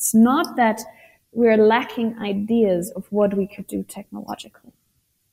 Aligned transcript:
It's 0.00 0.14
not 0.14 0.56
that 0.56 0.80
we're 1.30 1.58
lacking 1.58 2.18
ideas 2.20 2.90
of 2.96 3.04
what 3.10 3.36
we 3.36 3.46
could 3.46 3.66
do 3.66 3.82
technologically, 3.82 4.72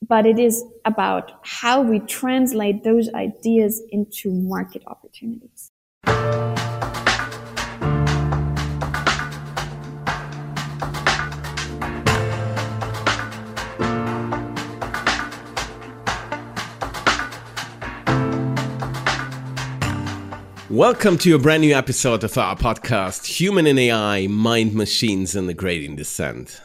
but 0.06 0.26
it 0.26 0.38
is 0.38 0.62
about 0.84 1.40
how 1.46 1.82
we 1.82 2.00
translate 2.00 2.84
those 2.84 3.08
ideas 3.14 3.82
into 3.92 4.30
market 4.30 4.84
opportunities. 4.86 5.72
Welcome 20.70 21.18
to 21.20 21.34
a 21.34 21.40
brand 21.40 21.62
new 21.62 21.74
episode 21.74 22.26
of 22.26 22.38
our 22.38 22.58
podcast, 22.58 23.26
Human 23.26 23.66
in 23.66 23.80
AI 23.80 24.28
Mind 24.28 24.74
Machines 24.74 25.34
and 25.34 25.48
the 25.48 25.54
Gradient 25.54 25.96
Descent. 25.96 26.62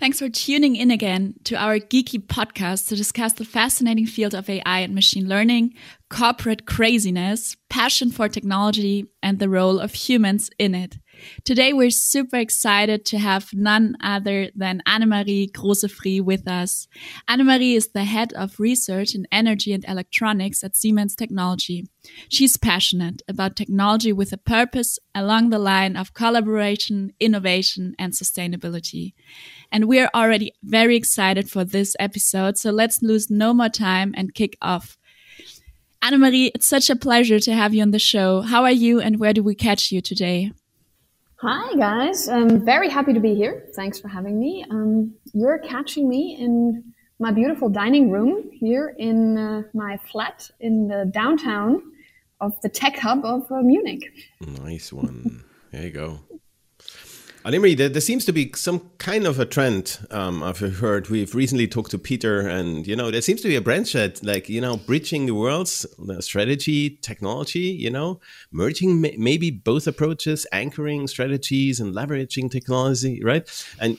Thanks 0.00 0.18
for 0.18 0.28
tuning 0.28 0.74
in 0.74 0.90
again 0.90 1.34
to 1.44 1.54
our 1.54 1.78
geeky 1.78 2.18
podcast 2.18 2.88
to 2.88 2.96
discuss 2.96 3.34
the 3.34 3.44
fascinating 3.44 4.06
field 4.06 4.34
of 4.34 4.50
AI 4.50 4.80
and 4.80 4.96
machine 4.96 5.28
learning, 5.28 5.74
corporate 6.10 6.66
craziness, 6.66 7.56
passion 7.70 8.10
for 8.10 8.28
technology, 8.28 9.06
and 9.22 9.38
the 9.38 9.48
role 9.48 9.78
of 9.78 9.94
humans 9.94 10.50
in 10.58 10.74
it. 10.74 10.98
Today, 11.44 11.72
we're 11.72 11.90
super 11.90 12.36
excited 12.36 13.04
to 13.06 13.18
have 13.18 13.52
none 13.52 13.96
other 14.00 14.50
than 14.54 14.82
Annemarie 14.86 15.50
Große 15.50 15.90
Frie 15.90 16.20
with 16.20 16.48
us. 16.48 16.88
Annemarie 17.28 17.76
is 17.76 17.88
the 17.88 18.04
head 18.04 18.32
of 18.34 18.60
research 18.60 19.14
in 19.14 19.26
energy 19.30 19.72
and 19.72 19.84
electronics 19.86 20.62
at 20.64 20.76
Siemens 20.76 21.14
Technology. 21.14 21.86
She's 22.28 22.56
passionate 22.56 23.22
about 23.28 23.56
technology 23.56 24.12
with 24.12 24.32
a 24.32 24.38
purpose 24.38 24.98
along 25.14 25.50
the 25.50 25.58
line 25.58 25.96
of 25.96 26.14
collaboration, 26.14 27.12
innovation, 27.20 27.94
and 27.98 28.12
sustainability. 28.12 29.14
And 29.70 29.86
we're 29.86 30.10
already 30.14 30.52
very 30.62 30.96
excited 30.96 31.50
for 31.50 31.64
this 31.64 31.96
episode, 31.98 32.58
so 32.58 32.70
let's 32.70 33.02
lose 33.02 33.30
no 33.30 33.54
more 33.54 33.68
time 33.68 34.14
and 34.16 34.34
kick 34.34 34.56
off. 34.60 34.96
Annemarie, 36.02 36.50
it's 36.54 36.68
such 36.68 36.90
a 36.90 36.96
pleasure 36.96 37.40
to 37.40 37.54
have 37.54 37.72
you 37.72 37.80
on 37.80 37.90
the 37.90 37.98
show. 37.98 38.42
How 38.42 38.64
are 38.64 38.70
you 38.70 39.00
and 39.00 39.18
where 39.18 39.32
do 39.32 39.42
we 39.42 39.54
catch 39.54 39.90
you 39.90 40.02
today? 40.02 40.52
Hi, 41.46 41.74
guys. 41.76 42.26
I'm 42.26 42.64
very 42.64 42.88
happy 42.88 43.12
to 43.12 43.20
be 43.20 43.34
here. 43.34 43.66
Thanks 43.74 44.00
for 44.00 44.08
having 44.08 44.40
me. 44.40 44.64
Um, 44.70 45.12
you're 45.34 45.58
catching 45.58 46.08
me 46.08 46.38
in 46.40 46.82
my 47.18 47.32
beautiful 47.32 47.68
dining 47.68 48.10
room 48.10 48.48
here 48.50 48.94
in 48.98 49.36
uh, 49.36 49.64
my 49.74 49.98
flat 50.10 50.50
in 50.60 50.88
the 50.88 51.10
downtown 51.12 51.82
of 52.40 52.58
the 52.62 52.70
tech 52.70 52.96
hub 52.96 53.26
of 53.26 53.52
uh, 53.52 53.60
Munich. 53.60 54.10
Nice 54.40 54.90
one. 54.90 55.44
there 55.70 55.82
you 55.82 55.90
go. 55.90 56.20
Annemarie, 57.44 57.76
there, 57.76 57.90
there, 57.90 58.00
seems 58.00 58.24
to 58.24 58.32
be 58.32 58.50
some 58.54 58.90
kind 58.96 59.26
of 59.26 59.38
a 59.38 59.44
trend. 59.44 59.98
Um, 60.10 60.42
I've 60.42 60.60
heard 60.60 61.10
we've 61.10 61.34
recently 61.34 61.68
talked 61.68 61.90
to 61.90 61.98
Peter, 61.98 62.40
and 62.40 62.86
you 62.86 62.96
know 62.96 63.10
there 63.10 63.20
seems 63.20 63.42
to 63.42 63.48
be 63.48 63.56
a 63.56 63.60
branch 63.60 63.92
that, 63.92 64.24
like 64.24 64.48
you 64.48 64.62
know, 64.62 64.78
bridging 64.78 65.26
the 65.26 65.34
worlds, 65.34 65.84
the 65.98 66.22
strategy, 66.22 66.98
technology. 67.02 67.58
You 67.58 67.90
know, 67.90 68.20
merging 68.50 69.02
maybe 69.02 69.50
both 69.50 69.86
approaches, 69.86 70.46
anchoring 70.52 71.06
strategies 71.06 71.80
and 71.80 71.94
leveraging 71.94 72.50
technology, 72.50 73.22
right? 73.22 73.46
And 73.78 73.98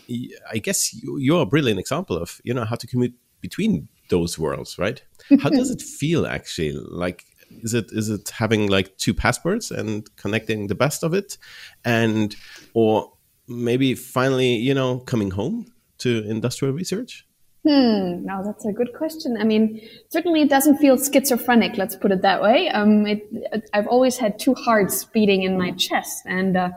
I 0.52 0.58
guess 0.58 0.92
you're 1.04 1.44
a 1.44 1.46
brilliant 1.46 1.80
example 1.80 2.18
of 2.18 2.42
you 2.44 2.54
know 2.54 2.66
how 2.66 2.78
to 2.78 2.88
commute 2.88 3.14
between 3.42 3.90
those 4.10 4.40
worlds, 4.40 4.80
right? 4.80 5.04
how 5.42 5.50
does 5.50 5.70
it 5.70 5.84
feel 5.84 6.26
actually? 6.26 6.72
Like 6.72 7.26
is 7.62 7.76
it 7.76 7.92
is 7.92 8.10
it 8.10 8.30
having 8.30 8.70
like 8.70 8.98
two 8.98 9.14
passports 9.14 9.70
and 9.70 10.10
connecting 10.16 10.66
the 10.66 10.74
best 10.74 11.04
of 11.04 11.14
it 11.14 11.38
and 11.84 12.36
or 12.74 13.12
maybe 13.48 13.96
finally, 13.96 14.56
you 14.56 14.74
know, 14.74 15.00
coming 15.00 15.32
home 15.32 15.72
to 16.00 16.24
industrial 16.30 16.74
research? 16.74 17.26
Hmm. 17.68 18.24
Now 18.24 18.44
that's 18.44 18.64
a 18.66 18.72
good 18.72 18.94
question. 18.94 19.38
I 19.40 19.44
mean, 19.44 19.82
certainly 20.10 20.42
it 20.42 20.50
doesn't 20.50 20.78
feel 20.78 20.98
schizophrenic. 20.98 21.78
Let's 21.78 21.96
put 21.96 22.12
it 22.12 22.22
that 22.22 22.42
way. 22.42 22.70
Um, 22.70 23.08
it, 23.08 23.28
I've 23.74 23.88
always 23.88 24.18
had 24.18 24.38
two 24.38 24.54
hearts 24.54 25.04
beating 25.06 25.42
in 25.42 25.58
my 25.58 25.72
chest, 25.72 26.24
and 26.28 26.56
uh, 26.56 26.70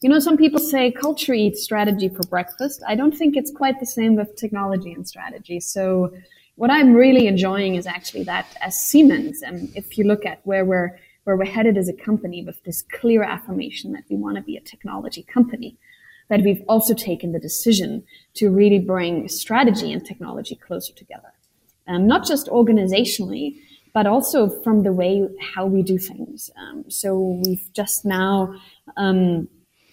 you 0.00 0.08
know, 0.08 0.18
some 0.18 0.38
people 0.38 0.60
say 0.60 0.90
culture 0.90 1.34
eats 1.34 1.62
strategy 1.62 2.08
for 2.08 2.22
breakfast. 2.28 2.82
I 2.88 2.94
don't 2.94 3.14
think 3.14 3.36
it's 3.36 3.50
quite 3.50 3.80
the 3.80 3.86
same 3.86 4.16
with 4.16 4.34
technology 4.36 4.92
and 4.92 5.06
strategy. 5.06 5.60
So, 5.60 6.10
what 6.56 6.70
I'm 6.70 6.94
really 6.94 7.26
enjoying 7.26 7.74
is 7.74 7.86
actually 7.86 8.24
that 8.24 8.46
as 8.62 8.78
Siemens, 8.78 9.42
and 9.42 9.76
if 9.76 9.98
you 9.98 10.04
look 10.04 10.24
at 10.24 10.40
where 10.44 10.64
we're 10.64 10.98
where 11.24 11.36
we're 11.36 11.44
headed 11.44 11.76
as 11.76 11.90
a 11.90 11.92
company 11.92 12.42
with 12.42 12.62
this 12.64 12.82
clear 12.82 13.22
affirmation 13.22 13.92
that 13.92 14.04
we 14.08 14.16
want 14.16 14.36
to 14.36 14.42
be 14.42 14.56
a 14.56 14.60
technology 14.60 15.22
company 15.22 15.76
that 16.28 16.42
we've 16.42 16.62
also 16.68 16.94
taken 16.94 17.32
the 17.32 17.38
decision 17.38 18.02
to 18.34 18.50
really 18.50 18.78
bring 18.78 19.28
strategy 19.28 19.92
and 19.92 20.04
technology 20.04 20.54
closer 20.56 20.92
together. 20.94 21.32
Um, 21.86 22.06
not 22.06 22.26
just 22.26 22.46
organizationally, 22.46 23.56
but 23.92 24.06
also 24.06 24.48
from 24.62 24.82
the 24.82 24.92
way 24.92 25.28
how 25.54 25.66
we 25.66 25.82
do 25.82 25.98
things. 25.98 26.50
Um, 26.58 26.84
so 26.88 27.40
we've 27.44 27.70
just 27.74 28.04
now 28.04 28.54
um, 28.96 29.48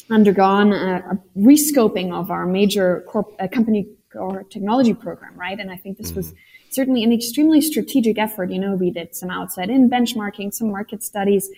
undergone 0.09 0.73
a, 0.73 0.95
a, 1.11 1.19
rescoping 1.37 2.11
of 2.11 2.31
our 2.31 2.45
major 2.45 3.03
corp- 3.07 3.35
uh, 3.39 3.47
company 3.47 3.87
or 4.15 4.43
technology 4.43 4.93
program, 4.93 5.35
right? 5.35 5.59
And 5.59 5.71
I 5.71 5.77
think 5.77 5.97
this 5.97 6.13
was 6.13 6.27
mm-hmm. 6.27 6.37
certainly 6.71 7.03
an 7.03 7.13
extremely 7.13 7.61
strategic 7.61 8.17
effort. 8.17 8.49
You 8.51 8.59
know, 8.59 8.73
we 8.73 8.89
did 8.89 9.15
some 9.15 9.29
outside 9.29 9.69
in 9.69 9.89
benchmarking, 9.89 10.53
some 10.53 10.71
market 10.71 11.03
studies, 11.03 11.49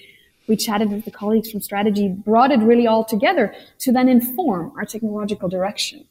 we 0.48 0.56
chatted 0.56 0.92
with 0.92 1.06
the 1.06 1.12
colleagues 1.12 1.50
from 1.52 1.62
strategy, 1.62 2.10
brought 2.10 2.52
it 2.52 2.60
really 2.60 2.88
all 2.88 3.04
together 3.04 3.54
to 3.80 3.92
then 3.92 4.10
inform 4.10 4.72
our 4.78 4.86
technological 4.86 5.50
direction. 5.50 6.06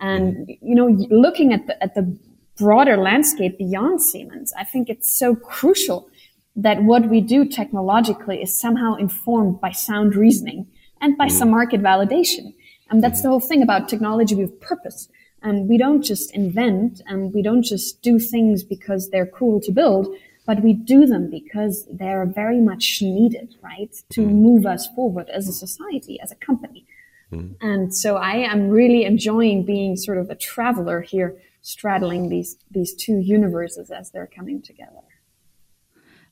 And, 0.00 0.48
you 0.60 0.74
know, 0.74 0.86
looking 1.10 1.52
at 1.52 1.66
the, 1.66 1.82
at 1.82 1.94
the 1.94 2.18
broader 2.58 2.96
landscape 2.96 3.58
beyond 3.58 4.02
Siemens, 4.02 4.52
I 4.58 4.64
think 4.64 4.88
it's 4.88 5.16
so 5.16 5.34
crucial 5.34 6.08
that 6.56 6.82
what 6.82 7.08
we 7.08 7.20
do 7.20 7.44
technologically 7.44 8.42
is 8.42 8.58
somehow 8.58 8.94
informed 8.94 9.60
by 9.60 9.72
sound 9.72 10.16
reasoning 10.16 10.66
and 11.00 11.16
by 11.16 11.28
some 11.28 11.48
mm-hmm. 11.48 11.56
market 11.56 11.82
validation. 11.82 12.54
And 12.90 13.02
that's 13.02 13.18
mm-hmm. 13.18 13.22
the 13.22 13.30
whole 13.30 13.40
thing 13.40 13.62
about 13.62 13.88
technology 13.88 14.34
with 14.34 14.60
purpose. 14.60 15.08
And 15.42 15.68
we 15.68 15.76
don't 15.76 16.02
just 16.02 16.34
invent 16.34 17.02
and 17.06 17.32
we 17.32 17.42
don't 17.42 17.62
just 17.62 18.02
do 18.02 18.18
things 18.18 18.64
because 18.64 19.10
they're 19.10 19.26
cool 19.26 19.60
to 19.60 19.70
build 19.70 20.08
but 20.46 20.62
we 20.62 20.72
do 20.72 21.06
them 21.06 21.28
because 21.28 21.86
they're 21.90 22.24
very 22.24 22.60
much 22.60 23.00
needed, 23.02 23.56
right, 23.62 23.94
to 24.10 24.20
mm. 24.20 24.30
move 24.30 24.64
us 24.64 24.86
forward 24.94 25.28
as 25.28 25.48
a 25.48 25.52
society, 25.52 26.20
as 26.20 26.30
a 26.30 26.36
company. 26.36 26.86
Mm. 27.32 27.56
And 27.60 27.94
so 27.94 28.16
I 28.16 28.36
am 28.36 28.68
really 28.68 29.04
enjoying 29.04 29.64
being 29.64 29.96
sort 29.96 30.18
of 30.18 30.30
a 30.30 30.36
traveler 30.36 31.00
here, 31.00 31.36
straddling 31.62 32.28
these 32.28 32.56
these 32.70 32.94
two 32.94 33.18
universes 33.18 33.90
as 33.90 34.12
they're 34.12 34.28
coming 34.28 34.62
together. 34.62 35.02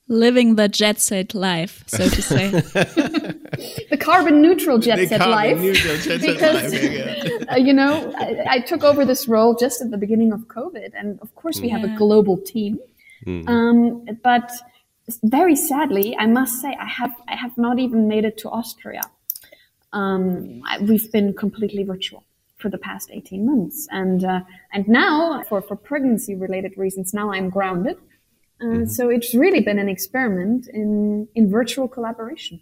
Living 0.07 0.55
the 0.55 0.69
jet 0.69 0.99
set 0.99 1.33
life, 1.33 1.83
so 1.87 2.07
to 2.07 2.21
say. 2.21 2.49
the 3.89 3.97
carbon 3.99 4.39
neutral 4.39 4.77
jet 4.77 4.97
the 4.97 5.07
set 5.07 5.27
life. 5.27 5.59
Jet 5.59 6.21
because, 6.21 6.73
life, 6.73 7.43
uh, 7.51 7.55
you 7.55 7.73
know, 7.73 8.13
I, 8.15 8.45
I, 8.47 8.59
took 8.59 8.83
over 8.83 9.03
this 9.03 9.27
role 9.27 9.55
just 9.55 9.81
at 9.81 9.89
the 9.89 9.97
beginning 9.97 10.31
of 10.31 10.41
COVID. 10.41 10.91
And 10.93 11.19
of 11.21 11.33
course, 11.33 11.59
we 11.59 11.69
yeah. 11.69 11.79
have 11.79 11.89
a 11.89 11.97
global 11.97 12.37
team. 12.37 12.77
Mm. 13.25 13.49
Um, 13.49 14.05
but 14.23 14.51
very 15.23 15.55
sadly, 15.55 16.15
I 16.17 16.25
must 16.25 16.61
say, 16.61 16.75
I 16.79 16.85
have 16.85 17.15
I 17.27 17.35
have 17.35 17.57
not 17.57 17.79
even 17.79 18.07
made 18.07 18.25
it 18.25 18.37
to 18.39 18.49
Austria. 18.49 19.01
Um, 19.93 20.61
I, 20.67 20.79
we've 20.79 21.11
been 21.11 21.33
completely 21.33 21.83
virtual 21.83 22.23
for 22.57 22.69
the 22.69 22.77
past 22.77 23.09
18 23.11 23.45
months, 23.45 23.87
and 23.91 24.23
uh, 24.23 24.41
and 24.73 24.87
now 24.87 25.43
for 25.47 25.61
for 25.61 25.75
pregnancy 25.75 26.35
related 26.35 26.77
reasons, 26.77 27.13
now 27.13 27.31
I'm 27.31 27.49
grounded. 27.49 27.97
Uh, 28.61 28.65
mm-hmm. 28.65 28.85
So 28.85 29.09
it's 29.09 29.33
really 29.35 29.61
been 29.61 29.79
an 29.79 29.89
experiment 29.89 30.67
in 30.67 31.27
in 31.35 31.49
virtual 31.49 31.87
collaboration. 31.87 32.61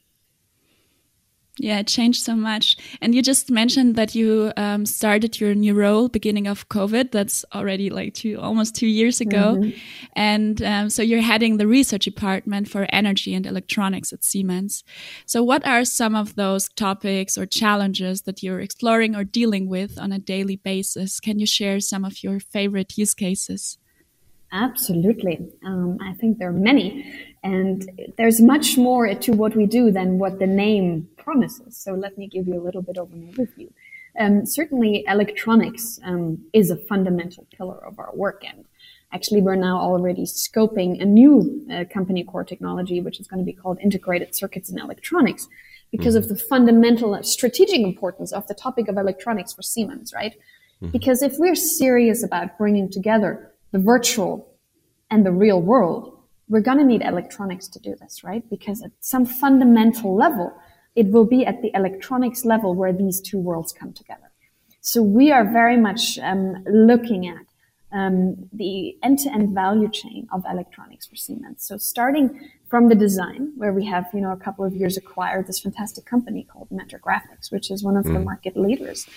Yeah, 1.60 1.80
it 1.80 1.88
changed 1.88 2.24
so 2.24 2.36
much. 2.36 2.78
And 3.00 3.14
you 3.14 3.22
just 3.22 3.52
mentioned 3.52 3.96
that 3.96 4.16
you 4.16 4.52
um, 4.58 4.88
started 4.88 5.40
your 5.40 5.54
new 5.54 5.76
role 5.76 6.10
beginning 6.10 6.48
of 6.48 6.68
COVID. 6.70 7.12
That's 7.12 7.46
already 7.54 7.92
like 7.92 8.16
two, 8.16 8.40
almost 8.40 8.76
two 8.76 8.88
years 8.88 9.22
ago. 9.22 9.56
Mm 9.56 9.62
-hmm. 9.62 9.74
And 10.16 10.62
um, 10.62 10.90
so 10.90 11.04
you're 11.04 11.28
heading 11.32 11.58
the 11.58 11.68
research 11.68 12.06
department 12.06 12.68
for 12.70 12.88
energy 12.90 13.36
and 13.36 13.46
electronics 13.46 14.14
at 14.14 14.24
Siemens. 14.24 14.84
So 15.26 15.44
what 15.44 15.66
are 15.66 15.86
some 15.86 16.20
of 16.20 16.34
those 16.34 16.70
topics 16.74 17.38
or 17.38 17.46
challenges 17.48 18.22
that 18.22 18.42
you're 18.42 18.64
exploring 18.64 19.16
or 19.16 19.24
dealing 19.24 19.70
with 19.70 20.00
on 20.00 20.12
a 20.12 20.20
daily 20.20 20.60
basis? 20.64 21.20
Can 21.20 21.38
you 21.38 21.48
share 21.48 21.80
some 21.80 22.08
of 22.08 22.14
your 22.24 22.40
favorite 22.40 23.02
use 23.02 23.14
cases? 23.16 23.78
Absolutely. 24.54 25.52
Um, 25.66 25.98
I 26.00 26.14
think 26.14 26.38
there 26.38 26.50
are 26.50 26.54
many. 26.54 27.12
And 27.44 27.90
there's 28.18 28.40
much 28.40 28.78
more 28.78 29.14
to 29.14 29.32
what 29.34 29.56
we 29.56 29.66
do 29.66 29.92
than 29.92 30.20
what 30.20 30.40
the 30.40 30.48
name 30.48 31.10
promises. 31.18 31.76
So 31.76 31.94
let 31.94 32.18
me 32.18 32.28
give 32.28 32.48
you 32.48 32.62
a 32.62 32.64
little 32.64 32.84
bit 32.84 32.98
of 32.98 33.12
an 33.12 33.34
overview. 33.34 33.70
Um, 34.18 34.46
certainly, 34.46 35.04
electronics 35.08 36.00
um, 36.06 36.46
is 36.54 36.70
a 36.70 36.78
fundamental 36.78 37.48
pillar 37.58 37.84
of 37.84 37.98
our 37.98 38.12
work. 38.14 38.44
And 38.48 38.64
actually, 39.12 39.42
we're 39.42 39.56
now 39.56 39.80
already 39.80 40.26
scoping 40.26 41.02
a 41.02 41.06
new 41.06 41.66
uh, 41.74 41.86
company 41.92 42.24
core 42.24 42.44
technology, 42.44 43.02
which 43.02 43.20
is 43.20 43.28
going 43.28 43.40
to 43.40 43.46
be 43.46 43.54
called 43.54 43.80
integrated 43.82 44.36
circuits 44.36 44.70
and 44.70 44.80
electronics, 44.80 45.48
because 45.92 46.16
mm-hmm. 46.16 46.32
of 46.32 46.38
the 46.38 46.44
fundamental 46.46 47.22
strategic 47.24 47.80
importance 47.80 48.32
of 48.32 48.46
the 48.48 48.54
topic 48.54 48.88
of 48.88 48.98
electronics 48.98 49.52
for 49.52 49.64
Siemens, 49.64 50.14
right? 50.14 50.36
Mm-hmm. 50.36 50.92
Because 50.92 51.24
if 51.24 51.34
we're 51.40 51.56
serious 51.56 52.24
about 52.24 52.56
bringing 52.60 52.92
together 52.92 53.53
the 53.74 53.80
virtual 53.80 54.56
and 55.12 55.26
the 55.26 55.32
real 55.32 55.62
world, 55.62 56.18
we're 56.48 56.62
going 56.62 56.78
to 56.78 56.86
need 56.86 57.02
electronics 57.02 57.68
to 57.68 57.80
do 57.80 57.96
this, 58.00 58.24
right? 58.24 58.44
Because 58.50 58.82
at 58.82 58.92
some 59.00 59.26
fundamental 59.26 60.16
level, 60.16 60.54
it 60.96 61.08
will 61.08 61.26
be 61.26 61.46
at 61.46 61.62
the 61.62 61.72
electronics 61.74 62.46
level 62.46 62.76
where 62.76 62.94
these 62.94 63.20
two 63.20 63.40
worlds 63.40 63.74
come 63.74 63.92
together. 63.92 64.30
So 64.80 65.02
we 65.02 65.32
are 65.32 65.46
very 65.62 65.78
much 65.78 66.20
um, 66.20 66.64
looking 66.68 67.28
at 67.28 67.46
um, 67.92 68.50
the 68.52 68.98
end-to-end 69.04 69.54
value 69.54 69.90
chain 69.90 70.28
of 70.34 70.44
electronics 70.50 71.06
for 71.08 71.16
Siemens. 71.16 71.66
So 71.66 71.78
starting 71.78 72.50
from 72.68 72.90
the 72.90 72.96
design, 72.96 73.54
where 73.56 73.72
we 73.72 73.86
have, 73.86 74.06
you 74.14 74.22
know, 74.22 74.32
a 74.32 74.38
couple 74.38 74.66
of 74.66 74.74
years 74.76 74.98
acquired 74.98 75.46
this 75.46 75.60
fantastic 75.60 76.06
company 76.06 76.44
called 76.52 76.70
Mentor 76.72 77.00
Graphics, 77.00 77.52
which 77.52 77.70
is 77.70 77.84
one 77.84 77.96
of 77.96 78.06
mm. 78.06 78.14
the 78.14 78.20
market 78.20 78.58
leaders 78.58 79.08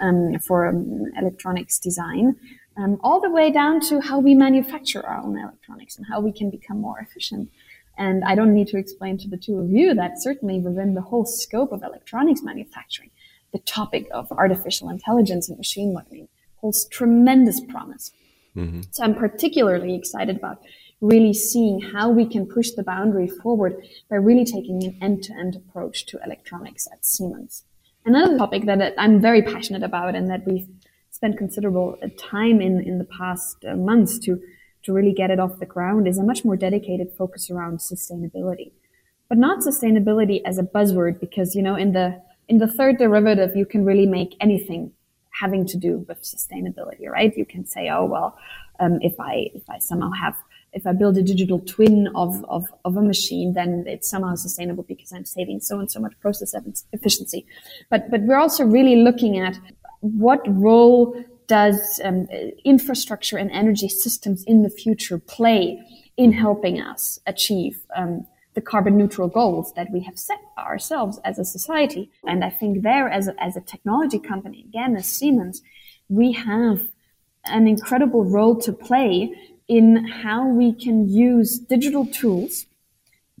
um, 0.00 0.36
for 0.40 0.66
um, 0.66 1.06
electronics 1.16 1.78
design, 1.78 2.36
um, 2.76 2.98
all 3.02 3.20
the 3.20 3.30
way 3.30 3.50
down 3.50 3.80
to 3.88 4.00
how 4.00 4.18
we 4.18 4.34
manufacture 4.34 5.04
our 5.06 5.22
own 5.22 5.38
electronics 5.38 5.96
and 5.96 6.06
how 6.06 6.20
we 6.20 6.32
can 6.32 6.50
become 6.50 6.80
more 6.80 6.98
efficient. 6.98 7.50
And 7.96 8.24
I 8.24 8.34
don't 8.34 8.54
need 8.54 8.68
to 8.68 8.78
explain 8.78 9.18
to 9.18 9.28
the 9.28 9.36
two 9.36 9.58
of 9.58 9.70
you 9.70 9.94
that 9.94 10.20
certainly 10.20 10.58
within 10.58 10.94
the 10.94 11.00
whole 11.00 11.24
scope 11.24 11.72
of 11.72 11.82
electronics 11.82 12.42
manufacturing, 12.42 13.10
the 13.52 13.60
topic 13.60 14.08
of 14.12 14.30
artificial 14.32 14.88
intelligence 14.88 15.48
and 15.48 15.56
machine 15.56 15.94
learning 15.94 16.28
holds 16.56 16.86
tremendous 16.86 17.60
promise. 17.60 18.10
Mm-hmm. 18.56 18.80
So 18.90 19.04
I'm 19.04 19.14
particularly 19.14 19.94
excited 19.94 20.36
about 20.36 20.62
really 21.00 21.34
seeing 21.34 21.80
how 21.80 22.08
we 22.10 22.26
can 22.26 22.46
push 22.46 22.70
the 22.70 22.82
boundary 22.82 23.28
forward 23.28 23.76
by 24.08 24.16
really 24.16 24.44
taking 24.44 24.82
an 24.82 24.96
end-to-end 25.02 25.54
approach 25.56 26.06
to 26.06 26.18
electronics 26.24 26.88
at 26.92 27.04
Siemens. 27.04 27.64
Another 28.06 28.36
topic 28.38 28.64
that 28.66 28.94
I'm 28.98 29.20
very 29.20 29.42
passionate 29.42 29.82
about 29.82 30.14
and 30.14 30.30
that 30.30 30.46
we've 30.46 30.68
spent 31.14 31.38
considerable 31.38 31.96
time 32.18 32.60
in 32.60 32.80
in 32.80 32.98
the 32.98 33.08
past 33.20 33.64
uh, 33.64 33.76
months 33.76 34.18
to 34.18 34.40
to 34.84 34.92
really 34.92 35.14
get 35.20 35.30
it 35.30 35.38
off 35.38 35.60
the 35.60 35.70
ground 35.74 36.08
is 36.08 36.18
a 36.18 36.24
much 36.30 36.44
more 36.44 36.56
dedicated 36.56 37.08
focus 37.16 37.50
around 37.50 37.78
sustainability. 37.78 38.72
But 39.28 39.38
not 39.38 39.60
sustainability 39.60 40.42
as 40.44 40.58
a 40.58 40.64
buzzword 40.64 41.20
because 41.20 41.54
you 41.54 41.62
know 41.62 41.76
in 41.76 41.92
the 41.92 42.20
in 42.48 42.58
the 42.58 42.66
third 42.66 42.98
derivative 42.98 43.56
you 43.60 43.64
can 43.64 43.84
really 43.84 44.06
make 44.06 44.36
anything 44.40 44.92
having 45.42 45.66
to 45.66 45.76
do 45.76 46.04
with 46.08 46.20
sustainability, 46.22 47.06
right? 47.08 47.32
You 47.36 47.46
can 47.46 47.64
say, 47.64 47.88
oh 47.90 48.04
well, 48.14 48.36
um, 48.80 48.98
if 49.00 49.14
I 49.20 49.50
if 49.54 49.64
I 49.70 49.78
somehow 49.78 50.10
have 50.10 50.36
if 50.72 50.84
I 50.84 50.92
build 50.92 51.16
a 51.16 51.22
digital 51.22 51.60
twin 51.60 52.08
of, 52.16 52.44
of, 52.46 52.64
of 52.84 52.96
a 52.96 53.00
machine, 53.00 53.52
then 53.52 53.84
it's 53.86 54.10
somehow 54.10 54.34
sustainable 54.34 54.82
because 54.82 55.12
I'm 55.12 55.24
saving 55.24 55.60
so 55.60 55.78
and 55.78 55.88
so 55.88 56.00
much 56.00 56.14
process 56.18 56.52
efficiency. 56.92 57.46
But 57.90 58.10
but 58.10 58.22
we're 58.22 58.42
also 58.46 58.64
really 58.64 58.96
looking 58.96 59.38
at 59.38 59.56
what 60.04 60.40
role 60.46 61.16
does 61.46 61.98
um, 62.04 62.26
infrastructure 62.64 63.38
and 63.38 63.50
energy 63.50 63.88
systems 63.88 64.44
in 64.44 64.62
the 64.62 64.68
future 64.68 65.18
play 65.18 65.80
in 66.16 66.32
helping 66.32 66.80
us 66.80 67.18
achieve 67.26 67.80
um, 67.96 68.26
the 68.54 68.60
carbon 68.60 68.98
neutral 68.98 69.28
goals 69.28 69.72
that 69.74 69.90
we 69.90 70.00
have 70.00 70.18
set 70.18 70.38
ourselves 70.58 71.18
as 71.24 71.38
a 71.38 71.44
society. 71.44 72.10
And 72.26 72.44
I 72.44 72.50
think 72.50 72.82
there, 72.82 73.08
as 73.08 73.28
a, 73.28 73.42
as 73.42 73.56
a 73.56 73.62
technology 73.62 74.18
company, 74.18 74.64
again, 74.68 74.94
as 74.94 75.06
Siemens, 75.06 75.62
we 76.08 76.32
have 76.32 76.80
an 77.46 77.66
incredible 77.66 78.24
role 78.24 78.56
to 78.60 78.72
play 78.72 79.34
in 79.66 80.06
how 80.06 80.46
we 80.46 80.72
can 80.72 81.08
use 81.08 81.58
digital 81.58 82.06
tools 82.06 82.66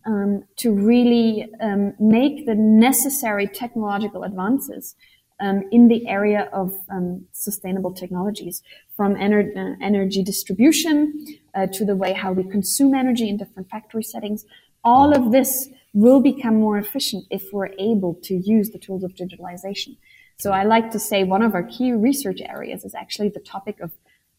um, 0.06 0.44
to 0.56 0.72
really 0.72 1.48
um, 1.60 1.94
make 2.00 2.46
the 2.46 2.54
necessary 2.54 3.46
technological 3.46 4.24
advances 4.24 4.96
um, 5.40 5.62
in 5.72 5.88
the 5.88 6.06
area 6.06 6.48
of 6.52 6.74
um, 6.90 7.24
sustainable 7.32 7.92
technologies, 7.92 8.62
from 8.96 9.14
ener- 9.16 9.56
uh, 9.56 9.76
energy 9.82 10.22
distribution 10.22 11.38
uh, 11.54 11.66
to 11.66 11.84
the 11.84 11.96
way 11.96 12.12
how 12.12 12.32
we 12.32 12.44
consume 12.44 12.94
energy 12.94 13.28
in 13.28 13.36
different 13.36 13.68
factory 13.68 14.02
settings. 14.02 14.44
All 14.84 15.14
of 15.14 15.32
this 15.32 15.68
will 15.92 16.20
become 16.20 16.56
more 16.60 16.78
efficient 16.78 17.24
if 17.30 17.52
we're 17.52 17.72
able 17.78 18.14
to 18.22 18.34
use 18.34 18.70
the 18.70 18.78
tools 18.78 19.02
of 19.02 19.14
digitalization. 19.14 19.96
So 20.38 20.52
I 20.52 20.64
like 20.64 20.90
to 20.90 20.98
say 20.98 21.24
one 21.24 21.42
of 21.42 21.54
our 21.54 21.62
key 21.62 21.92
research 21.92 22.40
areas 22.40 22.84
is 22.84 22.94
actually 22.94 23.28
the 23.28 23.40
topic 23.40 23.80
of 23.80 23.92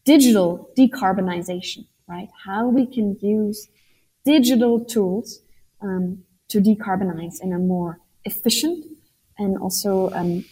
digital 0.03 0.69
decarbonization, 0.77 1.87
right? 2.07 2.29
How 2.45 2.67
we 2.67 2.85
can 2.85 3.17
use 3.21 3.67
digital 4.23 4.83
tools 4.83 5.41
um, 5.81 6.23
to 6.49 6.59
decarbonize 6.59 7.41
in 7.41 7.53
a 7.53 7.59
more 7.59 7.99
efficient 8.25 8.85
and 9.37 9.57
also 9.57 10.09
um, 10.11 10.45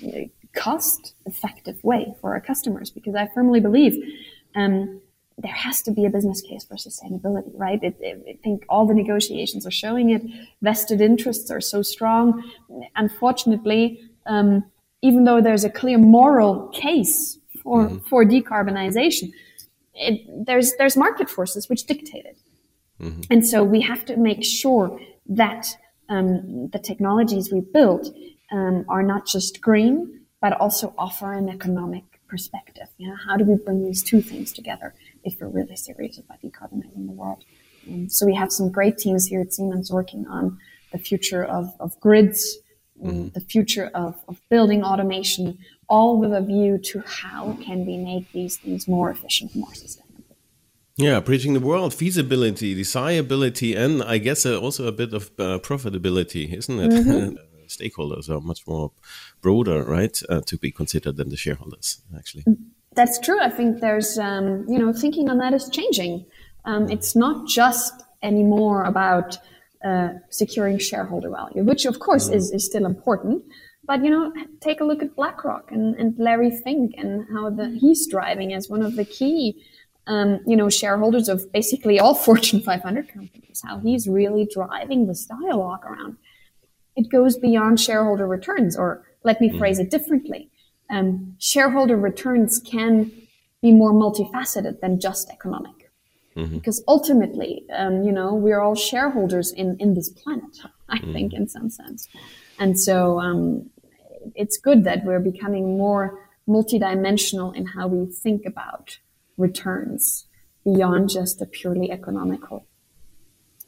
cost 0.54 1.14
effective 1.26 1.84
way 1.84 2.16
for 2.22 2.34
our 2.34 2.42
customers 2.42 2.90
because 2.90 3.16
I 3.16 3.30
firmly 3.34 3.60
believe 3.60 3.94
um, 4.56 5.02
there 5.38 5.54
has 5.54 5.82
to 5.84 5.92
be 5.92 6.06
a 6.06 6.10
business 6.10 6.42
case 6.42 6.64
for 6.64 6.76
sustainability, 6.76 7.52
right? 7.56 7.82
It, 7.82 7.98
it, 8.00 8.24
I 8.30 8.38
think 8.44 8.66
all 8.70 8.86
the 8.86 8.94
negotiations 8.94 9.66
are 9.66 9.72
showing 9.72 10.12
it. 10.12 10.22
Vested 10.62 11.02
interests 11.02 11.50
are 11.50 11.62
so 11.62 11.82
strong. 11.82 12.44
Unfortunately, 12.96 14.00
um, 14.28 14.64
even 15.02 15.24
though 15.24 15.42
there's 15.42 15.64
a 15.64 15.70
clear 15.70 15.98
moral 15.98 16.68
case 16.70 17.40
for, 17.62 17.88
mm-hmm. 17.88 17.98
for 18.08 18.24
decarbonization, 18.24 19.32
it, 19.96 20.46
there's, 20.46 20.76
there's 20.78 20.96
market 20.96 21.30
forces 21.30 21.68
which 21.68 21.86
dictate 21.86 22.26
it. 22.26 22.38
Mm-hmm. 23.02 23.22
And 23.32 23.48
so 23.48 23.64
we 23.64 23.82
have 23.82 24.06
to 24.06 24.18
make 24.18 24.44
sure 24.44 25.00
that 25.28 25.68
um, 26.10 26.70
the 26.70 26.80
technologies 26.80 27.52
we 27.52 27.62
build 27.62 28.16
um, 28.54 28.86
are 28.88 29.04
not 29.04 29.26
just 29.26 29.60
green, 29.60 30.22
but 30.40 30.54
also 30.54 30.94
offer 30.98 31.34
an 31.34 31.50
economic 31.50 32.04
perspective. 32.28 32.88
You 32.98 33.10
know, 33.10 33.18
how 33.28 33.36
do 33.36 33.44
we 33.44 33.56
bring 33.56 33.84
these 33.84 34.02
two 34.02 34.22
things 34.22 34.54
together 34.54 34.94
if 35.24 35.42
we're 35.42 35.48
really 35.48 35.76
serious 35.76 36.18
about 36.18 36.42
decarbonizing 36.42 37.06
the 37.08 37.12
world? 37.12 37.44
So 38.08 38.26
we 38.26 38.36
have 38.36 38.52
some 38.52 38.72
great 38.72 38.98
teams 38.98 39.28
here 39.28 39.42
at 39.42 39.54
Siemens 39.54 39.92
working 39.92 40.26
on 40.28 40.58
the 40.94 40.98
future 40.98 41.44
of, 41.44 41.74
of 41.82 42.00
grids, 42.00 42.58
mm-hmm. 43.02 43.30
the 43.34 43.42
future 43.42 43.92
of, 43.94 44.16
of 44.30 44.40
building 44.50 44.84
automation, 44.84 45.58
all 45.90 46.18
with 46.18 46.34
a 46.34 46.42
view 46.42 46.78
to 46.78 47.04
how 47.06 47.58
can 47.66 47.86
we 47.86 47.98
make 47.98 48.32
these 48.32 48.58
things 48.58 48.88
more 48.88 49.10
efficient, 49.12 49.54
more 49.54 49.74
sustainable. 49.74 50.38
Yeah, 50.96 51.20
preaching 51.20 51.54
the 51.54 51.60
world, 51.60 51.94
feasibility, 51.94 52.74
desirability, 52.74 53.76
and 53.76 54.02
I 54.04 54.18
guess 54.20 54.46
uh, 54.46 54.58
also 54.60 54.88
a 54.88 54.92
bit 54.92 55.14
of 55.14 55.32
uh, 55.38 55.60
profitability, 55.60 56.54
isn't 56.54 56.80
it? 56.80 56.92
Mm-hmm. 56.92 57.36
stakeholders 57.68 58.30
are 58.30 58.42
much 58.42 58.66
more 58.68 58.92
broader, 59.42 59.84
right, 59.84 60.20
uh, 60.30 60.42
to 60.42 60.58
be 60.58 60.72
considered 60.72 61.18
than 61.18 61.30
the 61.30 61.38
shareholders, 61.38 62.02
actually. 62.16 62.44
That's 62.96 63.20
true. 63.20 63.40
I 63.40 63.50
think 63.50 63.82
there's, 63.82 64.18
um, 64.20 64.66
you 64.68 64.78
know, 64.78 64.94
thinking 64.94 65.30
on 65.30 65.40
that 65.40 65.54
is 65.54 65.70
changing. 65.70 66.26
Um, 66.66 66.90
it's 66.90 67.16
not 67.16 67.48
just 67.48 67.94
anymore 68.22 68.84
about 68.84 69.38
uh, 69.84 70.10
securing 70.30 70.78
shareholder 70.78 71.30
value, 71.30 71.64
which 71.64 71.86
of 71.86 72.00
course 72.00 72.30
mm. 72.30 72.36
is, 72.36 72.52
is 72.52 72.66
still 72.66 72.86
important. 72.86 73.44
But 73.86 74.04
you 74.04 74.10
know, 74.10 74.32
take 74.62 74.80
a 74.80 74.86
look 74.86 75.04
at 75.04 75.16
BlackRock 75.16 75.72
and, 75.72 75.96
and 75.96 76.18
Larry 76.18 76.52
Fink 76.52 76.94
and 76.98 77.26
how 77.34 77.50
the, 77.50 77.78
he's 77.82 78.08
driving 78.08 78.54
as 78.54 78.70
one 78.70 78.82
of 78.82 78.96
the 78.96 79.04
key, 79.04 79.62
um, 80.08 80.40
you 80.48 80.56
know, 80.56 80.70
shareholders 80.70 81.28
of 81.28 81.52
basically 81.52 82.00
all 82.00 82.16
Fortune 82.28 82.62
500 82.62 83.10
companies. 83.10 83.62
How 83.66 83.80
he's 83.80 84.08
really 84.08 84.48
driving 84.52 85.08
this 85.08 85.26
dialogue 85.26 85.84
around 85.84 86.18
it 86.96 87.10
goes 87.10 87.38
beyond 87.38 87.80
shareholder 87.80 88.28
returns, 88.28 88.78
or 88.78 89.04
let 89.24 89.42
me 89.42 89.58
phrase 89.58 89.80
it 89.80 89.90
differently. 89.90 90.50
Um, 90.90 91.36
shareholder 91.40 91.98
returns 91.98 92.60
can 92.60 93.12
be 93.62 93.72
more 93.72 93.94
multifaceted 93.94 94.80
than 94.82 95.00
just 95.00 95.30
economic. 95.30 95.90
Mm-hmm. 96.36 96.58
Because 96.58 96.84
ultimately, 96.88 97.64
um, 97.76 98.04
you 98.04 98.12
know, 98.12 98.34
we're 98.34 98.60
all 98.60 98.76
shareholders 98.76 99.52
in, 99.52 99.78
in 99.80 99.94
this 99.94 100.10
planet, 100.10 100.58
I 100.90 100.98
mm-hmm. 100.98 101.14
think, 101.14 101.34
in 101.34 101.48
some 101.48 101.70
sense. 101.70 102.08
And 102.60 102.80
so 102.80 103.20
um, 103.20 103.70
it's 104.36 104.58
good 104.58 104.84
that 104.84 105.06
we're 105.06 105.20
becoming 105.20 105.78
more 105.78 106.20
multidimensional 106.48 107.56
in 107.56 107.68
how 107.68 107.88
we 107.88 108.12
think 108.12 108.46
about 108.46 108.98
returns 109.38 110.26
beyond 110.66 111.10
just 111.10 111.42
a 111.42 111.46
purely 111.46 111.92
economical 111.92 112.66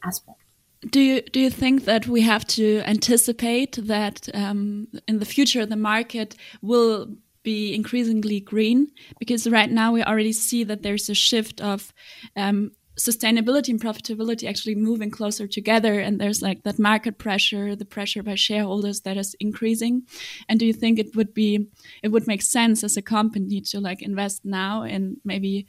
aspect 0.04 0.45
do 0.90 1.00
you 1.00 1.22
do 1.22 1.40
you 1.40 1.50
think 1.50 1.84
that 1.84 2.06
we 2.06 2.22
have 2.22 2.46
to 2.46 2.82
anticipate 2.86 3.78
that 3.82 4.28
um, 4.34 4.88
in 5.08 5.18
the 5.18 5.24
future 5.24 5.66
the 5.66 5.76
market 5.76 6.36
will 6.62 7.08
be 7.42 7.74
increasingly 7.74 8.40
green? 8.40 8.88
Because 9.18 9.48
right 9.48 9.70
now 9.70 9.92
we 9.92 10.02
already 10.02 10.32
see 10.32 10.64
that 10.64 10.82
there's 10.82 11.08
a 11.08 11.14
shift 11.14 11.60
of 11.60 11.92
um, 12.34 12.72
sustainability 12.98 13.68
and 13.68 13.80
profitability 13.80 14.48
actually 14.48 14.74
moving 14.74 15.10
closer 15.10 15.46
together, 15.46 16.00
and 16.00 16.20
there's 16.20 16.42
like 16.42 16.62
that 16.62 16.78
market 16.78 17.18
pressure, 17.18 17.76
the 17.76 17.84
pressure 17.84 18.22
by 18.22 18.34
shareholders 18.34 19.00
that 19.02 19.16
is 19.16 19.34
increasing. 19.40 20.02
And 20.48 20.58
do 20.58 20.66
you 20.66 20.72
think 20.72 20.98
it 20.98 21.14
would 21.14 21.34
be 21.34 21.68
it 22.02 22.08
would 22.08 22.26
make 22.26 22.42
sense 22.42 22.84
as 22.84 22.96
a 22.96 23.02
company 23.02 23.60
to 23.60 23.80
like 23.80 24.02
invest 24.02 24.44
now 24.44 24.82
and 24.82 25.16
maybe 25.24 25.66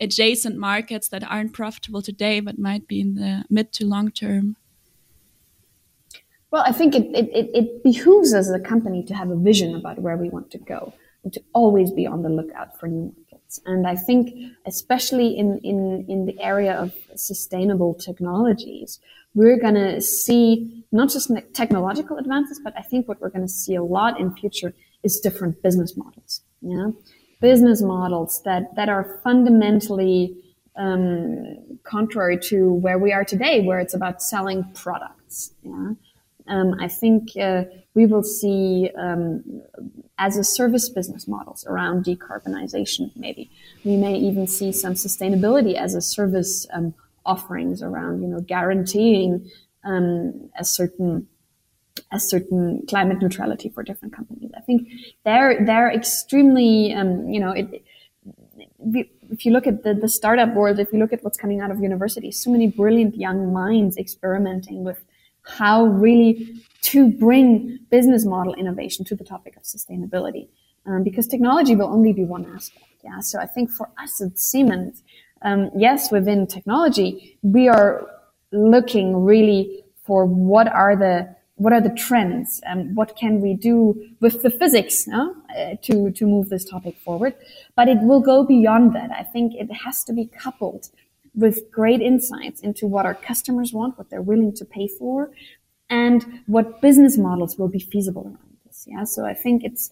adjacent 0.00 0.56
markets 0.56 1.08
that 1.08 1.22
aren't 1.30 1.52
profitable 1.52 2.02
today 2.02 2.40
but 2.40 2.58
might 2.58 2.88
be 2.88 3.00
in 3.00 3.14
the 3.14 3.44
mid 3.50 3.72
to 3.74 3.86
long 3.86 4.10
term? 4.10 4.56
Well, 6.50 6.64
I 6.66 6.72
think 6.72 6.94
it, 6.94 7.06
it, 7.14 7.50
it 7.54 7.84
behooves 7.84 8.34
us 8.34 8.48
as 8.48 8.54
a 8.54 8.60
company 8.60 9.04
to 9.04 9.14
have 9.14 9.30
a 9.30 9.36
vision 9.36 9.74
about 9.76 10.00
where 10.00 10.16
we 10.16 10.28
want 10.28 10.50
to 10.50 10.58
go 10.58 10.92
and 11.22 11.32
to 11.32 11.42
always 11.52 11.92
be 11.92 12.06
on 12.06 12.22
the 12.22 12.28
lookout 12.28 12.78
for 12.78 12.88
new 12.88 13.14
markets. 13.16 13.60
And 13.66 13.86
I 13.86 13.94
think, 13.94 14.34
especially 14.66 15.38
in, 15.38 15.58
in, 15.62 16.06
in 16.08 16.26
the 16.26 16.40
area 16.40 16.74
of 16.74 16.92
sustainable 17.14 17.94
technologies, 17.94 18.98
we're 19.34 19.58
going 19.58 19.74
to 19.74 20.00
see 20.00 20.84
not 20.90 21.10
just 21.10 21.30
technological 21.52 22.16
advances, 22.16 22.60
but 22.62 22.74
I 22.76 22.82
think 22.82 23.06
what 23.06 23.20
we're 23.20 23.30
going 23.30 23.46
to 23.46 23.52
see 23.52 23.76
a 23.76 23.84
lot 23.84 24.18
in 24.18 24.34
future 24.34 24.74
is 25.04 25.20
different 25.20 25.62
business 25.62 25.96
models. 25.96 26.42
Yeah, 26.62 26.90
business 27.40 27.82
models 27.82 28.42
that 28.44 28.74
that 28.76 28.88
are 28.88 29.20
fundamentally 29.24 30.36
um, 30.76 31.56
contrary 31.82 32.38
to 32.38 32.72
where 32.72 32.98
we 32.98 33.12
are 33.12 33.24
today, 33.24 33.62
where 33.62 33.80
it's 33.80 33.94
about 33.94 34.22
selling 34.22 34.64
products. 34.74 35.52
Yeah, 35.62 35.92
um, 36.48 36.76
I 36.80 36.88
think 36.88 37.36
uh, 37.36 37.64
we 37.94 38.06
will 38.06 38.22
see 38.22 38.90
um, 38.98 39.62
as 40.18 40.36
a 40.36 40.44
service 40.44 40.88
business 40.88 41.26
models 41.26 41.64
around 41.66 42.04
decarbonization. 42.04 43.10
Maybe 43.16 43.50
we 43.84 43.96
may 43.96 44.16
even 44.16 44.46
see 44.46 44.72
some 44.72 44.94
sustainability 44.94 45.74
as 45.74 45.94
a 45.94 46.00
service 46.00 46.66
um, 46.72 46.94
offerings 47.24 47.82
around, 47.82 48.22
you 48.22 48.28
know, 48.28 48.40
guaranteeing 48.40 49.50
um, 49.84 50.50
a 50.58 50.64
certain 50.64 51.26
a 52.12 52.18
certain 52.18 52.84
climate 52.88 53.20
neutrality 53.22 53.68
for 53.68 53.82
different 53.82 54.14
companies. 54.14 54.50
I 54.56 54.60
think 54.60 54.88
they're 55.24 55.64
they're 55.64 55.90
extremely, 55.90 56.92
um, 56.92 57.28
you 57.28 57.40
know, 57.40 57.52
it, 57.52 57.84
if 59.30 59.46
you 59.46 59.52
look 59.52 59.66
at 59.66 59.84
the, 59.84 59.94
the 59.94 60.08
startup 60.08 60.54
world, 60.54 60.78
if 60.78 60.92
you 60.92 60.98
look 60.98 61.12
at 61.12 61.22
what's 61.22 61.38
coming 61.38 61.60
out 61.60 61.70
of 61.70 61.80
universities, 61.80 62.42
so 62.42 62.50
many 62.50 62.66
brilliant 62.66 63.16
young 63.16 63.52
minds 63.52 63.96
experimenting 63.96 64.84
with 64.84 65.04
how 65.42 65.84
really 65.84 66.62
to 66.82 67.10
bring 67.10 67.78
business 67.90 68.24
model 68.24 68.54
innovation 68.54 69.04
to 69.04 69.14
the 69.14 69.24
topic 69.24 69.56
of 69.56 69.62
sustainability. 69.62 70.48
Um, 70.86 71.02
because 71.02 71.26
technology 71.26 71.76
will 71.76 71.88
only 71.88 72.12
be 72.12 72.24
one 72.24 72.46
aspect. 72.54 72.86
Yeah. 73.04 73.20
So 73.20 73.38
I 73.38 73.46
think 73.46 73.70
for 73.70 73.90
us 74.02 74.20
at 74.22 74.38
Siemens, 74.38 75.02
um, 75.42 75.70
yes, 75.76 76.10
within 76.10 76.46
technology, 76.46 77.38
we 77.42 77.68
are 77.68 78.06
looking 78.50 79.24
really 79.24 79.84
for 80.04 80.24
what 80.24 80.68
are 80.68 80.96
the 80.96 81.36
what 81.60 81.74
are 81.74 81.80
the 81.88 81.94
trends 82.06 82.60
and 82.64 82.96
what 82.96 83.10
can 83.22 83.34
we 83.40 83.52
do 83.52 83.76
with 84.20 84.42
the 84.42 84.50
physics 84.60 85.06
no? 85.06 85.22
uh, 85.58 85.74
to 85.82 86.10
to 86.18 86.24
move 86.34 86.48
this 86.48 86.64
topic 86.64 86.96
forward. 87.06 87.34
But 87.76 87.86
it 87.94 87.98
will 88.08 88.22
go 88.32 88.36
beyond 88.56 88.94
that. 88.94 89.10
I 89.10 89.24
think 89.34 89.54
it 89.54 89.70
has 89.84 90.02
to 90.04 90.12
be 90.12 90.24
coupled 90.44 90.88
with 91.34 91.70
great 91.70 92.00
insights 92.00 92.60
into 92.60 92.86
what 92.86 93.04
our 93.04 93.14
customers 93.14 93.72
want, 93.72 93.98
what 93.98 94.08
they're 94.10 94.28
willing 94.32 94.54
to 94.60 94.64
pay 94.64 94.88
for, 94.88 95.30
and 95.90 96.18
what 96.46 96.80
business 96.80 97.18
models 97.18 97.58
will 97.58 97.68
be 97.68 97.82
feasible 97.92 98.24
around 98.24 98.56
this. 98.64 98.86
Yeah. 98.88 99.04
So 99.04 99.26
I 99.26 99.34
think 99.34 99.62
it's 99.62 99.90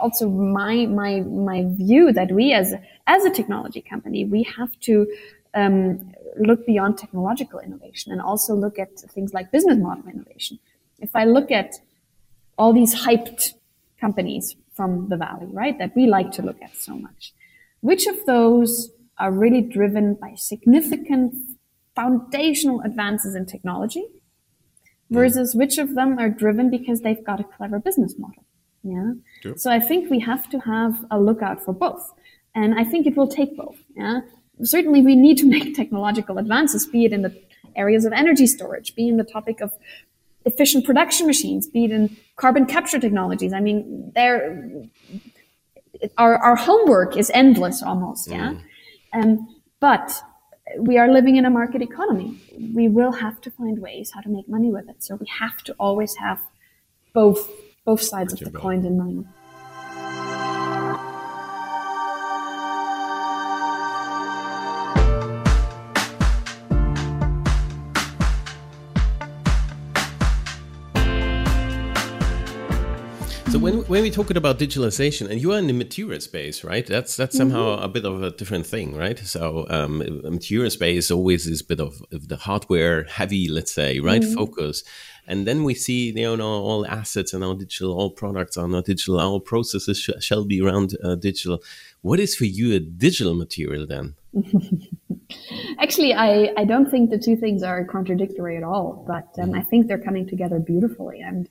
also 0.00 0.28
my, 0.28 0.86
my, 0.86 1.20
my 1.20 1.64
view 1.68 2.12
that 2.12 2.32
we 2.32 2.52
as, 2.52 2.74
as 3.06 3.24
a 3.24 3.30
technology 3.30 3.82
company, 3.82 4.24
we 4.24 4.42
have 4.56 4.72
to, 4.88 5.06
um, 5.54 6.12
look 6.38 6.64
beyond 6.64 6.96
technological 6.96 7.58
innovation 7.58 8.12
and 8.12 8.20
also 8.20 8.54
look 8.54 8.78
at 8.78 8.98
things 9.16 9.34
like 9.34 9.50
business 9.50 9.78
model 9.78 10.04
innovation. 10.08 10.58
If 11.00 11.14
I 11.14 11.24
look 11.24 11.50
at 11.50 11.74
all 12.58 12.72
these 12.72 12.94
hyped 13.04 13.54
companies 14.00 14.56
from 14.74 15.08
the 15.08 15.16
valley, 15.16 15.46
right, 15.50 15.78
that 15.78 15.94
we 15.96 16.06
like 16.06 16.30
to 16.32 16.42
look 16.42 16.60
at 16.62 16.76
so 16.76 16.94
much, 16.94 17.32
which 17.80 18.06
of 18.06 18.24
those 18.26 18.90
are 19.18 19.32
really 19.32 19.60
driven 19.60 20.14
by 20.14 20.34
significant 20.34 21.34
foundational 21.94 22.80
advances 22.82 23.34
in 23.34 23.44
technology 23.46 24.04
versus 25.10 25.54
which 25.54 25.76
of 25.76 25.94
them 25.94 26.18
are 26.18 26.30
driven 26.30 26.70
because 26.70 27.00
they've 27.00 27.24
got 27.24 27.40
a 27.40 27.44
clever 27.44 27.78
business 27.78 28.14
model. 28.18 28.44
Yeah. 28.82 29.12
Sure. 29.42 29.56
So 29.56 29.70
I 29.70 29.80
think 29.80 30.10
we 30.10 30.20
have 30.20 30.48
to 30.50 30.60
have 30.60 31.04
a 31.10 31.20
lookout 31.20 31.62
for 31.64 31.74
both. 31.74 32.12
And 32.54 32.78
I 32.78 32.84
think 32.84 33.06
it 33.06 33.16
will 33.16 33.28
take 33.28 33.56
both. 33.56 33.76
Yeah. 33.96 34.20
Certainly 34.62 35.02
we 35.02 35.16
need 35.16 35.36
to 35.38 35.46
make 35.46 35.74
technological 35.82 36.38
advances, 36.38 36.86
be 36.86 37.04
it 37.04 37.12
in 37.12 37.22
the 37.22 37.38
areas 37.76 38.04
of 38.04 38.12
energy 38.12 38.46
storage, 38.46 38.94
be 38.94 39.08
in 39.08 39.16
the 39.16 39.24
topic 39.24 39.60
of 39.60 39.72
efficient 40.44 40.84
production 40.84 41.26
machines, 41.26 41.66
be 41.66 41.84
it 41.84 41.90
in 41.90 42.16
carbon 42.36 42.66
capture 42.66 42.98
technologies. 42.98 43.52
I 43.52 43.60
mean, 43.60 44.12
there, 44.14 44.62
our, 46.16 46.36
our 46.38 46.56
homework 46.56 47.16
is 47.16 47.30
endless 47.34 47.82
almost. 47.82 48.30
Yeah. 48.30 48.54
Mm. 49.14 49.22
Um, 49.22 49.56
but 49.80 50.22
we 50.78 50.98
are 50.98 51.10
living 51.10 51.36
in 51.36 51.44
a 51.44 51.50
market 51.50 51.82
economy. 51.82 52.38
We 52.74 52.88
will 52.88 53.12
have 53.12 53.40
to 53.42 53.50
find 53.50 53.80
ways 53.80 54.12
how 54.14 54.20
to 54.20 54.28
make 54.28 54.48
money 54.48 54.70
with 54.70 54.88
it. 54.88 55.02
So 55.02 55.16
we 55.16 55.26
have 55.38 55.62
to 55.64 55.74
always 55.78 56.16
have 56.16 56.40
both 57.12 57.50
both 57.84 58.02
sides 58.02 58.32
of 58.34 58.40
the 58.40 58.50
coin 58.50 58.84
in 58.84 58.98
mind. 58.98 59.26
When 73.60 73.74
when 73.88 74.02
we 74.02 74.10
talking 74.10 74.36
about 74.36 74.58
digitalization, 74.58 75.28
and 75.30 75.40
you 75.40 75.52
are 75.52 75.58
in 75.58 75.66
the 75.66 75.72
material 75.72 76.20
space, 76.20 76.64
right? 76.64 76.86
That's 76.86 77.16
that's 77.16 77.36
somehow 77.36 77.76
mm 77.76 77.78
-hmm. 77.78 77.84
a 77.84 77.88
bit 77.88 78.04
of 78.04 78.22
a 78.22 78.30
different 78.30 78.66
thing, 78.66 78.96
right? 78.96 79.18
So 79.18 79.66
um, 79.68 79.98
material 80.22 80.70
space 80.70 81.14
always 81.14 81.46
is 81.46 81.60
a 81.60 81.64
bit 81.68 81.80
of, 81.80 81.92
of 82.12 82.28
the 82.28 82.36
hardware 82.36 83.04
heavy, 83.18 83.48
let's 83.48 83.72
say, 83.72 84.00
right? 84.00 84.24
Mm 84.24 84.30
-hmm. 84.30 84.38
Focus, 84.40 84.84
and 85.26 85.46
then 85.46 85.64
we 85.64 85.74
see 85.74 86.12
you 86.16 86.36
know 86.36 86.52
all 86.68 86.86
assets 86.86 87.34
and 87.34 87.44
all 87.44 87.56
digital, 87.56 87.90
all 87.98 88.12
products 88.22 88.56
are 88.56 88.68
not 88.68 88.86
digital, 88.86 89.20
all 89.20 89.40
processes 89.40 89.98
sh 89.98 90.10
shall 90.26 90.44
be 90.44 90.58
around 90.64 90.88
uh, 91.04 91.16
digital. 91.20 91.58
What 92.00 92.18
is 92.20 92.36
for 92.36 92.48
you 92.58 92.66
a 92.76 92.80
digital 93.06 93.34
material 93.34 93.86
then? 93.86 94.14
Actually, 95.84 96.12
I, 96.28 96.30
I 96.62 96.64
don't 96.72 96.90
think 96.90 97.10
the 97.10 97.22
two 97.26 97.36
things 97.36 97.62
are 97.62 97.84
contradictory 97.84 98.56
at 98.56 98.64
all, 98.72 98.88
but 99.12 99.28
um, 99.38 99.44
mm 99.44 99.52
-hmm. 99.52 99.60
I 99.60 99.62
think 99.68 99.86
they're 99.86 100.04
coming 100.08 100.28
together 100.28 100.58
beautifully. 100.72 101.18
And 101.30 101.48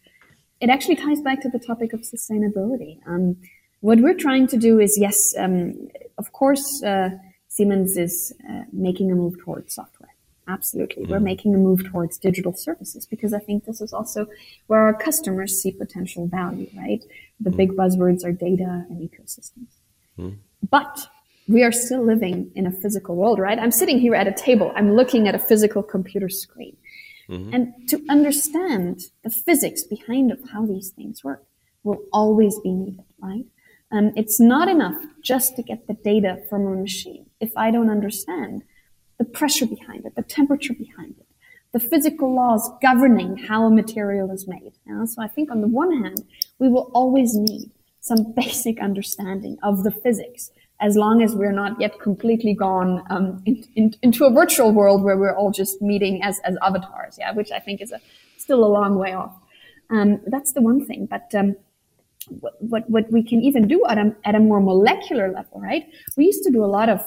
it 0.62 0.70
actually 0.70 0.96
ties 0.96 1.22
back 1.22 1.42
to 1.42 1.50
the 1.50 1.60
topic 1.60 1.94
of 1.94 2.02
sustainability. 2.02 3.00
Um, 3.08 3.38
what 3.82 4.00
we're 4.00 4.14
trying 4.14 4.48
to 4.48 4.58
do 4.58 4.80
is, 4.80 4.98
yes, 4.98 5.34
um, 5.38 5.90
of 6.18 6.32
course, 6.34 6.84
uh, 6.84 7.12
Siemens 7.48 7.98
is 7.98 8.34
uh, 8.50 8.64
making 8.74 9.12
a 9.12 9.16
move 9.16 9.40
towards 9.40 9.74
software. 9.74 10.10
Absolutely. 10.48 11.06
We're 11.06 11.20
making 11.20 11.54
a 11.54 11.58
move 11.60 11.86
towards 11.86 12.18
digital 12.18 12.54
services 12.54 13.06
because 13.06 13.34
I 13.34 13.40
think 13.40 13.66
this 13.66 13.82
is 13.82 13.94
also 13.94 14.28
where 14.68 14.80
our 14.80 14.94
customers 14.94 15.62
see 15.62 15.72
potential 15.72 16.28
value, 16.28 16.68
right? 16.76 17.04
The 17.40 17.52
mm. 17.52 17.58
big 17.58 17.72
buzzwords 17.74 18.26
are 18.26 18.32
data 18.32 18.86
and 18.90 19.00
ecosystems. 19.00 19.74
Mm. 20.18 20.38
But 20.70 21.08
we 21.48 21.64
are 21.64 21.72
still 21.72 22.04
living 22.04 22.52
in 22.56 22.66
a 22.66 22.72
physical 22.72 23.16
world, 23.16 23.38
right? 23.38 23.60
I'm 23.60 23.72
sitting 23.72 24.00
here 24.00 24.16
at 24.16 24.28
a 24.28 24.32
table. 24.32 24.72
I'm 24.76 24.96
looking 24.96 25.28
at 25.28 25.36
a 25.36 25.40
physical 25.40 25.84
computer 25.84 26.30
screen. 26.30 26.76
Mm-hmm. 27.30 27.54
And 27.54 27.90
to 27.90 28.04
understand 28.10 29.02
the 29.24 29.30
physics 29.30 29.84
behind 29.84 30.32
of 30.32 30.40
how 30.52 30.66
these 30.66 30.90
things 30.90 31.24
work 31.24 31.46
will 31.84 32.00
always 32.12 32.60
be 32.60 32.72
needed, 32.72 33.06
right? 33.22 33.46
Um, 33.92 34.12
it's 34.16 34.40
not 34.40 34.68
enough 34.68 35.02
just 35.24 35.56
to 35.56 35.64
get 35.64 35.88
the 35.88 35.94
data 35.94 36.42
from 36.50 36.66
a 36.66 36.76
machine. 36.76 37.28
If 37.40 37.52
I 37.56 37.72
don't 37.72 37.90
understand 37.90 38.64
the 39.18 39.26
pressure 39.26 39.66
behind 39.66 40.06
it, 40.06 40.16
the 40.16 40.24
temperature 40.24 40.74
behind 40.74 41.16
it, 41.20 41.26
the 41.72 41.80
physical 41.80 42.34
laws 42.34 42.70
governing 42.82 43.38
how 43.38 43.66
a 43.66 43.70
material 43.70 44.32
is 44.32 44.48
made. 44.48 44.74
So 45.06 45.22
I 45.22 45.28
think 45.28 45.52
on 45.52 45.62
the 45.62 45.68
one 45.68 46.04
hand, 46.04 46.24
we 46.58 46.68
will 46.68 46.92
always 46.94 47.36
need 47.36 47.72
some 48.00 48.34
basic 48.36 48.80
understanding 48.80 49.58
of 49.62 49.84
the 49.84 49.92
physics 49.92 50.52
as 50.82 50.96
long 50.96 51.22
as 51.22 51.36
we're 51.36 51.52
not 51.52 51.80
yet 51.80 52.00
completely 52.00 52.54
gone 52.54 53.04
um, 53.10 53.42
in, 53.46 53.64
in, 53.76 53.94
into 54.02 54.26
a 54.26 54.32
virtual 54.32 54.72
world 54.72 55.04
where 55.04 55.18
we're 55.18 55.36
all 55.36 55.52
just 55.52 55.82
meeting 55.82 56.24
as, 56.24 56.40
as 56.46 56.56
avatars, 56.62 57.18
yeah, 57.20 57.32
which 57.34 57.52
I 57.52 57.60
think 57.60 57.82
is 57.82 57.92
a, 57.92 58.00
still 58.38 58.64
a 58.64 58.68
long 58.68 58.96
way 58.96 59.14
off. 59.14 59.36
Um, 59.90 60.22
that's 60.28 60.54
the 60.54 60.62
one 60.62 60.86
thing. 60.86 61.06
But 61.06 61.34
um, 61.36 61.56
what, 62.28 62.54
what, 62.60 62.90
what 62.90 63.12
we 63.12 63.24
can 63.24 63.42
even 63.42 63.68
do 63.68 63.84
at 63.90 63.98
a, 63.98 64.16
at 64.24 64.36
a 64.36 64.40
more 64.40 64.62
molecular 64.62 65.32
level, 65.32 65.60
right? 65.60 65.86
We 66.16 66.26
used 66.26 66.44
to 66.44 66.52
do 66.52 66.64
a 66.64 66.68
lot 66.68 66.88
of 66.88 67.02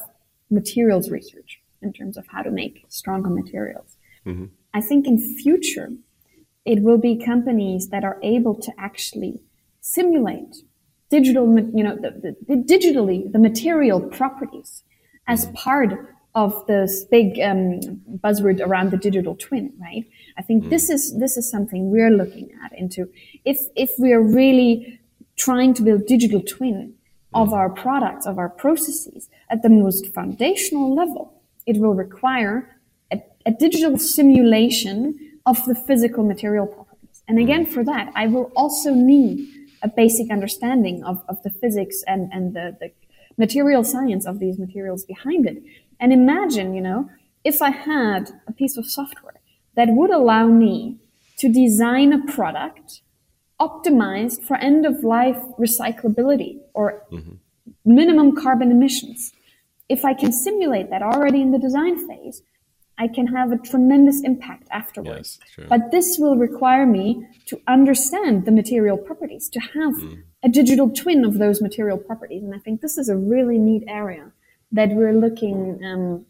materials 0.51 1.11
research 1.11 1.61
in 1.81 1.93
terms 1.93 2.17
of 2.17 2.27
how 2.29 2.43
to 2.43 2.51
make 2.51 2.85
stronger 2.89 3.31
materials. 3.31 3.97
Mm-hmm. 4.27 4.47
I 4.75 4.81
think 4.81 5.07
in 5.07 5.19
future, 5.39 5.91
it 6.65 6.83
will 6.83 6.99
be 6.99 7.17
companies 7.17 7.89
that 7.89 8.05
are 8.05 8.19
able 8.23 8.55
to 8.55 8.73
actually 8.79 9.41
simulate 9.81 10.57
digital, 11.13 11.45
you 11.79 11.85
know, 11.87 11.97
the, 12.05 12.11
the, 12.25 12.31
the 12.49 12.57
digitally 12.75 13.21
the 13.31 13.43
material 13.51 14.01
properties 14.01 14.83
as 15.29 15.41
part 15.67 15.93
of 16.35 16.51
this 16.67 17.05
big 17.17 17.39
um, 17.41 17.81
buzzword 18.25 18.59
around 18.67 18.91
the 18.91 18.97
digital 18.97 19.35
twin, 19.37 19.67
right? 19.87 20.05
I 20.39 20.43
think 20.43 20.65
mm. 20.65 20.71
this 20.71 20.89
is 20.89 21.03
this 21.19 21.37
is 21.37 21.45
something 21.55 21.91
we're 21.91 22.17
looking 22.23 22.49
at 22.65 22.71
into. 22.83 23.01
If 23.45 23.59
if 23.85 23.91
we 23.99 24.13
are 24.17 24.25
really 24.43 25.01
trying 25.37 25.75
to 25.75 25.83
build 25.83 26.07
digital 26.07 26.43
twin 26.57 26.95
of 27.35 27.49
mm. 27.49 27.59
our 27.61 27.71
products, 27.85 28.25
of 28.27 28.39
our 28.43 28.53
processes 28.65 29.29
at 29.51 29.63
the 29.63 29.73
most 29.83 30.03
foundational 30.19 30.89
level, 31.03 31.25
it 31.71 31.77
will 31.83 31.97
require 32.07 32.57
a, 33.13 33.17
a 33.51 33.53
digital 33.67 33.99
simulation 33.99 34.99
of 35.45 35.57
the 35.67 35.75
physical 35.75 36.25
material 36.33 36.67
properties. 36.67 37.23
And 37.29 37.39
again, 37.39 37.67
for 37.75 37.83
that, 37.85 38.07
I 38.23 38.25
will 38.35 38.49
also 38.63 38.91
need 38.95 39.37
a 39.83 39.89
basic 39.89 40.31
understanding 40.31 41.03
of, 41.05 41.23
of 41.29 41.43
the 41.43 41.51
physics 41.51 42.03
and, 42.07 42.33
and 42.33 42.55
the, 42.55 42.77
the 42.81 42.91
material 43.37 43.85
science 43.85 44.27
of 44.27 44.39
these 44.39 44.59
materials 44.59 45.05
behind 45.05 45.47
it. 45.47 45.63
And 45.99 46.13
imagine, 46.13 46.75
you 46.75 46.81
know, 46.81 47.09
if 47.45 47.61
I 47.61 47.71
had 47.71 48.31
a 48.47 48.53
piece 48.53 48.77
of 48.77 48.87
software 48.87 49.41
that 49.75 49.89
would 49.91 50.11
allow 50.11 50.47
me 50.47 50.99
to 51.39 51.53
design 51.53 52.13
a 52.13 52.25
product 52.33 53.03
optimized 53.61 54.43
for 54.43 54.57
end 54.57 54.85
of 54.85 55.05
life 55.05 55.41
recyclability 55.59 56.59
or 56.75 57.05
mm-hmm. 57.13 57.35
minimum 57.85 58.35
carbon 58.35 58.71
emissions. 58.71 59.33
If 59.89 60.05
I 60.05 60.15
can 60.15 60.33
simulate 60.33 60.91
that 60.91 61.03
already 61.03 61.41
in 61.41 61.53
the 61.53 61.59
design 61.59 62.09
phase, 62.09 62.43
I 62.99 63.09
can 63.09 63.27
have 63.29 63.53
a 63.53 63.59
tremendous 63.59 64.23
impact 64.23 64.69
afterwards. 64.71 65.39
Yes, 65.59 65.67
but 65.69 65.91
this 65.91 66.19
will 66.19 66.37
require 66.37 66.87
me 66.87 67.27
to 67.47 67.61
understand 67.67 68.45
the 68.45 68.53
material 68.53 68.97
properties, 68.97 69.49
to 69.51 69.61
have 69.61 69.95
mm. 69.95 70.23
a 70.43 70.49
digital 70.49 70.91
twin 70.91 71.25
of 71.25 71.39
those 71.39 71.63
material 71.63 71.99
properties. 71.99 72.43
And 72.43 72.55
I 72.55 72.59
think 72.59 72.81
this 72.81 72.99
is 72.99 73.09
a 73.09 73.17
really 73.17 73.59
neat 73.59 73.85
area 73.89 74.31
that 74.73 74.91
we're 74.91 75.15
looking 75.15 75.81
um, 75.85 76.27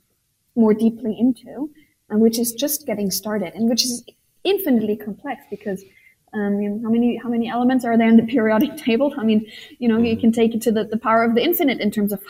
more 0.54 0.74
deeply 0.74 1.16
into, 1.18 1.70
and 2.08 2.20
which 2.20 2.38
is 2.38 2.52
just 2.52 2.86
getting 2.86 3.10
started, 3.10 3.54
and 3.54 3.68
which 3.68 3.84
is 3.84 4.04
infinitely 4.44 4.96
complex 4.96 5.44
because 5.50 5.84
um, 6.34 6.60
you 6.60 6.70
know, 6.70 6.80
how 6.82 6.90
many 6.90 7.16
how 7.16 7.28
many 7.28 7.48
elements 7.50 7.84
are 7.84 7.96
there 7.98 8.08
in 8.08 8.16
the 8.16 8.22
periodic 8.22 8.76
table? 8.88 9.14
I 9.18 9.24
mean, 9.24 9.46
you 9.78 9.88
know, 9.88 9.98
you 9.98 10.16
mm. 10.16 10.20
can 10.20 10.32
take 10.32 10.54
it 10.54 10.62
to 10.62 10.72
the, 10.72 10.84
the 10.84 10.96
power 10.96 11.24
of 11.24 11.34
the 11.34 11.42
infinite 11.42 11.80
in 11.80 11.90
terms 11.90 12.12
of 12.12 12.22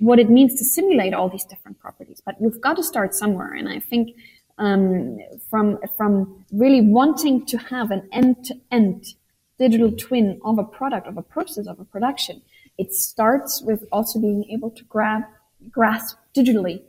what 0.00 0.18
it 0.18 0.28
means 0.28 0.54
to 0.56 0.64
simulate 0.64 1.14
all 1.14 1.28
these 1.28 1.44
different 1.44 1.78
properties. 1.78 2.20
But 2.24 2.40
we've 2.40 2.60
got 2.60 2.76
to 2.76 2.82
start 2.82 3.14
somewhere, 3.14 3.52
and 3.54 3.68
I 3.68 3.78
think 3.78 4.16
um, 4.58 5.18
from 5.48 5.78
from 5.96 6.44
really 6.52 6.80
wanting 6.80 7.46
to 7.46 7.56
have 7.58 7.90
an 7.90 8.08
end 8.12 8.44
to 8.46 8.54
end 8.70 9.14
digital 9.58 9.92
twin 9.92 10.40
of 10.44 10.58
a 10.58 10.64
product, 10.64 11.06
of 11.06 11.16
a 11.16 11.22
process, 11.22 11.66
of 11.66 11.78
a 11.78 11.84
production, 11.84 12.42
it 12.78 12.94
starts 12.94 13.62
with 13.62 13.84
also 13.92 14.18
being 14.18 14.44
able 14.50 14.70
to 14.70 14.84
grab 14.84 15.22
grasp 15.70 16.16
digitally 16.34 16.82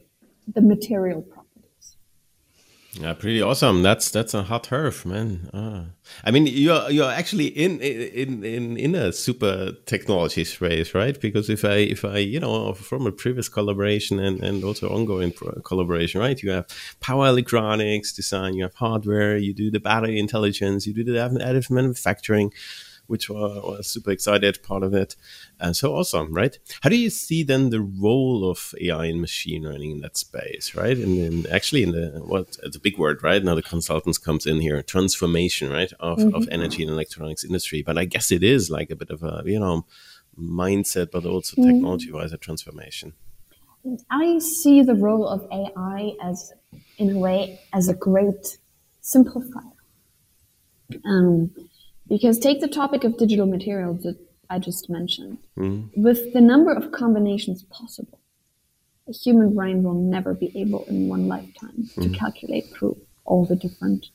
the 0.54 0.62
material. 0.62 1.26
Yeah, 2.94 3.14
pretty 3.14 3.42
awesome. 3.42 3.84
That's 3.84 4.12
that's 4.12 4.34
a 4.34 4.44
hot 4.44 4.66
turf, 4.66 5.06
man. 5.06 5.50
Ah. 5.54 5.86
I 6.26 6.32
mean, 6.32 6.46
you're 6.46 6.92
you're 6.92 7.10
actually 7.10 7.48
in 7.48 7.80
in 7.80 8.44
in 8.44 8.78
in 8.78 8.96
a 8.96 9.14
super 9.14 9.72
technology 9.86 10.44
space, 10.44 10.94
right? 10.94 11.20
Because 11.20 11.50
if 11.50 11.64
I 11.64 11.76
if 11.76 12.04
I 12.04 12.18
you 12.18 12.42
know 12.42 12.74
from 12.74 13.08
a 13.08 13.12
previous 13.14 13.48
collaboration 13.48 14.20
and 14.20 14.44
and 14.44 14.66
also 14.66 14.90
ongoing 14.90 15.32
collaboration, 15.64 16.20
right? 16.20 16.42
You 16.44 16.52
have 16.52 16.68
power 17.00 17.28
electronics 17.28 18.12
design, 18.12 18.56
you 18.56 18.64
have 18.64 18.76
hardware, 18.76 19.38
you 19.38 19.54
do 19.54 19.72
the 19.72 19.80
battery 19.80 20.20
intelligence, 20.20 20.86
you 20.86 20.94
do 20.94 21.06
the 21.06 21.14
additive 21.14 21.70
manufacturing 21.72 22.52
which 23.12 23.30
was 23.30 23.88
super 23.88 24.12
excited 24.12 24.64
part 24.64 24.84
of 24.84 24.94
it. 24.94 25.18
And 25.60 25.76
so 25.76 25.94
awesome, 25.94 26.34
right? 26.34 26.58
How 26.82 26.90
do 26.90 26.96
you 26.96 27.10
see 27.10 27.44
then 27.44 27.70
the 27.70 27.82
role 27.82 28.50
of 28.50 28.74
AI 28.80 29.06
and 29.08 29.20
machine 29.20 29.64
learning 29.64 29.92
in 29.92 30.00
that 30.00 30.18
space, 30.18 30.74
right? 30.74 30.98
And 30.98 31.20
then 31.20 31.52
actually 31.52 31.84
in 31.84 31.92
the 31.92 32.22
what 32.24 32.58
it's 32.64 32.78
a 32.78 32.80
big 32.80 32.98
word, 32.98 33.22
right? 33.22 33.44
Now 33.44 33.56
the 33.56 33.62
consultants 33.62 34.18
comes 34.18 34.46
in 34.46 34.62
here, 34.62 34.82
transformation, 34.82 35.70
right, 35.70 35.92
of, 36.00 36.20
mm 36.20 36.30
-hmm. 36.30 36.38
of 36.38 36.48
energy 36.58 36.82
and 36.84 36.92
electronics 36.92 37.44
industry. 37.44 37.84
But 37.84 37.98
I 37.98 38.06
guess 38.14 38.32
it 38.32 38.44
is 38.44 38.70
like 38.70 38.94
a 38.94 38.96
bit 38.96 39.12
of 39.12 39.24
a, 39.24 39.44
you 39.46 39.60
know, 39.60 39.86
mindset, 40.38 41.12
but 41.12 41.26
also 41.26 41.56
mm-hmm. 41.56 41.70
technology 41.70 42.12
wise 42.12 42.34
a 42.34 42.38
transformation. 42.38 43.14
I 44.10 44.40
see 44.40 44.78
the 44.84 44.96
role 45.08 45.28
of 45.36 45.42
AI 45.52 46.14
as, 46.30 46.54
in 46.98 47.08
a 47.16 47.20
way, 47.26 47.60
as 47.74 47.90
a 47.90 47.96
great 48.08 48.60
simplifier. 49.02 49.76
Um, 51.06 51.52
because 52.12 52.38
take 52.38 52.60
the 52.60 52.68
topic 52.68 53.06
of 53.06 53.18
digital 53.18 53.46
materials 53.46 54.04
that 54.04 54.18
I 54.50 54.60
just 54.60 54.90
mentioned. 54.90 55.38
Mm. 55.58 55.90
With 55.96 56.34
the 56.34 56.42
number 56.42 56.74
of 56.74 56.92
combinations 56.92 57.64
possible, 57.64 58.20
a 59.08 59.14
human 59.14 59.56
brain 59.56 59.82
will 59.82 59.94
never 59.94 60.34
be 60.34 60.52
able 60.54 60.84
in 60.84 61.08
one 61.08 61.30
lifetime 61.30 61.88
mm. 61.96 62.04
to 62.04 62.10
calculate 62.10 62.66
through 62.74 62.98
all 63.24 63.46
the 63.46 63.56
different 63.56 64.08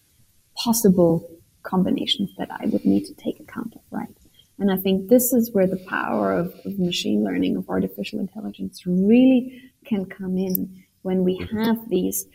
possible 0.57 1.27
combinations 1.63 2.31
that 2.37 2.51
I 2.51 2.67
would 2.67 2.85
need 2.85 3.07
to 3.07 3.15
take 3.15 3.41
account 3.41 3.75
of, 3.75 3.81
right? 3.91 4.15
And 4.59 4.71
I 4.71 4.77
think 4.77 5.09
this 5.09 5.33
is 5.33 5.53
where 5.53 5.67
the 5.67 5.83
power 5.89 6.33
of, 6.33 6.55
of 6.67 6.79
machine 6.79 7.25
learning, 7.25 7.57
of 7.57 7.69
artificial 7.71 8.21
intelligence 8.21 8.87
really 8.87 9.73
can 9.87 10.05
come 10.05 10.37
in 10.37 10.85
when 11.01 11.25
we 11.25 11.49
have 11.51 11.89
these 11.89 12.27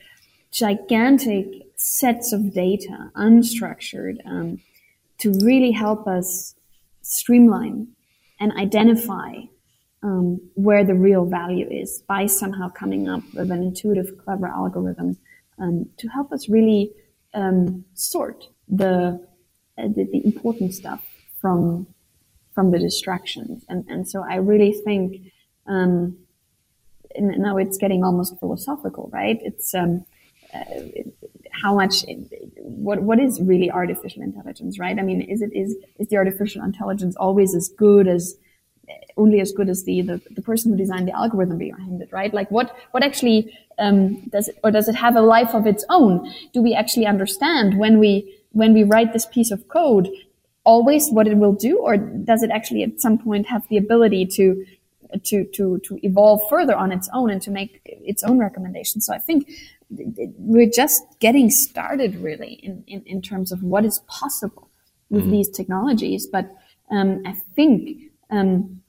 gigantic 0.51 1.45
sets 1.75 2.33
of 2.33 2.51
data, 2.51 3.12
unstructured, 3.15 4.17
um, 4.25 4.59
to 5.21 5.31
really 5.43 5.71
help 5.71 6.07
us 6.07 6.55
streamline 7.01 7.88
and 8.39 8.51
identify 8.53 9.34
um, 10.03 10.39
where 10.55 10.84
the 10.84 10.95
real 10.95 11.25
value 11.25 11.67
is 11.69 12.03
by 12.07 12.25
somehow 12.25 12.69
coming 12.69 13.07
up 13.07 13.21
with 13.34 13.51
an 13.51 13.62
intuitive, 13.62 14.17
clever 14.23 14.47
algorithm 14.47 15.17
um, 15.60 15.88
to 15.97 16.07
help 16.07 16.31
us 16.31 16.49
really 16.49 16.91
um, 17.34 17.86
sort 17.93 18.45
the, 18.67 19.19
uh, 19.77 19.88
the, 19.95 20.07
the 20.12 20.21
important 20.25 20.73
stuff 20.73 21.03
from 21.39 21.88
from 22.53 22.71
the 22.71 22.79
distractions. 22.79 23.63
And 23.69 23.86
and 23.88 24.07
so 24.07 24.23
I 24.29 24.36
really 24.36 24.73
think 24.73 25.31
um, 25.67 26.17
now 27.17 27.57
it's 27.57 27.77
getting 27.77 28.03
almost 28.03 28.39
philosophical, 28.39 29.10
right? 29.13 29.39
It's 29.41 29.73
um, 29.73 30.05
uh, 30.53 30.60
how 31.51 31.75
much 31.75 32.05
what 32.57 33.01
what 33.03 33.19
is 33.19 33.41
really 33.41 33.69
artificial 33.69 34.21
intelligence 34.21 34.79
right? 34.79 34.97
I 34.97 35.01
mean 35.01 35.21
is 35.21 35.41
it 35.41 35.53
is 35.53 35.75
is 35.99 36.07
the 36.07 36.17
artificial 36.17 36.63
intelligence 36.63 37.15
always 37.15 37.55
as 37.55 37.69
good 37.77 38.07
as 38.07 38.35
only 39.17 39.39
as 39.39 39.51
good 39.51 39.69
as 39.69 39.83
the, 39.83 40.01
the, 40.01 40.21
the 40.31 40.41
person 40.41 40.71
who 40.71 40.77
designed 40.77 41.07
the 41.07 41.15
algorithm 41.15 41.57
behind 41.57 42.01
it 42.01 42.09
right? 42.11 42.33
Like 42.33 42.49
what 42.51 42.75
what 42.91 43.03
actually 43.03 43.57
um, 43.79 44.21
does 44.29 44.47
it 44.47 44.57
or 44.63 44.71
does 44.71 44.87
it 44.87 44.95
have 44.95 45.15
a 45.15 45.21
life 45.21 45.53
of 45.53 45.67
its 45.67 45.85
own? 45.89 46.31
Do 46.53 46.61
we 46.61 46.73
actually 46.73 47.05
understand 47.05 47.77
when 47.77 47.99
we 47.99 48.37
when 48.51 48.73
we 48.73 48.83
write 48.83 49.13
this 49.13 49.25
piece 49.25 49.51
of 49.51 49.67
code 49.67 50.09
always 50.63 51.09
what 51.09 51.27
it 51.27 51.37
will 51.37 51.53
do? 51.53 51.79
Or 51.79 51.97
does 51.97 52.43
it 52.43 52.51
actually 52.51 52.83
at 52.83 53.01
some 53.01 53.17
point 53.17 53.47
have 53.47 53.67
the 53.69 53.77
ability 53.77 54.25
to 54.37 54.65
to 55.23 55.45
to 55.45 55.79
to 55.79 55.99
evolve 56.05 56.41
further 56.49 56.75
on 56.75 56.91
its 56.91 57.09
own 57.13 57.29
and 57.29 57.41
to 57.41 57.51
make 57.51 57.81
its 57.85 58.23
own 58.23 58.39
recommendations? 58.39 59.05
So 59.05 59.13
i 59.13 59.19
think 59.19 59.49
we're 60.38 60.69
just 60.69 61.04
getting 61.19 61.49
started 61.49 62.15
really 62.15 62.54
in, 62.54 62.84
in, 62.88 63.04
in 63.06 63.21
terms 63.21 63.51
of 63.51 63.63
what 63.63 63.86
is 63.86 63.99
possible 64.08 64.69
with 65.10 65.23
mm-hmm. 65.23 65.32
these 65.32 65.49
technologies. 65.49 66.27
But 66.27 66.49
um, 66.89 67.21
I 67.25 67.34
think 67.56 68.12
um, 68.30 68.82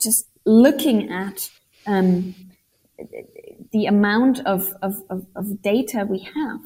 just 0.00 0.28
looking 0.44 1.10
at 1.10 1.48
um, 1.86 2.34
the 3.72 3.86
amount 3.86 4.40
of, 4.40 4.72
of, 4.82 4.96
of, 5.08 5.26
of, 5.34 5.62
data 5.62 6.06
we 6.08 6.20
have, 6.34 6.60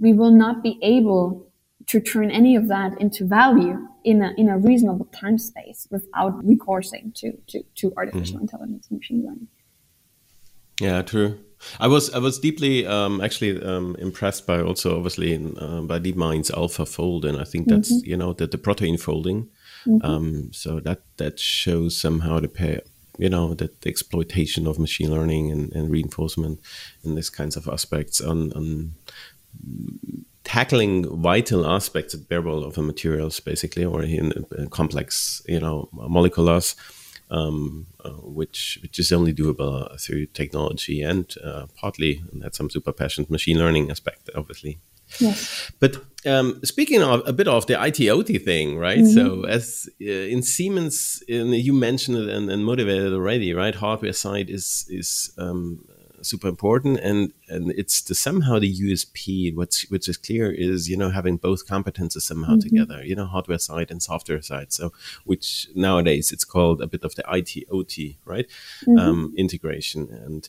we 0.00 0.12
will 0.12 0.30
not 0.30 0.62
be 0.62 0.78
able 0.82 1.46
to 1.86 2.00
turn 2.00 2.30
any 2.30 2.56
of 2.56 2.68
that 2.68 2.98
into 3.00 3.24
value 3.24 3.86
in 4.04 4.22
a, 4.22 4.32
in 4.36 4.48
a 4.48 4.58
reasonable 4.58 5.06
time 5.06 5.38
space 5.38 5.86
without 5.90 6.44
recoursing 6.44 7.12
to, 7.16 7.32
to, 7.46 7.62
to 7.74 7.92
artificial 7.96 8.36
mm-hmm. 8.36 8.42
intelligence 8.42 8.86
and 8.90 8.98
machine 8.98 9.24
learning. 9.24 9.48
Yeah, 10.80 11.02
true. 11.02 11.38
I 11.80 11.88
was 11.88 12.12
I 12.12 12.18
was 12.18 12.38
deeply 12.38 12.86
um, 12.86 13.20
actually 13.20 13.62
um, 13.62 13.96
impressed 13.98 14.46
by 14.46 14.60
also 14.60 14.96
obviously 14.96 15.34
uh, 15.34 15.82
by 15.82 15.98
DeepMind's 15.98 16.50
AlphaFold, 16.50 17.24
and 17.24 17.38
I 17.38 17.44
think 17.44 17.68
that's 17.68 17.92
mm-hmm. 17.92 18.10
you 18.10 18.16
know 18.16 18.32
that 18.34 18.50
the 18.50 18.58
protein 18.58 18.98
folding. 18.98 19.48
Mm-hmm. 19.86 20.06
Um, 20.06 20.52
so 20.52 20.80
that 20.80 21.02
that 21.16 21.40
shows 21.40 21.96
somehow 21.96 22.40
the 22.40 22.48
pair, 22.48 22.82
you 23.18 23.28
know 23.28 23.54
that 23.54 23.80
the 23.82 23.88
exploitation 23.88 24.66
of 24.66 24.78
machine 24.78 25.10
learning 25.10 25.50
and, 25.50 25.72
and 25.72 25.90
reinforcement 25.90 26.60
in 27.04 27.14
these 27.14 27.30
kinds 27.30 27.56
of 27.56 27.68
aspects 27.68 28.20
on, 28.20 28.52
on 28.52 28.94
tackling 30.44 31.22
vital 31.22 31.66
aspects 31.66 32.14
at 32.14 32.28
bare 32.28 32.46
of 32.46 32.78
a 32.78 32.82
materials 32.82 33.38
basically 33.40 33.84
or 33.84 34.02
in 34.02 34.32
complex 34.70 35.42
you 35.46 35.60
know 35.60 35.88
moleculars 35.94 36.74
um, 37.30 37.86
uh, 38.04 38.10
which 38.10 38.78
which 38.82 38.98
is 38.98 39.12
only 39.12 39.32
doable 39.32 39.92
uh, 39.92 39.96
through 39.96 40.26
technology 40.26 41.02
and 41.02 41.34
uh, 41.42 41.66
partly 41.74 42.22
and 42.30 42.42
that's 42.42 42.58
some 42.58 42.70
super 42.70 42.92
passionate 42.92 43.30
machine 43.30 43.58
learning 43.58 43.90
aspect, 43.90 44.30
obviously. 44.34 44.78
Yes. 45.18 45.70
But 45.78 45.96
um, 46.24 46.60
speaking 46.64 47.02
of 47.02 47.26
a 47.26 47.32
bit 47.32 47.48
of 47.48 47.66
the 47.66 47.74
IT/OT 47.74 48.38
thing, 48.38 48.78
right? 48.78 48.98
Mm 48.98 49.04
-hmm. 49.04 49.14
So 49.14 49.44
as 49.44 49.88
uh, 50.00 50.32
in 50.32 50.42
Siemens, 50.42 51.22
in, 51.26 51.52
you 51.52 51.74
mentioned 51.74 52.18
it 52.22 52.34
and, 52.34 52.50
and, 52.50 52.64
motivated 52.64 53.12
already, 53.12 53.54
right? 53.54 53.74
Hardware 53.74 54.14
side 54.14 54.52
is 54.52 54.86
is 54.88 55.32
um, 55.36 55.84
super 56.22 56.48
important 56.48 56.98
and 57.00 57.32
and 57.48 57.72
it's 57.72 58.00
the 58.02 58.14
somehow 58.14 58.58
the 58.58 58.72
usp 58.82 59.54
what's 59.54 59.88
which 59.90 60.08
is 60.08 60.16
clear 60.16 60.50
is 60.50 60.88
you 60.88 60.96
know 60.96 61.10
having 61.10 61.36
both 61.36 61.66
competences 61.66 62.22
somehow 62.22 62.52
mm-hmm. 62.52 62.68
together 62.68 63.04
you 63.04 63.14
know 63.14 63.26
hardware 63.26 63.58
side 63.58 63.90
and 63.90 64.02
software 64.02 64.42
side 64.42 64.72
so 64.72 64.92
which 65.24 65.68
nowadays 65.74 66.32
it's 66.32 66.44
called 66.44 66.80
a 66.80 66.86
bit 66.86 67.04
of 67.04 67.14
the 67.14 67.24
it 67.32 67.68
ot 67.70 68.16
right 68.24 68.46
mm-hmm. 68.86 68.98
um, 68.98 69.34
integration 69.36 70.08
and 70.24 70.48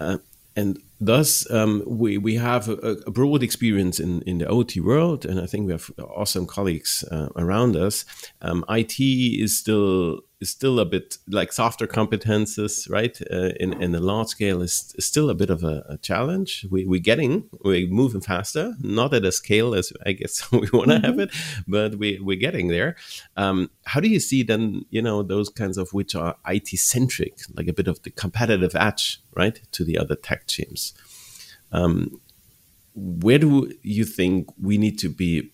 uh, 0.00 0.18
and 0.56 0.80
thus 1.00 1.50
um, 1.50 1.82
we 1.86 2.16
we 2.18 2.36
have 2.36 2.68
a, 2.68 2.96
a, 3.06 3.10
broad 3.10 3.42
experience 3.42 3.98
in 3.98 4.22
in 4.22 4.38
the 4.38 4.46
OT 4.46 4.80
world, 4.80 5.26
and 5.26 5.40
I 5.40 5.46
think 5.46 5.66
we 5.66 5.72
have 5.72 5.90
awesome 5.98 6.46
colleagues 6.46 7.04
uh, 7.10 7.28
around 7.36 7.76
us. 7.76 8.04
Um, 8.40 8.64
IT 8.68 9.00
is 9.00 9.58
still 9.58 10.20
is 10.44 10.50
still 10.50 10.78
a 10.78 10.84
bit 10.84 11.18
like 11.26 11.52
softer 11.52 11.86
competences, 11.86 12.72
right? 12.96 13.16
Uh, 13.36 13.52
in 13.62 13.70
in 13.82 13.92
the 13.92 14.00
large 14.00 14.28
scale 14.28 14.60
is, 14.62 14.94
still 15.10 15.28
a 15.30 15.34
bit 15.42 15.50
of 15.50 15.64
a, 15.64 15.76
a, 15.94 15.96
challenge. 16.08 16.50
We 16.70 16.80
we're 16.92 17.08
getting 17.12 17.32
we're 17.64 17.88
moving 17.88 18.20
faster, 18.20 18.74
not 18.80 19.14
at 19.14 19.24
a 19.24 19.32
scale 19.32 19.74
as 19.74 19.92
I 20.08 20.12
guess 20.12 20.34
we 20.52 20.68
want 20.78 20.90
to 20.90 20.96
mm-hmm. 20.96 21.04
have 21.06 21.18
it, 21.18 21.30
but 21.66 21.90
we 22.00 22.08
we're 22.26 22.44
getting 22.46 22.68
there. 22.68 22.90
Um, 23.36 23.70
how 23.90 24.00
do 24.00 24.08
you 24.08 24.20
see 24.20 24.42
then? 24.44 24.84
You 24.90 25.02
know 25.02 25.22
those 25.22 25.48
kinds 25.48 25.78
of 25.78 25.86
which 25.98 26.14
are 26.14 26.36
IT 26.46 26.68
centric, 26.92 27.34
like 27.56 27.68
a 27.68 27.76
bit 27.80 27.88
of 27.88 28.02
the 28.02 28.10
competitive 28.10 28.74
edge, 28.88 29.04
right, 29.34 29.56
to 29.72 29.84
the 29.84 29.98
other 29.98 30.16
tech 30.28 30.46
teams. 30.46 30.94
Um, 31.72 32.20
where 32.94 33.38
do 33.38 33.72
you 33.82 34.04
think 34.04 34.48
we 34.60 34.78
need 34.78 34.98
to 35.00 35.08
be 35.08 35.50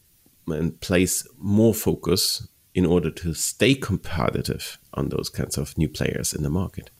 and 0.48 0.80
place 0.80 1.26
more 1.38 1.74
focus 1.74 2.46
in 2.74 2.86
order 2.86 3.10
to 3.10 3.34
stay 3.34 3.74
competitive 3.74 4.78
on 4.94 5.08
those 5.08 5.28
kinds 5.28 5.58
of 5.58 5.76
new 5.76 5.88
players 5.88 6.32
in 6.32 6.42
the 6.42 6.50
market? 6.50 6.90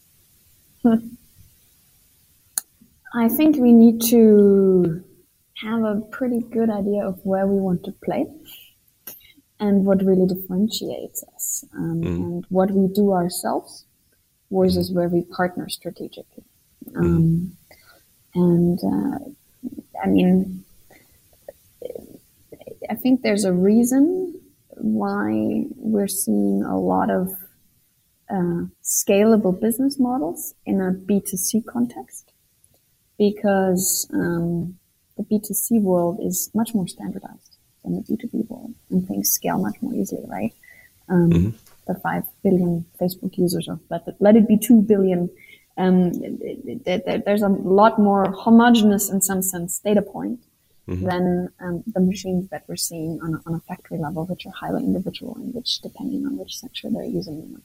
I 3.15 3.29
think 3.29 3.57
we 3.57 3.73
need 3.73 4.01
to 4.11 5.05
have 5.63 5.83
a 5.83 6.01
pretty 6.11 6.41
good 6.41 6.71
idea 6.71 7.07
of 7.07 7.21
where 7.25 7.47
we 7.47 7.59
want 7.59 7.85
to 7.85 7.93
play 8.05 8.27
and 9.59 9.85
what 9.85 10.03
really 10.03 10.27
differentiates 10.27 11.23
us 11.35 11.65
um, 11.77 12.01
mm. 12.01 12.07
and 12.07 12.47
what 12.49 12.71
we 12.71 12.89
do 12.93 13.13
ourselves 13.13 13.85
versus 14.51 14.91
mm. 14.91 14.95
where 14.95 15.09
we 15.09 15.23
partner 15.23 15.69
strategically. 15.69 16.45
Um, 16.97 17.05
mm. 17.05 17.51
And 18.35 18.79
uh, 18.83 19.19
I 20.03 20.07
mean, 20.07 20.65
I 22.89 22.95
think 22.95 23.23
there's 23.23 23.45
a 23.45 23.53
reason 23.53 24.40
why 24.83 25.65
we're 25.77 26.09
seeing 26.09 26.63
a 26.65 26.79
lot 26.79 27.11
of 27.11 27.29
uh, 28.31 28.67
scalable 28.83 29.59
business 29.59 29.99
models 29.99 30.55
in 30.65 30.81
a 30.81 30.93
B2C 30.93 31.67
context 31.67 32.33
because 33.19 34.09
um, 34.15 34.79
the 35.17 35.25
B2C 35.25 35.83
world 35.83 36.19
is 36.23 36.51
much 36.55 36.75
more 36.75 36.87
standardized 36.87 37.57
than 37.85 37.97
the 37.97 38.03
B2B 38.03 38.49
world 38.49 38.75
and 38.91 39.07
things 39.07 39.31
scale 39.31 39.59
much 39.59 39.77
more 39.81 39.95
easily, 39.95 40.25
right? 40.27 40.55
Um, 41.09 41.31
mm-hmm. 41.31 41.51
The 41.87 41.99
5 41.99 42.25
billion 42.45 42.87
Facebook 43.01 43.37
users, 43.37 43.69
or 43.69 43.81
let 43.91 44.07
it, 44.07 44.15
let 44.21 44.37
it 44.37 44.47
be 44.47 44.57
2 44.57 44.83
billion, 44.83 45.29
um, 45.77 46.13
there's 46.85 47.43
a 47.43 47.49
lot 47.49 47.99
more 47.99 48.31
homogenous 48.33 49.11
in 49.11 49.21
some 49.21 49.43
sense 49.43 49.81
data 49.81 50.03
point 50.03 50.41
mm-hmm. 50.89 51.05
than 51.05 51.49
um, 51.61 51.83
the 51.87 52.01
machines 52.01 52.49
that 52.49 52.65
we're 52.67 52.77
seeing 52.77 53.21
on 53.23 53.35
a, 53.35 53.41
on 53.47 53.55
a 53.55 53.61
factory 53.61 53.99
level, 53.99 54.27
which 54.27 54.47
are 54.47 54.53
highly 54.53 54.85
individual 54.85 55.35
and 55.37 55.55
which, 55.55 55.81
depending 55.81 56.27
on 56.27 56.37
which 56.37 56.59
sector 56.59 56.89
they're 56.91 57.05
using, 57.05 57.61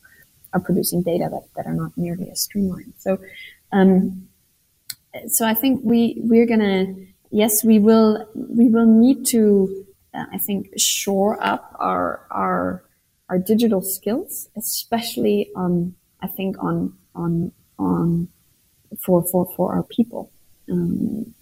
are 0.53 0.59
producing 0.59 1.01
data 1.01 1.27
that, 1.31 1.43
that 1.55 1.65
are 1.65 1.73
not 1.73 1.91
nearly 1.97 2.29
as 2.31 2.41
streamlined. 2.41 2.93
So, 2.97 3.19
um, 3.71 4.27
so 5.27 5.45
I 5.45 5.53
think 5.53 5.81
we 5.83 6.15
we're 6.17 6.45
gonna 6.45 6.93
yes 7.31 7.63
we 7.63 7.79
will 7.79 8.27
we 8.35 8.67
will 8.69 8.85
need 8.85 9.25
to 9.27 9.85
uh, 10.13 10.25
I 10.31 10.37
think 10.37 10.77
shore 10.77 11.41
up 11.43 11.75
our 11.79 12.25
our 12.31 12.83
our 13.29 13.39
digital 13.39 13.81
skills, 13.81 14.49
especially 14.55 15.49
on 15.55 15.95
I 16.21 16.27
think 16.27 16.61
on 16.61 16.93
on 17.15 17.51
on 17.79 18.27
for 19.01 19.23
for 19.23 19.51
for 19.55 19.73
our 19.73 19.83
people. 19.83 20.31
Um, 20.69 21.33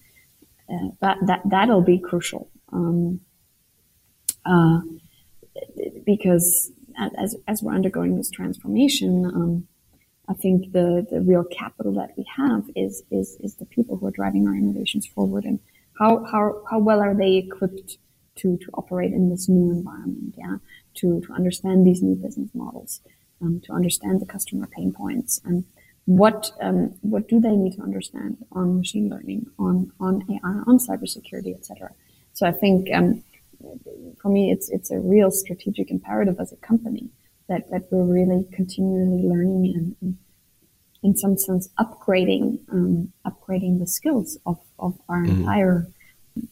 that 1.01 1.17
that 1.25 1.41
that'll 1.45 1.81
be 1.81 1.99
crucial 1.99 2.49
um, 2.71 3.19
uh, 4.45 4.81
because 6.05 6.71
as 6.97 7.35
as 7.47 7.61
we're 7.61 7.73
undergoing 7.73 8.17
this 8.17 8.29
transformation, 8.29 9.25
um, 9.25 9.67
I 10.27 10.33
think 10.33 10.71
the 10.71 11.05
the 11.09 11.21
real 11.21 11.43
capital 11.43 11.93
that 11.93 12.11
we 12.17 12.25
have 12.35 12.69
is 12.75 13.03
is 13.11 13.37
is 13.41 13.55
the 13.55 13.65
people 13.65 13.97
who 13.97 14.07
are 14.07 14.11
driving 14.11 14.47
our 14.47 14.55
innovations 14.55 15.05
forward 15.05 15.45
and 15.45 15.59
how 15.99 16.23
how 16.25 16.63
how 16.69 16.79
well 16.79 16.99
are 16.99 17.15
they 17.15 17.35
equipped 17.35 17.97
to 18.35 18.57
to 18.57 18.69
operate 18.73 19.13
in 19.13 19.29
this 19.29 19.47
new 19.49 19.71
environment? 19.71 20.35
Yeah, 20.37 20.57
to 20.95 21.21
to 21.21 21.33
understand 21.33 21.85
these 21.85 22.01
new 22.01 22.15
business 22.15 22.49
models, 22.53 23.01
um, 23.41 23.61
to 23.65 23.73
understand 23.73 24.21
the 24.21 24.25
customer 24.25 24.67
pain 24.67 24.93
points 24.93 25.41
and 25.45 25.65
what 26.05 26.51
um, 26.61 26.95
what 27.01 27.27
do 27.27 27.39
they 27.39 27.55
need 27.55 27.73
to 27.73 27.81
understand 27.81 28.37
on 28.51 28.77
machine 28.77 29.09
learning, 29.09 29.47
on 29.57 29.91
on 29.99 30.23
AI, 30.29 30.61
on 30.67 30.77
cybersecurity, 30.77 31.55
etc. 31.55 31.91
So 32.33 32.45
I 32.45 32.51
think 32.51 32.89
um, 32.93 33.23
for 34.21 34.29
me, 34.29 34.51
it's 34.51 34.69
it's 34.69 34.91
a 34.91 34.99
real 34.99 35.31
strategic 35.31 35.89
imperative 35.91 36.39
as 36.39 36.51
a 36.51 36.57
company 36.57 37.09
that 37.47 37.69
that 37.71 37.83
we're 37.91 38.03
really 38.03 38.45
continually 38.51 39.23
learning 39.23 39.73
and, 39.75 39.95
and 40.01 40.17
in 41.03 41.15
some 41.15 41.37
sense 41.37 41.69
upgrading 41.79 42.59
um, 42.71 43.13
upgrading 43.25 43.79
the 43.79 43.87
skills 43.87 44.37
of 44.45 44.59
of 44.79 44.99
our 45.07 45.23
mm-hmm. 45.23 45.39
entire 45.39 45.87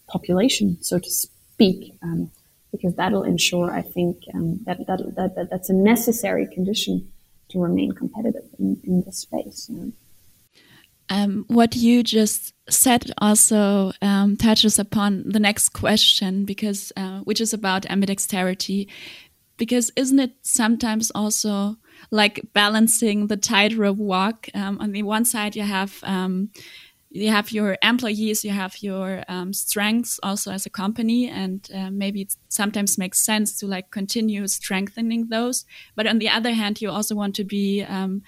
population, 0.08 0.78
so 0.82 0.98
to 0.98 1.10
speak. 1.10 1.98
Um, 2.02 2.32
because 2.72 2.96
that'll 2.96 3.24
ensure, 3.24 3.70
I 3.70 3.82
think, 3.82 4.24
um, 4.34 4.62
that, 4.64 4.88
that, 4.88 5.00
that, 5.18 5.36
that 5.36 5.50
that's 5.50 5.70
a 5.70 5.74
necessary 5.74 6.48
condition 6.48 7.12
to 7.52 7.60
remain 7.60 7.92
competitive 7.92 8.48
in, 8.60 8.80
in 8.84 9.04
this 9.04 9.20
space. 9.20 9.68
You 9.70 9.76
know? 9.78 9.92
um, 11.12 11.44
what 11.50 11.76
you 11.76 12.04
just 12.04 12.54
said 12.70 13.12
also 13.18 13.92
um, 14.02 14.38
touches 14.38 14.80
upon 14.80 15.30
the 15.30 15.42
next 15.42 15.70
question, 15.70 16.46
because 16.46 16.94
uh, 16.96 17.20
which 17.20 17.42
is 17.42 17.54
about 17.54 17.84
ambidexterity. 17.84 18.88
Because 19.58 19.92
isn't 19.96 20.20
it 20.20 20.32
sometimes 20.42 21.12
also 21.14 21.76
like 22.10 22.40
balancing 22.54 23.28
the 23.28 23.38
tightrope 23.38 23.98
walk? 23.98 24.48
Um, 24.56 24.80
on 24.80 24.94
the 24.94 25.04
one 25.04 25.26
side, 25.26 25.56
you 25.56 25.64
have 25.64 26.00
um, 26.04 26.50
you 27.14 27.30
have 27.30 27.52
your 27.52 27.78
employees, 27.84 28.46
you 28.46 28.52
have 28.52 28.82
your 28.82 29.24
um, 29.28 29.52
strengths 29.52 30.18
also 30.24 30.52
as 30.52 30.66
a 30.66 30.70
company, 30.70 31.30
and 31.30 31.70
uh, 31.76 31.92
maybe 31.92 32.22
it 32.22 32.36
sometimes 32.48 32.98
makes 32.98 33.20
sense 33.20 33.60
to 33.60 33.68
like 33.68 33.92
continue 33.92 34.48
strengthening 34.48 35.28
those. 35.28 35.66
But 35.96 36.08
on 36.08 36.20
the 36.20 36.30
other 36.30 36.54
hand, 36.54 36.82
you 36.82 36.90
also 36.90 37.14
want 37.14 37.36
to 37.36 37.44
be 37.44 37.84
um, 37.84 38.22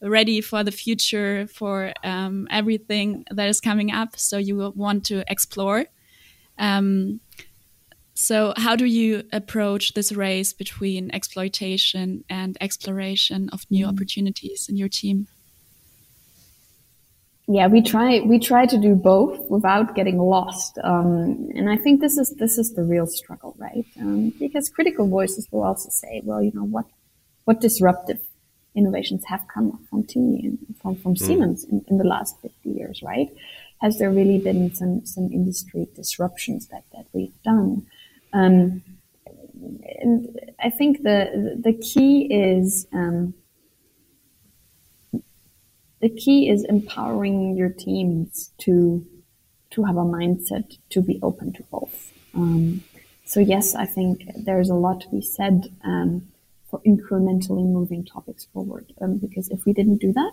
ready 0.00 0.40
for 0.40 0.64
the 0.64 0.72
future, 0.72 1.46
for 1.46 1.92
um, 2.02 2.48
everything 2.50 3.26
that 3.30 3.48
is 3.48 3.60
coming 3.60 3.92
up. 3.92 4.18
So 4.18 4.38
you 4.38 4.72
want 4.74 5.04
to 5.06 5.24
explore. 5.30 5.84
Um, 6.58 7.20
so 8.14 8.54
how 8.56 8.76
do 8.76 8.86
you 8.86 9.24
approach 9.32 9.92
this 9.92 10.12
race 10.12 10.52
between 10.52 11.10
exploitation 11.10 12.24
and 12.30 12.56
exploration 12.60 13.50
of 13.50 13.66
new 13.70 13.86
mm. 13.86 13.88
opportunities 13.90 14.68
in 14.68 14.76
your 14.76 14.88
team? 14.88 15.28
Yeah, 17.54 17.66
we 17.66 17.82
try 17.82 18.20
we 18.20 18.38
try 18.38 18.66
to 18.66 18.78
do 18.78 18.94
both 18.94 19.38
without 19.50 19.94
getting 19.94 20.18
lost, 20.18 20.78
um, 20.84 21.50
and 21.54 21.68
I 21.68 21.76
think 21.76 22.00
this 22.00 22.16
is 22.16 22.30
this 22.36 22.58
is 22.58 22.72
the 22.74 22.82
real 22.82 23.06
struggle, 23.06 23.54
right? 23.58 23.86
Um, 24.00 24.30
because 24.38 24.68
critical 24.68 25.06
voices 25.08 25.48
will 25.50 25.62
also 25.62 25.90
say, 25.90 26.22
well, 26.24 26.42
you 26.42 26.52
know 26.54 26.64
what 26.64 26.86
what 27.44 27.60
disruptive 27.60 28.20
innovations 28.74 29.24
have 29.26 29.46
come 29.52 29.86
from 29.90 30.04
and 30.14 30.58
from 30.80 30.96
from 30.96 31.14
mm. 31.14 31.18
Siemens 31.18 31.64
in, 31.64 31.84
in, 31.88 31.98
the 31.98 32.04
last 32.04 32.40
fifty 32.40 32.70
years, 32.70 33.02
right? 33.02 33.28
Has 33.80 33.98
there 33.98 34.10
really 34.10 34.38
been 34.38 34.74
some 34.74 35.04
some 35.04 35.30
industry 35.32 35.88
disruptions 35.94 36.68
that 36.68 36.84
that 36.92 37.06
we've 37.12 37.42
done? 37.42 37.86
Um, 38.32 38.82
and 40.00 40.50
I 40.58 40.70
think 40.70 41.02
the 41.02 41.58
the 41.60 41.72
key 41.72 42.32
is 42.32 42.86
um, 42.92 43.34
the 46.02 46.10
key 46.10 46.50
is 46.50 46.64
empowering 46.64 47.56
your 47.56 47.70
teams 47.70 48.50
to 48.58 49.06
to 49.70 49.84
have 49.84 49.96
a 49.96 50.04
mindset 50.04 50.76
to 50.90 51.00
be 51.00 51.18
open 51.22 51.50
to 51.54 51.62
both. 51.70 52.12
Um, 52.34 52.82
so 53.24 53.40
yes, 53.40 53.74
I 53.74 53.86
think 53.86 54.24
there's 54.36 54.68
a 54.68 54.74
lot 54.74 55.00
to 55.00 55.08
be 55.08 55.22
said 55.22 55.72
um, 55.82 56.28
for 56.68 56.80
incrementally 56.80 57.64
moving 57.64 58.04
topics 58.04 58.44
forward. 58.52 58.92
Um, 59.00 59.16
because 59.16 59.48
if 59.48 59.64
we 59.64 59.72
didn't 59.72 59.98
do 59.98 60.12
that, 60.12 60.32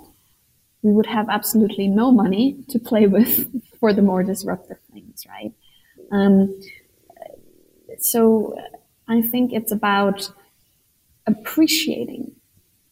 we 0.81 0.91
would 0.91 1.05
have 1.05 1.29
absolutely 1.29 1.87
no 1.87 2.11
money 2.11 2.57
to 2.69 2.79
play 2.79 3.07
with 3.15 3.47
for 3.79 3.93
the 3.93 4.01
more 4.01 4.23
disruptive 4.23 4.79
things, 4.91 5.25
right? 5.29 5.53
Um, 6.11 6.59
so 7.99 8.57
I 9.07 9.21
think 9.21 9.53
it's 9.53 9.71
about 9.71 10.31
appreciating 11.25 12.35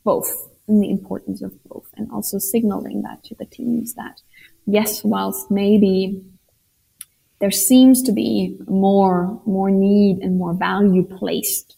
both 0.04 0.48
and 0.68 0.84
the 0.84 0.90
importance 0.90 1.42
of 1.42 1.52
both 1.64 1.90
and 1.96 2.12
also 2.12 2.38
signaling 2.38 3.02
that 3.04 3.24
to 3.24 3.36
the 3.36 3.46
teams 3.46 3.94
that 3.94 4.22
yes, 4.66 5.04
whilst 5.04 5.50
maybe 5.50 6.22
there 7.40 7.52
seems 7.52 8.04
to 8.04 8.12
be 8.12 8.58
more, 8.68 9.42
more 9.46 9.72
need 9.72 10.20
and 10.20 10.38
more 10.38 10.54
value 10.54 11.04
placed 11.04 11.76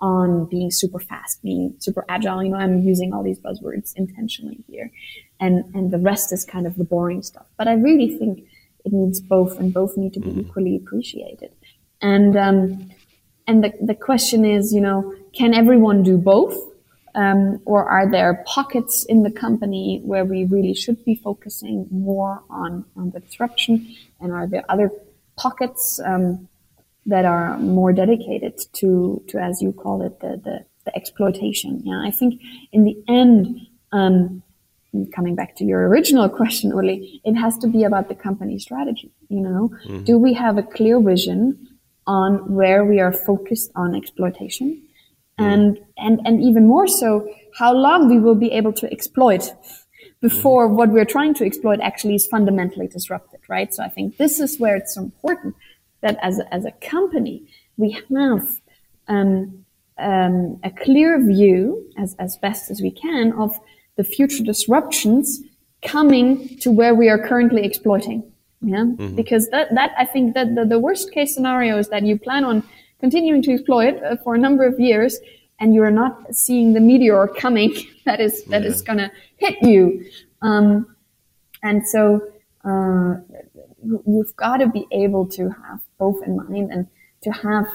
on 0.00 0.46
being 0.46 0.70
super 0.70 0.98
fast, 0.98 1.42
being 1.42 1.74
super 1.78 2.04
agile. 2.08 2.42
You 2.42 2.50
know, 2.50 2.56
I'm 2.56 2.80
using 2.82 3.12
all 3.12 3.22
these 3.22 3.38
buzzwords 3.38 3.94
intentionally 3.94 4.64
here. 4.68 4.90
And, 5.38 5.64
and 5.74 5.90
the 5.92 5.98
rest 5.98 6.32
is 6.32 6.44
kind 6.44 6.66
of 6.66 6.76
the 6.76 6.84
boring 6.84 7.22
stuff. 7.22 7.46
But 7.56 7.68
I 7.68 7.74
really 7.74 8.18
think 8.18 8.44
it 8.84 8.92
needs 8.92 9.20
both 9.20 9.60
and 9.60 9.72
both 9.72 9.96
need 9.96 10.12
to 10.14 10.20
be 10.20 10.30
mm-hmm. 10.30 10.40
equally 10.40 10.76
appreciated. 10.76 11.52
And, 12.00 12.36
um, 12.36 12.90
and 13.46 13.62
the, 13.62 13.72
the 13.80 13.94
question 13.94 14.44
is, 14.44 14.72
you 14.72 14.80
know, 14.80 15.14
can 15.32 15.54
everyone 15.54 16.02
do 16.02 16.16
both? 16.16 16.71
Um, 17.14 17.60
or 17.66 17.84
are 17.84 18.10
there 18.10 18.42
pockets 18.46 19.04
in 19.04 19.22
the 19.22 19.30
company 19.30 20.00
where 20.04 20.24
we 20.24 20.44
really 20.44 20.74
should 20.74 21.04
be 21.04 21.14
focusing 21.14 21.86
more 21.90 22.42
on, 22.48 22.84
on 22.96 23.10
the 23.10 23.20
disruption? 23.20 23.94
And 24.20 24.32
are 24.32 24.46
there 24.46 24.64
other 24.68 24.90
pockets 25.36 26.00
um, 26.04 26.48
that 27.06 27.24
are 27.24 27.58
more 27.58 27.92
dedicated 27.92 28.60
to, 28.74 29.22
to 29.28 29.38
as 29.38 29.60
you 29.60 29.72
call 29.72 30.02
it, 30.02 30.20
the, 30.20 30.40
the, 30.42 30.64
the 30.86 30.96
exploitation? 30.96 31.82
Yeah, 31.84 32.00
I 32.02 32.10
think 32.10 32.40
in 32.72 32.84
the 32.84 32.96
end, 33.08 33.60
um, 33.92 34.42
coming 35.14 35.34
back 35.34 35.56
to 35.56 35.64
your 35.64 35.88
original 35.88 36.28
question, 36.40 36.74
really, 36.74 37.20
it 37.24 37.34
has 37.34 37.58
to 37.58 37.66
be 37.66 37.84
about 37.84 38.08
the 38.08 38.14
company 38.14 38.58
strategy. 38.58 39.10
You 39.28 39.40
know, 39.40 39.70
mm-hmm. 39.84 40.04
do 40.04 40.18
we 40.18 40.32
have 40.34 40.56
a 40.56 40.62
clear 40.62 41.00
vision 41.00 41.68
on 42.06 42.52
where 42.54 42.84
we 42.84 43.00
are 43.00 43.12
focused 43.12 43.70
on 43.74 43.94
exploitation? 43.94 44.81
And 45.42 45.78
and 45.98 46.20
and 46.24 46.42
even 46.42 46.66
more 46.66 46.86
so 46.86 47.28
how 47.58 47.72
long 47.72 48.08
we 48.08 48.18
will 48.18 48.34
be 48.34 48.50
able 48.50 48.72
to 48.72 48.90
exploit 48.90 49.52
before 50.20 50.68
what 50.68 50.88
we're 50.90 51.04
trying 51.04 51.34
to 51.34 51.44
exploit 51.44 51.80
actually 51.80 52.14
is 52.14 52.26
fundamentally 52.26 52.86
disrupted 52.86 53.40
right? 53.48 53.74
So 53.74 53.82
i 53.82 53.88
think 53.88 54.16
this 54.16 54.40
is 54.40 54.58
where 54.58 54.76
it's 54.76 54.96
important 54.96 55.54
that 56.00 56.18
as 56.22 56.38
a, 56.38 56.54
as 56.54 56.64
a 56.64 56.72
company 56.72 57.46
we 57.76 57.90
have 57.92 58.46
um, 59.08 59.64
um, 59.98 60.60
a 60.62 60.70
clear 60.70 61.24
view 61.24 61.90
as, 61.98 62.14
as 62.18 62.36
best 62.36 62.70
as 62.70 62.80
we 62.80 62.90
can 62.90 63.32
of 63.34 63.58
the 63.96 64.04
future 64.04 64.42
disruptions 64.42 65.40
coming 65.82 66.56
to 66.58 66.70
where 66.70 66.94
we 66.94 67.08
are 67.08 67.18
currently 67.18 67.64
exploiting 67.64 68.22
yeah? 68.62 68.84
Mm-hmm. 68.84 69.16
because 69.16 69.48
that 69.50 69.74
that 69.74 69.92
i 69.98 70.04
think 70.04 70.34
that 70.34 70.54
the, 70.54 70.64
the 70.64 70.78
worst 70.78 71.12
case 71.12 71.34
scenario 71.34 71.78
is 71.78 71.88
that 71.88 72.04
you 72.04 72.18
plan 72.18 72.44
on 72.44 72.62
continuing 73.02 73.42
to 73.42 73.52
exploit 73.52 74.00
uh, 74.04 74.16
for 74.22 74.36
a 74.36 74.38
number 74.38 74.64
of 74.64 74.78
years 74.78 75.18
and 75.58 75.74
you're 75.74 75.90
not 75.90 76.14
seeing 76.34 76.72
the 76.72 76.80
meteor 76.80 77.26
coming 77.26 77.74
that 78.04 78.20
is 78.20 78.44
that 78.44 78.62
yeah. 78.62 78.68
is 78.68 78.80
gonna 78.80 79.10
hit 79.36 79.56
you 79.62 80.04
um, 80.40 80.86
and 81.62 81.86
so 81.86 82.20
uh, 82.64 83.14
you've 84.06 84.34
got 84.36 84.58
to 84.58 84.68
be 84.68 84.86
able 84.92 85.26
to 85.26 85.48
have 85.48 85.80
both 85.98 86.22
in 86.24 86.36
mind 86.36 86.70
and 86.70 86.86
to 87.22 87.30
have 87.30 87.66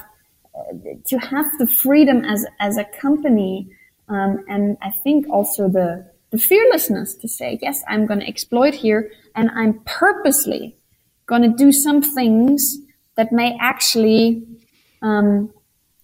uh, 0.55 0.73
to 1.05 1.17
have 1.17 1.45
the 1.59 1.67
freedom 1.67 2.23
as 2.23 2.45
as 2.59 2.77
a 2.77 2.85
company 2.85 3.69
um, 4.07 4.43
and 4.47 4.77
I 4.81 4.91
think 5.03 5.27
also 5.29 5.67
the 5.67 5.89
the 6.31 6.37
fearlessness 6.37 7.15
to 7.15 7.27
say 7.27 7.59
yes 7.61 7.83
I'm 7.89 8.05
going 8.05 8.21
to 8.21 8.27
exploit 8.27 8.75
here 8.75 9.11
and 9.35 9.49
I'm 9.51 9.81
purposely 9.85 10.77
going 11.25 11.41
to 11.41 11.53
do 11.65 11.73
some 11.73 12.01
things 12.01 12.77
that 13.17 13.33
may 13.33 13.57
actually 13.59 14.43
um, 15.01 15.53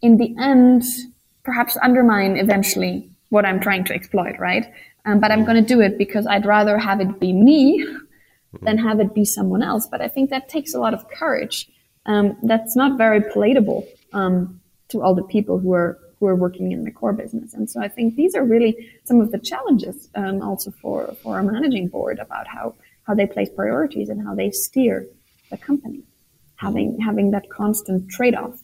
in 0.01 0.17
the 0.17 0.35
end, 0.39 0.83
perhaps 1.43 1.77
undermine 1.81 2.37
eventually 2.37 3.09
what 3.29 3.45
I'm 3.45 3.59
trying 3.59 3.83
to 3.85 3.93
exploit, 3.93 4.37
right? 4.39 4.71
Um, 5.05 5.19
but 5.19 5.31
I'm 5.31 5.43
going 5.43 5.57
to 5.57 5.67
do 5.67 5.81
it 5.81 5.97
because 5.97 6.25
I'd 6.27 6.45
rather 6.45 6.77
have 6.77 7.01
it 7.01 7.19
be 7.19 7.33
me 7.33 7.85
than 8.61 8.77
have 8.77 8.99
it 8.99 9.13
be 9.13 9.25
someone 9.25 9.63
else. 9.63 9.87
But 9.87 10.01
I 10.01 10.07
think 10.07 10.29
that 10.29 10.49
takes 10.49 10.73
a 10.73 10.79
lot 10.79 10.93
of 10.93 11.07
courage. 11.09 11.69
Um, 12.05 12.37
that's 12.43 12.75
not 12.75 12.97
very 12.97 13.21
palatable 13.21 13.87
um, 14.13 14.61
to 14.89 15.01
all 15.01 15.15
the 15.15 15.23
people 15.23 15.59
who 15.59 15.73
are 15.73 15.99
who 16.19 16.27
are 16.27 16.35
working 16.35 16.71
in 16.71 16.85
the 16.85 16.91
core 16.91 17.11
business. 17.11 17.53
And 17.53 17.69
so 17.69 17.81
I 17.81 17.89
think 17.89 18.15
these 18.15 18.33
are 18.33 18.45
really 18.45 18.89
some 19.03 19.19
of 19.19 19.31
the 19.31 19.39
challenges 19.39 20.09
um, 20.15 20.41
also 20.41 20.71
for 20.71 21.15
for 21.21 21.35
our 21.35 21.43
managing 21.43 21.87
board 21.87 22.19
about 22.19 22.47
how 22.47 22.75
how 23.03 23.13
they 23.13 23.25
place 23.25 23.49
priorities 23.49 24.09
and 24.09 24.25
how 24.25 24.33
they 24.35 24.51
steer 24.51 25.05
the 25.49 25.57
company, 25.57 26.03
having 26.55 26.99
having 26.99 27.31
that 27.31 27.49
constant 27.49 28.09
trade 28.09 28.35
off 28.35 28.62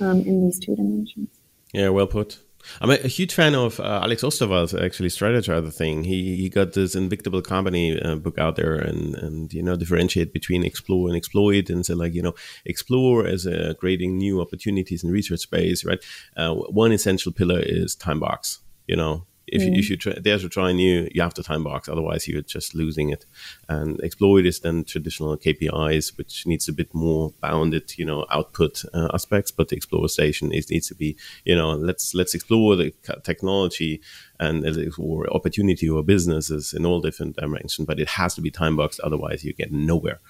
um, 0.00 0.20
in 0.20 0.44
these 0.44 0.58
two 0.58 0.76
dimensions. 0.76 1.28
Yeah, 1.72 1.90
well 1.90 2.06
put. 2.06 2.38
I'm 2.80 2.90
a, 2.90 2.96
huge 2.96 3.34
fan 3.34 3.54
of 3.54 3.80
uh, 3.80 4.00
Alex 4.02 4.22
Osterwalder, 4.22 4.84
actually, 4.84 5.08
strategize 5.08 5.64
the 5.64 5.70
thing. 5.70 6.04
He 6.04 6.36
he 6.36 6.48
got 6.48 6.72
this 6.72 6.94
Invincible 6.94 7.42
Company 7.42 8.00
uh, 8.00 8.16
book 8.16 8.38
out 8.38 8.56
there 8.56 8.74
and, 8.74 9.14
and, 9.14 9.52
you 9.52 9.62
know, 9.62 9.76
differentiate 9.76 10.32
between 10.32 10.64
explore 10.64 11.08
and 11.08 11.16
exploit 11.16 11.70
and 11.70 11.84
say, 11.84 11.94
like, 11.94 12.14
you 12.14 12.22
know, 12.22 12.34
explore 12.64 13.26
as 13.26 13.46
a 13.46 13.74
creating 13.74 14.18
new 14.18 14.40
opportunities 14.40 15.02
in 15.02 15.10
research 15.10 15.40
space, 15.40 15.84
right? 15.84 16.04
Uh, 16.36 16.54
one 16.54 16.92
essential 16.92 17.32
pillar 17.32 17.60
is 17.60 17.94
time 17.94 18.20
box, 18.20 18.60
you 18.86 18.96
know, 18.96 19.26
if, 19.50 19.62
mm. 19.62 19.72
you, 19.72 19.78
if 19.78 19.90
you 19.90 19.96
try, 19.96 20.12
dare 20.14 20.38
to 20.38 20.48
try 20.48 20.72
new, 20.72 21.08
you 21.12 21.22
have 21.22 21.34
to 21.34 21.42
time 21.42 21.64
box. 21.64 21.88
Otherwise, 21.88 22.28
you're 22.28 22.42
just 22.42 22.74
losing 22.74 23.10
it. 23.10 23.26
And 23.68 24.02
exploit 24.02 24.46
is 24.46 24.60
then 24.60 24.84
traditional 24.84 25.36
KPIs, 25.36 26.16
which 26.16 26.46
needs 26.46 26.68
a 26.68 26.72
bit 26.72 26.94
more 26.94 27.32
bounded, 27.40 27.98
you 27.98 28.04
know, 28.04 28.26
output 28.30 28.84
uh, 28.94 29.08
aspects. 29.12 29.50
But 29.50 29.68
the 29.68 29.76
explore 29.76 30.08
station 30.08 30.52
is, 30.52 30.70
needs 30.70 30.88
to 30.88 30.94
be, 30.94 31.16
you 31.44 31.56
know, 31.56 31.72
let's 31.72 32.14
let's 32.14 32.34
explore 32.34 32.76
the 32.76 32.92
technology 33.22 34.00
and 34.38 34.64
or 34.98 35.32
opportunity 35.34 35.88
or 35.88 36.02
businesses 36.02 36.72
in 36.72 36.86
all 36.86 37.00
different 37.00 37.36
dimensions. 37.36 37.86
But 37.86 38.00
it 38.00 38.08
has 38.08 38.34
to 38.36 38.40
be 38.40 38.50
time 38.50 38.76
boxed. 38.76 39.00
Otherwise, 39.00 39.44
you 39.44 39.52
get 39.52 39.72
nowhere. 39.72 40.20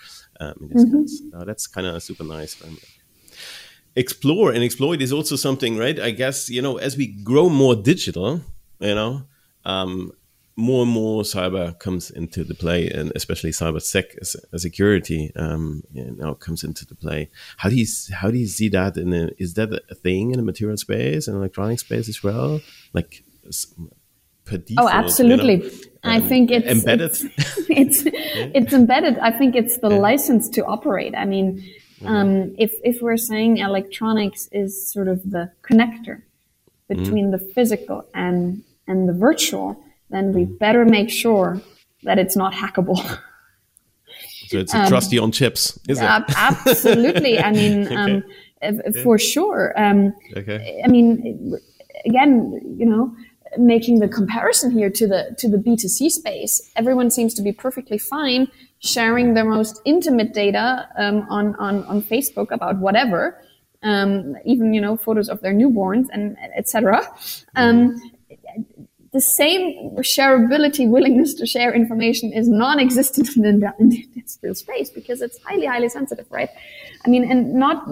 Um, 0.40 0.54
in 0.62 0.68
this 0.68 0.84
mm-hmm. 0.84 1.06
sense, 1.06 1.22
uh, 1.34 1.44
that's 1.44 1.66
kind 1.66 1.86
of 1.86 2.02
super 2.02 2.24
nice 2.24 2.56
explore 3.96 4.52
and 4.52 4.62
exploit 4.62 5.02
is 5.02 5.12
also 5.12 5.36
something, 5.36 5.76
right? 5.76 5.98
I 5.98 6.10
guess, 6.12 6.48
you 6.48 6.62
know, 6.62 6.76
as 6.78 6.96
we 6.96 7.08
grow 7.08 7.48
more 7.48 7.74
digital, 7.74 8.40
you 8.80 8.94
know 8.94 9.22
um, 9.64 10.12
more 10.56 10.82
and 10.82 10.92
more 10.92 11.22
cyber 11.22 11.78
comes 11.78 12.10
into 12.10 12.44
the 12.44 12.54
play 12.54 12.88
and 12.88 13.12
especially 13.14 13.50
cyber 13.50 13.80
sec 13.80 14.16
security 14.56 15.32
um, 15.36 15.82
you 15.92 16.10
know 16.12 16.34
comes 16.34 16.64
into 16.64 16.84
the 16.86 16.94
play 16.94 17.30
how 17.58 17.68
do 17.68 17.76
you 17.76 17.86
how 18.12 18.30
do 18.30 18.38
you 18.38 18.46
see 18.46 18.68
that 18.68 18.96
in 18.96 19.12
a, 19.12 19.30
is 19.38 19.54
that 19.54 19.72
a 19.90 19.94
thing 19.94 20.30
in 20.30 20.36
the 20.36 20.42
material 20.42 20.76
space 20.76 21.26
and 21.26 21.36
electronic 21.36 21.78
space 21.78 22.08
as 22.08 22.22
well 22.22 22.60
like 22.92 23.22
oh, 23.46 24.56
default, 24.56 24.68
oh 24.78 24.88
absolutely 24.88 25.56
you 25.56 25.70
know, 25.70 25.78
I 26.02 26.16
um, 26.16 26.28
think 26.28 26.50
it's 26.50 26.66
embedded. 26.66 27.10
It's 27.10 27.26
it's, 27.68 28.04
yeah. 28.04 28.12
it's, 28.54 28.72
embedded. 28.72 29.18
I 29.18 29.32
think 29.32 29.54
it's 29.54 29.76
the 29.78 29.90
yeah. 29.90 29.98
license 29.98 30.48
to 30.50 30.64
operate. 30.64 31.14
I 31.14 31.26
mean, 31.26 31.58
mm-hmm. 32.00 32.06
um, 32.06 32.54
if 32.58 32.72
if 32.82 33.02
we're 33.02 33.18
saying 33.18 33.58
electronics 33.58 34.48
is 34.50 34.90
sort 34.90 35.08
of 35.08 35.30
the 35.30 35.52
connector 35.62 36.22
between 36.88 37.30
mm-hmm. 37.30 37.32
the 37.32 37.52
physical 37.52 38.08
and 38.14 38.62
and 38.90 39.08
the 39.08 39.12
virtual, 39.12 39.82
then 40.10 40.32
we 40.32 40.44
better 40.44 40.84
make 40.84 41.10
sure 41.10 41.60
that 42.02 42.18
it's 42.18 42.36
not 42.36 42.52
hackable. 42.52 42.98
So 44.48 44.58
it's 44.58 44.74
a 44.74 44.80
um, 44.80 44.88
trusty 44.88 45.16
on 45.16 45.30
chips, 45.30 45.78
is 45.88 46.00
it? 46.00 46.04
absolutely. 46.04 47.38
I 47.38 47.52
mean, 47.52 47.96
um, 47.96 48.24
okay. 48.60 49.02
for 49.04 49.16
sure. 49.16 49.72
Um, 49.76 50.12
okay. 50.36 50.82
I 50.84 50.88
mean, 50.88 51.56
again, 52.04 52.60
you 52.76 52.84
know, 52.84 53.14
making 53.58 54.00
the 54.00 54.08
comparison 54.08 54.72
here 54.72 54.90
to 54.90 55.06
the 55.06 55.36
to 55.38 55.48
the 55.48 55.56
B2C 55.56 56.10
space, 56.10 56.72
everyone 56.74 57.12
seems 57.12 57.32
to 57.34 57.42
be 57.42 57.52
perfectly 57.52 57.96
fine 57.96 58.48
sharing 58.80 59.34
their 59.34 59.44
most 59.44 59.80
intimate 59.84 60.34
data 60.34 60.88
um, 60.96 61.26
on, 61.30 61.54
on 61.56 61.84
on 61.84 62.02
Facebook 62.02 62.50
about 62.50 62.78
whatever, 62.78 63.40
um, 63.84 64.34
even 64.44 64.74
you 64.74 64.80
know 64.80 64.96
photos 64.96 65.28
of 65.28 65.40
their 65.42 65.54
newborns 65.54 66.06
and 66.12 66.36
etc. 66.56 67.06
Um, 67.54 68.00
the 69.12 69.20
same 69.20 69.96
shareability, 69.98 70.88
willingness 70.88 71.34
to 71.34 71.46
share 71.46 71.74
information 71.74 72.32
is 72.32 72.48
non-existent 72.48 73.36
in 73.36 73.60
the, 73.60 73.72
industrial 73.78 74.54
space 74.54 74.88
because 74.90 75.20
it's 75.20 75.42
highly, 75.42 75.66
highly 75.66 75.88
sensitive, 75.88 76.26
right? 76.30 76.48
I 77.04 77.08
mean, 77.08 77.28
and 77.28 77.54
not, 77.54 77.84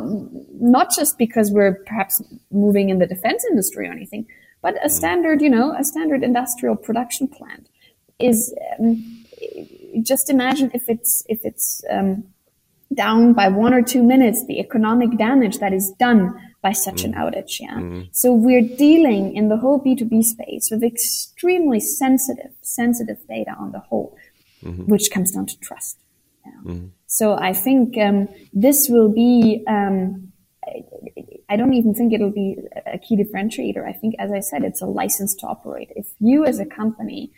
not 0.61 0.95
just 0.95 1.19
because 1.19 1.51
we're 1.51 1.83
perhaps 1.87 2.23
moving 2.53 2.89
in 2.91 2.99
the 2.99 3.07
defense 3.07 3.45
industry 3.51 3.89
or 3.89 3.93
anything, 3.93 4.27
but 4.63 4.75
a 4.85 4.89
standard, 4.89 5.41
you 5.43 5.51
know, 5.51 5.75
a 5.77 5.85
standard 5.85 6.23
industrial 6.23 6.77
production 6.77 7.27
plant 7.27 7.69
is, 8.21 8.55
um, 8.79 9.25
just 10.03 10.31
imagine 10.31 10.71
if 10.73 10.89
it's, 10.89 11.25
if 11.29 11.45
it's, 11.45 11.83
um, 11.91 12.25
down 12.95 13.33
by 13.33 13.49
one 13.49 13.75
or 13.75 13.83
two 13.83 14.03
minutes, 14.03 14.47
the 14.47 14.59
economic 14.61 15.17
damage 15.19 15.59
that 15.59 15.73
is 15.73 15.93
done 15.99 16.35
by 16.63 16.73
such 16.73 17.03
mm. 17.03 17.07
an 17.07 17.13
outage. 17.15 17.61
Yeah. 17.61 17.75
Mm. 17.77 18.09
So 18.13 18.33
we're 18.33 18.63
dealing 18.63 19.37
in 19.37 19.49
the 19.49 19.57
whole 19.57 19.81
B2B 19.81 20.25
space 20.25 20.71
with 20.71 20.83
extremely 20.83 21.81
sensitive, 21.81 22.53
sensitive 22.63 23.19
data 23.29 23.55
on 23.59 23.73
the 23.73 23.79
whole, 23.79 24.17
mm-hmm. 24.63 24.85
which 24.85 25.11
comes 25.13 25.33
down 25.33 25.47
to 25.47 25.59
trust. 25.61 26.01
Yeah. 26.45 26.73
Mm. 26.73 26.91
So 27.07 27.35
I 27.35 27.53
think 27.53 27.97
um, 27.99 28.29
this 28.53 28.89
will 28.89 29.09
be. 29.09 29.65
Um, 29.69 30.33
I 31.49 31.57
don't 31.57 31.73
even 31.73 31.95
think 31.95 32.13
it'll 32.13 32.31
be 32.31 32.59
a 32.85 32.99
key 32.99 33.17
differentiator. 33.17 33.83
I 33.89 33.93
think, 33.93 34.15
as 34.19 34.31
I 34.31 34.41
said, 34.41 34.65
it's 34.65 34.83
a 34.83 34.87
license 34.87 35.35
to 35.37 35.47
operate. 35.47 35.91
If 35.97 36.09
you 36.19 36.45
as 36.45 36.59
a 36.59 36.67
company 36.67 37.33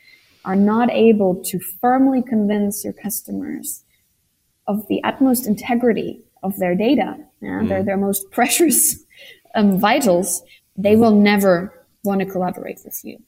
are 0.45 0.57
not 0.57 0.91
able 0.91 1.41
to 1.45 1.61
firmly 1.81 2.21
convince 2.21 2.83
your 2.83 2.93
customers 2.93 3.85
of 4.67 4.89
the 4.89 5.01
utmost 5.05 5.47
integrity 5.47 6.25
of 6.43 6.57
their 6.59 6.75
data, 6.75 7.19
yeah, 7.41 7.61
mm. 7.61 7.69
their, 7.69 7.85
their 7.85 7.97
most 7.97 8.29
precious 8.33 9.05
um, 9.55 9.79
vitals, 9.79 10.43
they 10.77 10.97
will 10.97 11.15
never 11.15 11.87
want 12.05 12.21
to 12.21 12.27
collaborate 12.27 12.81
with 12.85 13.05
you. 13.05 13.19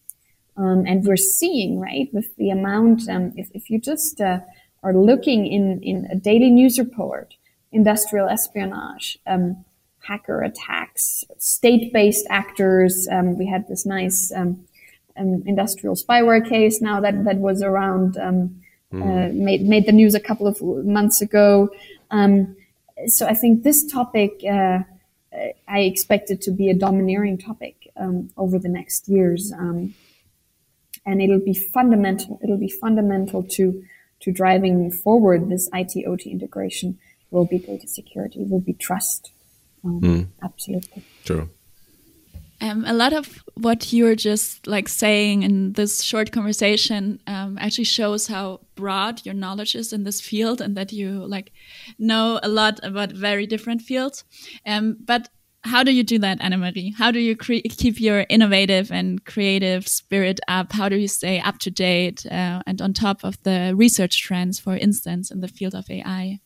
Um, 0.57 0.85
and 0.87 1.05
we're 1.05 1.17
seeing, 1.17 1.81
right, 1.81 2.09
with 2.13 2.35
the 2.37 2.51
amount, 2.51 3.09
um, 3.09 3.33
if, 3.37 3.51
if 3.55 3.71
you 3.71 3.81
just 3.81 4.21
uh, 4.21 4.41
are 4.83 4.95
looking 4.95 5.47
in, 5.47 5.81
in 5.83 6.07
a 6.11 6.17
daily 6.17 6.51
news 6.51 6.79
report, 6.79 7.35
industrial 7.71 8.29
espionage, 8.29 9.19
um, 9.27 9.65
hacker 10.01 10.43
attacks, 10.43 11.25
state-based 11.39 12.27
actors. 12.29 13.09
Um, 13.11 13.39
we 13.39 13.47
had 13.47 13.67
this 13.69 13.87
nice 13.87 14.33
um, 14.35 14.65
um, 15.17 15.43
industrial 15.47 15.95
spyware 15.95 16.47
case 16.47 16.81
now 16.81 17.01
that 17.01 17.25
that 17.25 17.37
was 17.37 17.63
around, 17.63 18.15
mm. 18.15 18.51
uh, 18.93 19.33
made 19.33 19.63
made 19.63 19.87
the 19.87 19.93
news 19.93 20.15
a 20.15 20.21
couple 20.21 20.47
of 20.47 20.61
months 20.85 21.23
ago. 21.23 21.71
so 23.07 23.27
I 23.27 23.35
think 23.35 23.63
this 23.63 23.91
topic. 23.91 24.43
Uh, 24.45 24.81
I 25.69 25.81
expect 25.81 26.31
it 26.31 26.43
to 26.43 26.51
be 26.51 26.69
a 26.69 26.75
domineering 26.75 27.39
topic 27.39 27.91
um, 27.97 28.31
over 28.37 28.59
the 28.59 28.69
next 28.69 29.09
years, 29.09 29.53
um, 29.57 29.95
and 31.07 31.23
it'll 31.23 31.41
be 31.41 31.55
fundamental. 31.55 32.39
It'll 32.43 32.59
be 32.59 32.69
fundamental 32.69 33.43
to 33.43 33.83
to 34.21 34.33
driving 34.33 34.91
forward 34.91 35.49
this 35.49 35.69
IT 35.73 36.07
OT 36.07 36.31
integration. 36.31 36.99
Will 37.31 37.47
be 37.47 37.59
data 37.59 37.89
security. 37.89 38.45
Will 38.45 38.61
be 38.61 38.75
trust. 38.75 39.33
Um, 39.85 40.01
mm. 40.01 40.27
Absolutely. 40.43 41.03
True. 41.25 41.49
Um, 42.63 42.85
a 42.87 42.95
lot 42.95 43.13
of 43.13 43.43
what 43.55 43.93
you're 43.93 44.15
just 44.15 44.69
like 44.69 44.89
saying 44.89 45.43
in 45.43 45.73
this 45.73 46.01
short 46.01 46.31
conversation 46.31 47.21
um, 47.27 47.59
actually 47.61 47.85
shows 47.85 48.29
how 48.29 48.61
broad 48.77 49.27
your 49.27 49.35
knowledge 49.35 49.75
is 49.75 49.93
in 49.93 50.05
this 50.05 50.21
field 50.21 50.61
and 50.61 50.77
that 50.77 50.93
you 50.93 51.11
like 51.27 51.53
know 51.99 52.39
a 52.41 52.49
lot 52.49 52.79
about 52.85 53.11
very 53.11 53.47
different 53.49 53.83
fields. 53.83 54.23
Um, 54.65 54.97
but 55.05 55.29
how 55.65 55.83
do 55.83 55.93
you 55.93 56.05
do 56.05 56.21
that, 56.21 56.39
Annemarie? 56.41 56.95
How 56.95 57.11
do 57.11 57.19
you 57.19 57.35
keep 57.35 58.01
your 58.01 58.27
innovative 58.29 58.93
and 58.93 59.25
creative 59.25 59.89
spirit 59.89 60.39
up? 60.47 60.73
How 60.73 60.89
do 60.89 60.97
you 60.97 61.09
stay 61.09 61.41
up 61.41 61.59
to 61.59 61.71
date 61.71 62.25
uh, 62.27 62.63
and 62.65 62.81
on 62.81 62.93
top 62.93 63.25
of 63.25 63.43
the 63.43 63.73
research 63.77 64.23
trends, 64.23 64.61
for 64.61 64.77
instance, 64.77 65.33
in 65.33 65.41
the 65.41 65.49
field 65.49 65.75
of 65.75 65.91
AI? 65.91 66.39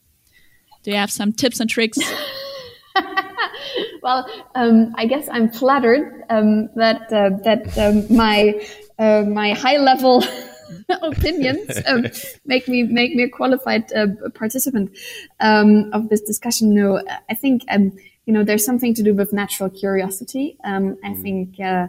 Do 0.83 0.91
you 0.93 0.97
have 0.97 1.11
some 1.11 1.33
tips 1.33 1.61
and 1.61 1.69
tricks? 1.69 1.99
well, 4.03 4.27
um, 4.55 4.95
I 4.97 5.07
guess 5.07 5.29
I'm 5.31 5.51
flattered 5.51 6.25
um, 6.31 6.69
that 6.77 7.13
uh, 7.13 7.31
that 7.45 7.77
um, 7.79 8.15
my 8.15 8.67
uh, 8.99 9.23
my 9.23 9.53
high 9.53 9.77
level 9.79 10.25
opinions 11.03 11.71
um, 11.87 12.07
make 12.45 12.69
me 12.69 12.83
make 12.83 13.15
me 13.15 13.25
a 13.25 13.29
qualified 13.29 13.93
uh, 13.93 14.07
participant 14.35 14.97
um, 15.41 15.91
of 15.93 16.09
this 16.09 16.21
discussion. 16.21 16.75
No, 16.75 17.03
I 17.29 17.35
think 17.35 17.65
um, 17.69 17.93
you 18.27 18.33
know 18.33 18.45
there's 18.45 18.65
something 18.65 18.95
to 18.95 19.03
do 19.03 19.15
with 19.15 19.33
natural 19.33 19.71
curiosity. 19.71 20.57
I 20.65 20.69
mm. 20.69 21.23
think 21.23 21.61
uh, 21.61 21.89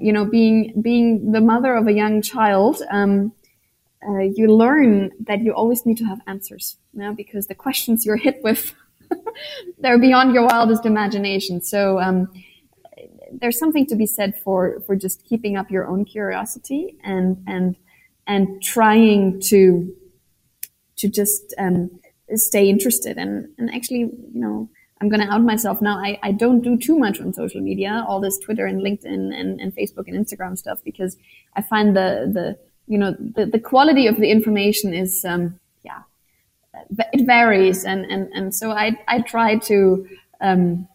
you 0.00 0.12
know 0.12 0.24
being 0.24 0.80
being 0.80 1.32
the 1.32 1.40
mother 1.40 1.74
of 1.74 1.86
a 1.86 1.92
young 1.92 2.22
child. 2.22 2.82
Uh, 4.00 4.20
you 4.20 4.46
learn 4.46 5.10
that 5.18 5.40
you 5.40 5.52
always 5.52 5.84
need 5.84 5.96
to 5.96 6.04
have 6.04 6.20
answers, 6.28 6.76
you 6.94 7.00
know, 7.00 7.12
because 7.12 7.48
the 7.48 7.54
questions 7.54 8.06
you're 8.06 8.16
hit 8.16 8.40
with 8.44 8.72
they're 9.78 9.98
beyond 9.98 10.34
your 10.34 10.46
wildest 10.46 10.86
imagination. 10.86 11.60
So 11.60 12.00
um, 12.00 12.28
there's 13.32 13.58
something 13.58 13.86
to 13.86 13.96
be 13.96 14.06
said 14.06 14.36
for 14.38 14.80
for 14.86 14.96
just 14.96 15.24
keeping 15.24 15.56
up 15.56 15.70
your 15.70 15.86
own 15.86 16.04
curiosity 16.04 16.96
and 17.02 17.42
and 17.46 17.76
and 18.26 18.62
trying 18.62 19.40
to 19.42 19.94
to 20.96 21.08
just 21.08 21.54
um, 21.58 21.90
stay 22.34 22.68
interested 22.68 23.16
and 23.16 23.48
and 23.58 23.72
actually 23.74 24.00
you 24.00 24.40
know 24.40 24.68
I'm 25.00 25.08
going 25.08 25.20
to 25.20 25.32
out 25.32 25.42
myself 25.42 25.80
now. 25.80 25.96
I, 25.98 26.18
I 26.22 26.32
don't 26.32 26.60
do 26.60 26.76
too 26.76 26.98
much 26.98 27.20
on 27.20 27.32
social 27.32 27.60
media, 27.60 28.04
all 28.08 28.20
this 28.20 28.38
Twitter 28.38 28.66
and 28.66 28.82
LinkedIn 28.82 29.32
and, 29.32 29.60
and 29.60 29.74
Facebook 29.74 30.08
and 30.08 30.26
Instagram 30.26 30.58
stuff, 30.58 30.80
because 30.84 31.16
I 31.54 31.62
find 31.62 31.96
the, 31.96 32.30
the, 32.32 32.58
you 32.86 32.98
know, 32.98 33.16
the, 33.18 33.46
the 33.46 33.60
quality 33.60 34.06
of 34.06 34.16
the 34.16 34.30
information 34.30 34.92
is, 34.92 35.24
um, 35.24 35.58
it 36.90 37.26
varies, 37.26 37.84
and 37.84 38.04
and 38.06 38.28
and 38.32 38.54
so 38.54 38.70
I 38.70 38.96
I 39.06 39.20
try 39.20 39.56
to 39.56 40.06
um, 40.40 40.88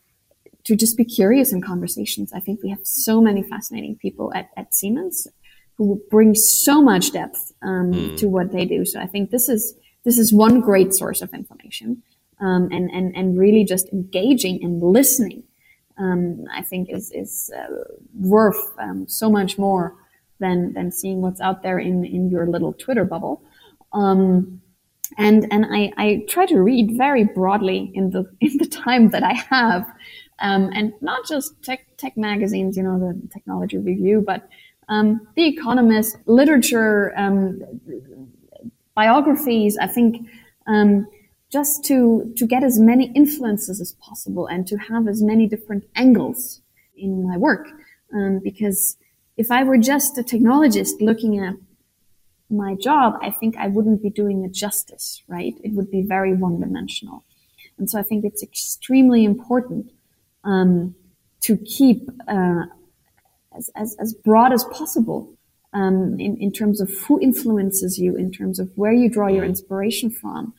to 0.64 0.76
just 0.76 0.98
be 0.98 1.06
curious 1.06 1.52
in 1.52 1.62
conversations. 1.62 2.32
I 2.34 2.40
think 2.40 2.64
we 2.64 2.70
have 2.70 2.80
so 2.84 3.22
many 3.22 3.44
fascinating 3.44 3.98
people 3.98 4.34
at, 4.34 4.50
at 4.56 4.74
Siemens 4.74 5.28
who 5.78 6.02
bring 6.10 6.36
so 6.36 6.82
much 6.82 7.12
depth 7.12 7.52
um, 7.62 7.92
mm. 7.92 8.18
to 8.18 8.28
what 8.28 8.52
they 8.52 8.66
do. 8.66 8.86
So 8.86 9.00
I 9.00 9.08
think 9.08 9.32
this 9.32 9.50
is 9.50 9.76
this 10.04 10.18
is 10.18 10.34
one 10.34 10.62
great 10.62 10.94
source 10.94 11.22
of 11.22 11.34
information, 11.34 12.04
um, 12.40 12.70
and 12.72 12.90
and 12.92 13.16
and 13.16 13.38
really 13.38 13.64
just 13.64 13.90
engaging 13.90 14.64
and 14.64 14.82
listening. 14.82 15.44
Um, 15.98 16.46
I 16.52 16.64
think 16.64 16.90
is 16.90 17.12
is 17.12 17.52
uh, 17.56 17.84
worth 18.18 18.64
um, 18.80 19.08
so 19.08 19.30
much 19.30 19.58
more 19.58 19.96
than 20.40 20.74
than 20.74 20.92
seeing 20.92 21.22
what's 21.22 21.42
out 21.42 21.64
there 21.64 21.80
in 21.80 22.06
in 22.06 22.30
your 22.30 22.48
little 22.48 22.74
Twitter 22.74 23.06
bubble. 23.06 23.44
Um, 23.92 24.62
and 25.17 25.47
and 25.52 25.65
I, 25.69 25.91
I 25.97 26.26
try 26.28 26.45
to 26.47 26.60
read 26.60 26.97
very 26.97 27.23
broadly 27.23 27.91
in 27.93 28.12
the 28.12 28.26
in 28.41 28.58
the 28.58 28.67
time 28.67 29.10
that 29.10 29.23
I 29.23 29.34
have, 29.34 29.86
um, 30.39 30.69
and 30.73 30.93
not 31.02 31.28
just 31.28 31.62
tech 31.63 31.86
tech 31.97 32.17
magazines, 32.17 32.78
you 32.78 32.84
know, 32.84 32.99
the 32.99 33.28
Technology 33.30 33.78
Review, 33.78 34.23
but 34.26 34.47
um, 34.89 35.28
The 35.36 35.45
Economist, 35.47 36.17
literature, 36.26 37.13
um, 37.17 37.62
biographies. 38.95 39.78
I 39.78 39.88
think 39.88 40.28
um, 40.67 41.08
just 41.52 41.84
to 41.86 42.34
to 42.38 42.47
get 42.47 42.63
as 42.63 42.80
many 42.80 43.12
influences 43.13 43.80
as 43.80 43.93
possible 43.93 44.47
and 44.47 44.67
to 44.67 44.78
have 44.78 45.08
as 45.08 45.21
many 45.21 45.47
different 45.47 45.84
angles 45.95 46.62
in 46.97 47.28
my 47.28 47.38
work, 47.38 47.67
um, 48.13 48.39
because 48.43 48.97
if 49.38 49.49
I 49.52 49.63
were 49.63 49.78
just 49.78 50.17
a 50.17 50.23
technologist 50.23 51.02
looking 51.02 51.39
at 51.39 51.56
my 52.54 52.76
job, 52.76 53.18
I 53.22 53.30
think 53.30 53.58
I 53.58 53.68
wouldn't 53.68 54.02
be 54.02 54.10
doing 54.10 54.44
it 54.44 54.52
justice, 54.52 55.24
right? 55.28 55.54
It 55.63 55.74
would 55.74 55.92
be 55.92 56.02
very 56.02 56.34
one 56.34 56.60
dimensional. 56.60 57.24
And 57.78 57.89
so 57.89 58.00
I 58.00 58.04
think 58.04 58.24
it's 58.24 58.44
extremely 58.44 59.26
important 59.26 59.92
um, 60.44 60.96
to 61.42 61.58
keep 61.58 62.10
uh, 62.28 62.63
as, 63.56 63.70
as, 63.76 63.96
as, 64.00 64.13
broad 64.13 64.54
as 64.54 64.63
possible 64.66 65.34
um, 65.74 66.20
in, 66.20 66.38
in 66.38 66.52
terms 66.52 66.82
of 66.82 66.92
who 67.06 67.20
influences 67.20 67.98
you, 67.98 68.16
in 68.16 68.32
terms 68.32 68.60
of 68.60 68.72
where 68.76 68.94
you 68.94 69.10
draw 69.10 69.28
your 69.28 69.44
inspiration 69.44 70.10
from. 70.10 70.54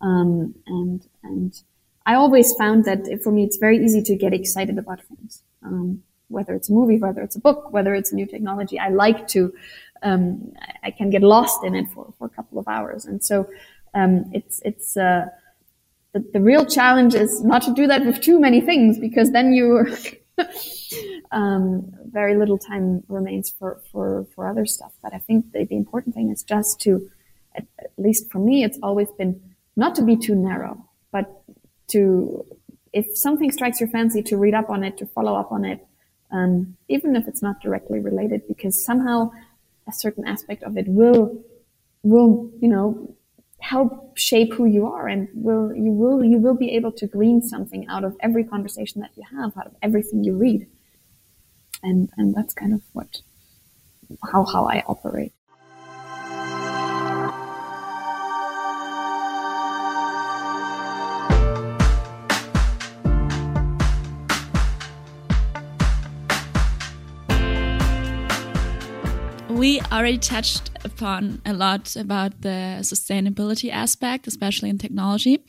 Um, 0.00 0.54
and, 0.66 1.06
and 1.22 1.62
I 2.06 2.14
always 2.14 2.54
found 2.54 2.84
that 2.84 3.20
for 3.22 3.32
me, 3.32 3.44
it's 3.44 3.56
very 3.56 3.84
easy 3.84 4.02
to 4.02 4.16
get 4.16 4.32
excited 4.32 4.78
about 4.78 5.02
things. 5.02 5.42
Um, 5.62 6.02
whether 6.28 6.54
it's 6.54 6.70
a 6.70 6.72
movie, 6.72 6.96
whether 6.96 7.22
it's 7.22 7.36
a 7.36 7.40
book, 7.40 7.72
whether 7.72 7.94
it's 7.94 8.12
a 8.12 8.14
new 8.14 8.26
technology, 8.26 8.78
I 8.78 8.88
like 8.88 9.26
to 9.28 9.52
um, 10.02 10.52
I 10.82 10.90
can 10.90 11.10
get 11.10 11.22
lost 11.22 11.64
in 11.64 11.74
it 11.74 11.88
for, 11.88 12.12
for 12.18 12.26
a 12.26 12.30
couple 12.30 12.58
of 12.58 12.68
hours. 12.68 13.04
And 13.04 13.22
so 13.22 13.48
um, 13.94 14.30
it's 14.32 14.60
it's 14.64 14.96
uh, 14.96 15.26
the, 16.12 16.24
the 16.32 16.40
real 16.40 16.64
challenge 16.64 17.14
is 17.14 17.42
not 17.42 17.62
to 17.62 17.74
do 17.74 17.86
that 17.86 18.04
with 18.04 18.20
too 18.20 18.40
many 18.40 18.60
things 18.60 18.98
because 18.98 19.30
then 19.32 19.52
you 19.52 19.86
um, 21.32 21.92
very 22.06 22.36
little 22.36 22.58
time 22.58 23.02
remains 23.08 23.50
for, 23.50 23.80
for, 23.92 24.26
for 24.34 24.48
other 24.48 24.66
stuff. 24.66 24.92
But 25.02 25.14
I 25.14 25.18
think 25.18 25.52
the, 25.52 25.64
the 25.64 25.76
important 25.76 26.14
thing 26.14 26.30
is 26.30 26.42
just 26.42 26.80
to, 26.82 27.10
at, 27.54 27.66
at 27.78 27.92
least 27.96 28.30
for 28.30 28.38
me, 28.38 28.64
it's 28.64 28.78
always 28.82 29.08
been 29.16 29.40
not 29.76 29.94
to 29.96 30.02
be 30.02 30.16
too 30.16 30.34
narrow, 30.34 30.84
but 31.12 31.42
to 31.88 32.44
if 32.92 33.06
something 33.16 33.52
strikes 33.52 33.78
your 33.80 33.88
fancy, 33.88 34.22
to 34.24 34.36
read 34.36 34.54
up 34.54 34.68
on 34.68 34.82
it, 34.82 34.98
to 34.98 35.06
follow 35.06 35.36
up 35.36 35.52
on 35.52 35.64
it, 35.64 35.86
um, 36.32 36.76
even 36.88 37.14
if 37.14 37.28
it's 37.28 37.42
not 37.42 37.60
directly 37.60 38.00
related, 38.00 38.42
because 38.48 38.84
somehow 38.84 39.30
a 39.90 39.92
certain 40.04 40.26
aspect 40.34 40.62
of 40.62 40.72
it 40.80 40.86
will 40.88 41.22
will 42.12 42.32
you 42.62 42.70
know 42.74 43.14
help 43.72 44.16
shape 44.16 44.50
who 44.54 44.66
you 44.76 44.86
are 44.86 45.06
and 45.06 45.28
will 45.46 45.66
you 45.84 45.92
will 46.00 46.18
you 46.32 46.38
will 46.44 46.58
be 46.64 46.70
able 46.78 46.92
to 47.00 47.06
glean 47.06 47.38
something 47.52 47.82
out 47.88 48.04
of 48.08 48.12
every 48.26 48.44
conversation 48.54 48.98
that 49.02 49.12
you 49.16 49.24
have 49.36 49.50
out 49.58 49.66
of 49.66 49.74
everything 49.82 50.24
you 50.24 50.34
read. 50.46 50.66
And 51.82 52.10
and 52.18 52.34
that's 52.36 52.54
kind 52.54 52.72
of 52.72 52.82
what 52.92 53.10
how 54.32 54.42
how 54.52 54.62
I 54.66 54.78
operate 54.86 55.32
already 70.00 70.16
touched 70.16 70.70
upon 70.82 71.42
a 71.44 71.52
lot 71.52 71.94
about 71.94 72.40
the 72.40 72.78
sustainability 72.80 73.70
aspect, 73.70 74.26
especially 74.26 74.70
in 74.70 74.78
technology. 74.78 75.44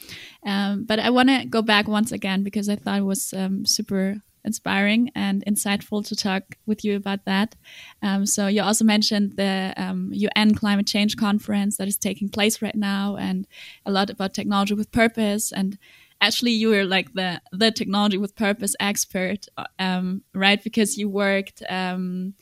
Um, 0.45 0.83
but 0.83 0.99
I 0.99 1.09
want 1.09 1.29
to 1.29 1.45
go 1.45 1.61
back 1.61 1.87
once 1.87 2.11
again 2.11 2.43
because 2.43 2.67
I 2.67 2.75
thought 2.75 2.99
it 2.99 3.05
was 3.05 3.33
um, 3.33 3.65
super 3.65 4.21
inspiring 4.43 5.09
and 5.15 5.41
insightful 5.45 6.05
to 6.05 6.17
talk 6.17 6.57
with 6.65 6.83
you 6.83 6.97
about 6.97 7.23
that. 7.23 7.55
Um, 8.01 8.25
so 8.25 8.47
you 8.47 8.61
also 8.61 8.83
mentioned 8.83 9.37
the 9.37 9.73
UN 10.11 10.49
um, 10.49 10.53
climate 10.53 10.87
change 10.87 11.15
conference 11.15 11.77
that 11.77 11.87
is 11.87 11.95
taking 11.95 12.27
place 12.27 12.61
right 12.61 12.75
now, 12.75 13.15
and 13.15 13.47
a 13.85 13.91
lot 13.91 14.09
about 14.09 14.33
technology 14.33 14.73
with 14.73 14.91
purpose. 14.91 15.53
And 15.53 15.77
actually 16.19 16.51
you 16.51 16.67
were 16.67 16.83
like 16.83 17.13
the 17.13 17.41
the 17.53 17.71
technology 17.71 18.17
with 18.17 18.35
purpose 18.35 18.75
expert, 18.81 19.45
um, 19.79 20.23
right? 20.33 20.61
Because 20.61 20.97
you 20.97 21.07
worked 21.07 21.63
um, 21.69 22.33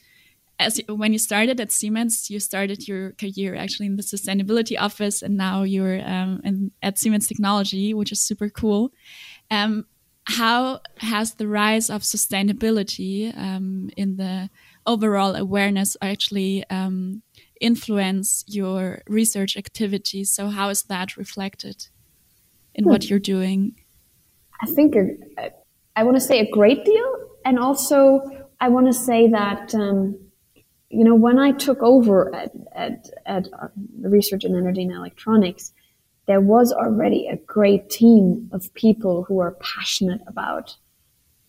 as 0.59 0.81
when 0.89 1.13
you 1.13 1.19
started 1.19 1.59
at 1.61 1.71
Siemens, 1.71 2.29
you 2.29 2.39
started 2.39 2.87
your 2.87 3.13
career 3.13 3.55
actually 3.55 3.85
in 3.85 3.95
the 3.95 4.03
sustainability 4.03 4.75
office, 4.77 5.21
and 5.21 5.37
now 5.37 5.63
you're 5.63 6.01
um, 6.05 6.41
in, 6.43 6.71
at 6.83 6.99
Siemens 6.99 7.27
Technology, 7.27 7.93
which 7.93 8.11
is 8.11 8.19
super 8.19 8.49
cool. 8.49 8.91
Um, 9.49 9.85
how 10.25 10.81
has 10.97 11.35
the 11.35 11.47
rise 11.47 11.89
of 11.89 12.01
sustainability 12.01 13.35
um, 13.37 13.89
in 13.95 14.17
the 14.17 14.49
overall 14.85 15.35
awareness 15.35 15.95
actually 16.01 16.65
um, 16.69 17.23
influence 17.61 18.43
your 18.45 19.01
research 19.07 19.55
activities? 19.55 20.29
So 20.29 20.49
how 20.49 20.69
is 20.69 20.83
that 20.83 21.15
reflected 21.15 21.87
in 22.75 22.83
hmm. 22.83 22.89
what 22.89 23.09
you're 23.09 23.17
doing? 23.17 23.75
I 24.61 24.65
think 24.65 24.93
I 25.95 26.03
want 26.03 26.17
to 26.17 26.21
say 26.21 26.39
a 26.39 26.51
great 26.51 26.83
deal, 26.83 27.15
and 27.45 27.57
also 27.57 28.21
I 28.59 28.67
want 28.67 28.87
to 28.87 28.93
say 28.93 29.29
that 29.29 29.73
um, 29.73 30.19
you 30.89 31.03
know, 31.03 31.15
when 31.15 31.37
I 31.37 31.51
took 31.51 31.81
over 31.81 32.33
at, 32.35 32.51
at, 32.73 33.09
at 33.25 33.47
uh, 33.53 33.67
research 34.01 34.43
in 34.43 34.55
energy 34.55 34.83
and 34.83 34.91
electronics, 34.91 35.71
there 36.25 36.41
was 36.41 36.71
already 36.71 37.27
a 37.27 37.37
great 37.37 37.89
team 37.89 38.49
of 38.51 38.73
people 38.73 39.23
who 39.23 39.39
are 39.39 39.57
passionate 39.59 40.21
about 40.27 40.75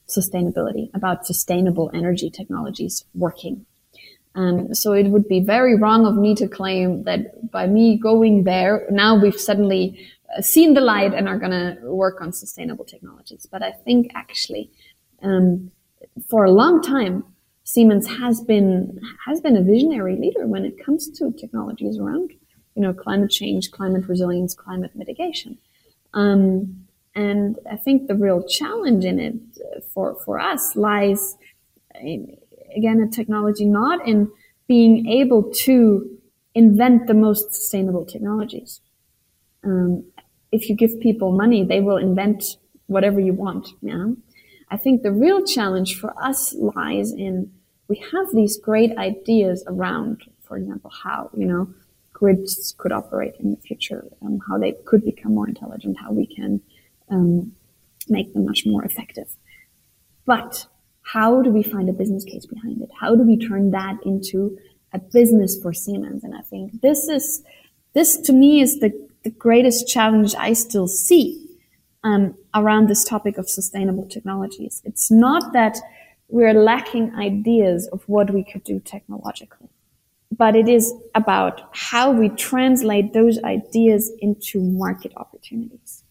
sustainability, 0.08 0.90
about 0.94 1.26
sustainable 1.26 1.90
energy 1.94 2.30
technologies 2.30 3.04
working. 3.14 3.64
Um, 4.34 4.74
so 4.74 4.92
it 4.92 5.08
would 5.08 5.26
be 5.26 5.40
very 5.40 5.76
wrong 5.76 6.06
of 6.06 6.16
me 6.16 6.34
to 6.36 6.46
claim 6.46 7.04
that 7.04 7.50
by 7.50 7.66
me 7.66 7.96
going 7.98 8.44
there, 8.44 8.86
now 8.90 9.20
we've 9.20 9.40
suddenly 9.40 10.08
uh, 10.36 10.40
seen 10.40 10.74
the 10.74 10.80
light 10.80 11.14
and 11.14 11.28
are 11.28 11.38
going 11.38 11.50
to 11.50 11.78
work 11.82 12.20
on 12.20 12.32
sustainable 12.32 12.84
technologies. 12.84 13.46
But 13.50 13.62
I 13.62 13.72
think 13.72 14.12
actually, 14.14 14.70
um, 15.22 15.70
for 16.28 16.44
a 16.44 16.50
long 16.50 16.80
time, 16.82 17.24
Siemens 17.72 18.08
has 18.08 18.40
been 18.40 19.00
has 19.24 19.40
been 19.40 19.56
a 19.56 19.62
visionary 19.62 20.16
leader 20.16 20.44
when 20.44 20.64
it 20.64 20.84
comes 20.84 21.08
to 21.08 21.30
technologies 21.30 21.98
around, 21.98 22.32
you 22.74 22.82
know, 22.82 22.92
climate 22.92 23.30
change, 23.30 23.70
climate 23.70 24.08
resilience, 24.08 24.54
climate 24.54 24.90
mitigation. 24.96 25.56
Um, 26.12 26.86
and 27.14 27.60
I 27.70 27.76
think 27.76 28.08
the 28.08 28.16
real 28.16 28.42
challenge 28.42 29.04
in 29.04 29.20
it 29.20 29.34
for 29.94 30.16
for 30.24 30.40
us 30.40 30.74
lies, 30.74 31.36
in, 31.94 32.36
again, 32.76 32.98
in 33.00 33.08
technology, 33.12 33.66
not 33.66 34.04
in 34.04 34.28
being 34.66 35.06
able 35.06 35.42
to 35.66 36.18
invent 36.56 37.06
the 37.06 37.14
most 37.14 37.54
sustainable 37.54 38.04
technologies. 38.04 38.80
Um, 39.62 40.04
if 40.50 40.68
you 40.68 40.74
give 40.74 40.98
people 40.98 41.30
money, 41.30 41.62
they 41.62 41.80
will 41.80 41.98
invent 41.98 42.56
whatever 42.88 43.20
you 43.20 43.32
want. 43.32 43.68
Yeah. 43.80 44.06
I 44.72 44.76
think 44.76 45.02
the 45.02 45.12
real 45.12 45.44
challenge 45.44 46.00
for 46.00 46.12
us 46.20 46.52
lies 46.54 47.12
in 47.12 47.52
we 47.90 48.02
have 48.12 48.28
these 48.32 48.56
great 48.56 48.96
ideas 48.96 49.64
around, 49.66 50.22
for 50.42 50.56
example, 50.56 50.92
how, 51.02 51.28
you 51.36 51.44
know, 51.44 51.68
grids 52.12 52.74
could 52.78 52.92
operate 52.92 53.34
in 53.40 53.50
the 53.50 53.56
future, 53.56 54.04
um, 54.22 54.38
how 54.46 54.56
they 54.56 54.72
could 54.84 55.04
become 55.04 55.34
more 55.34 55.48
intelligent, 55.48 55.98
how 55.98 56.12
we 56.12 56.24
can 56.24 56.60
um, 57.10 57.52
make 58.08 58.32
them 58.32 58.44
much 58.44 58.62
more 58.64 58.84
effective. 58.84 59.28
But 60.24 60.66
how 61.02 61.42
do 61.42 61.50
we 61.50 61.64
find 61.64 61.88
a 61.88 61.92
business 61.92 62.24
case 62.24 62.46
behind 62.46 62.80
it? 62.80 62.90
How 63.00 63.16
do 63.16 63.24
we 63.24 63.36
turn 63.36 63.72
that 63.72 63.96
into 64.04 64.56
a 64.92 65.00
business 65.00 65.60
for 65.60 65.72
Siemens? 65.72 66.22
And 66.22 66.34
I 66.34 66.42
think 66.42 66.80
this 66.82 67.08
is, 67.08 67.42
this 67.94 68.16
to 68.18 68.32
me 68.32 68.60
is 68.60 68.78
the, 68.78 68.92
the 69.24 69.30
greatest 69.30 69.88
challenge 69.88 70.36
I 70.38 70.52
still 70.52 70.86
see 70.86 71.44
um, 72.04 72.36
around 72.54 72.88
this 72.88 73.02
topic 73.02 73.36
of 73.36 73.48
sustainable 73.48 74.06
technologies. 74.06 74.80
It's 74.84 75.10
not 75.10 75.52
that 75.54 75.76
we're 76.30 76.54
lacking 76.54 77.14
ideas 77.14 77.88
of 77.88 78.02
what 78.08 78.30
we 78.30 78.44
could 78.44 78.64
do 78.64 78.80
technologically. 78.80 79.68
But 80.30 80.54
it 80.54 80.68
is 80.68 80.94
about 81.14 81.62
how 81.72 82.12
we 82.12 82.28
translate 82.28 83.12
those 83.12 83.42
ideas 83.42 84.12
into 84.20 84.60
market 84.60 85.12
opportunities 85.16 86.04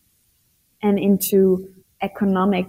and 0.81 0.99
into 0.99 1.73
economic 2.01 2.67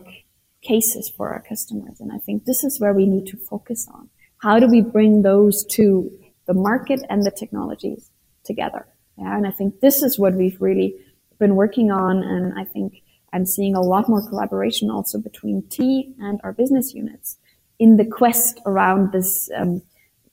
cases 0.62 1.08
for 1.08 1.30
our 1.30 1.40
customers. 1.40 2.00
And 2.00 2.12
I 2.12 2.18
think 2.18 2.44
this 2.44 2.62
is 2.64 2.80
where 2.80 2.92
we 2.92 3.06
need 3.06 3.26
to 3.28 3.36
focus 3.36 3.88
on. 3.92 4.08
How 4.38 4.58
do 4.58 4.68
we 4.68 4.80
bring 4.80 5.22
those 5.22 5.64
to 5.72 6.10
the 6.46 6.54
market 6.54 7.00
and 7.10 7.24
the 7.24 7.30
technologies 7.30 8.10
together? 8.44 8.86
Yeah, 9.18 9.36
and 9.36 9.46
I 9.46 9.50
think 9.50 9.80
this 9.80 10.02
is 10.02 10.18
what 10.18 10.34
we've 10.34 10.60
really 10.60 10.94
been 11.38 11.56
working 11.56 11.90
on. 11.90 12.22
And 12.22 12.58
I 12.58 12.64
think 12.64 13.02
I'm 13.32 13.46
seeing 13.46 13.74
a 13.74 13.80
lot 13.80 14.08
more 14.08 14.26
collaboration 14.28 14.90
also 14.90 15.18
between 15.18 15.62
T 15.68 16.14
and 16.18 16.40
our 16.42 16.52
business 16.52 16.94
units 16.94 17.38
in 17.78 17.96
the 17.96 18.04
quest 18.04 18.60
around 18.66 19.12
this 19.12 19.48
um, 19.56 19.82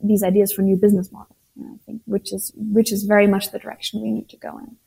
these 0.01 0.23
ideas 0.23 0.51
for 0.51 0.61
new 0.61 0.77
business 0.77 1.11
models. 1.11 1.33
I 1.59 1.77
think, 1.85 2.01
which 2.05 2.33
is 2.33 2.51
which 2.55 2.91
is 2.91 3.03
very 3.03 3.27
much 3.27 3.51
the 3.51 3.59
direction 3.59 4.01
we 4.01 4.11
need 4.11 4.29
to 4.29 4.37
go 4.37 4.57
in. 4.59 4.77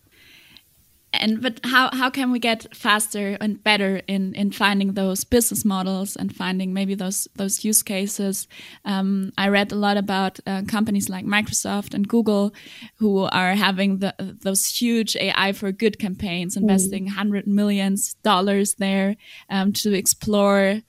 And 1.13 1.43
but 1.43 1.61
how 1.65 1.91
how 1.93 2.09
can 2.09 2.31
we 2.31 2.39
get 2.39 2.75
faster 2.75 3.37
and 3.41 3.63
better 3.63 4.01
in 4.07 4.33
in 4.35 4.53
finding 4.53 4.95
those 4.95 5.25
business 5.25 5.65
models 5.65 6.15
and 6.15 6.35
finding 6.35 6.73
maybe 6.73 6.95
those 6.95 7.27
those 7.35 7.65
use 7.65 7.83
cases? 7.83 8.47
Um, 8.85 9.33
I 9.37 9.49
read 9.49 9.73
a 9.73 9.77
lot 9.77 9.97
about 9.97 10.39
uh, 10.47 10.63
companies 10.69 11.09
like 11.09 11.25
Microsoft 11.25 11.95
and 11.95 12.07
Google 12.07 12.53
who 12.99 13.25
are 13.33 13.55
having 13.57 13.99
the, 13.99 14.15
those 14.19 14.67
huge 14.67 15.17
AI 15.17 15.53
for 15.53 15.73
good 15.73 15.99
campaigns, 15.99 16.55
mm. 16.55 16.61
investing 16.61 17.07
mm. 17.07 17.11
hundred 17.11 17.47
millions 17.47 18.15
dollars 18.23 18.75
there 18.75 19.17
um, 19.49 19.73
to 19.73 19.93
explore 19.93 20.83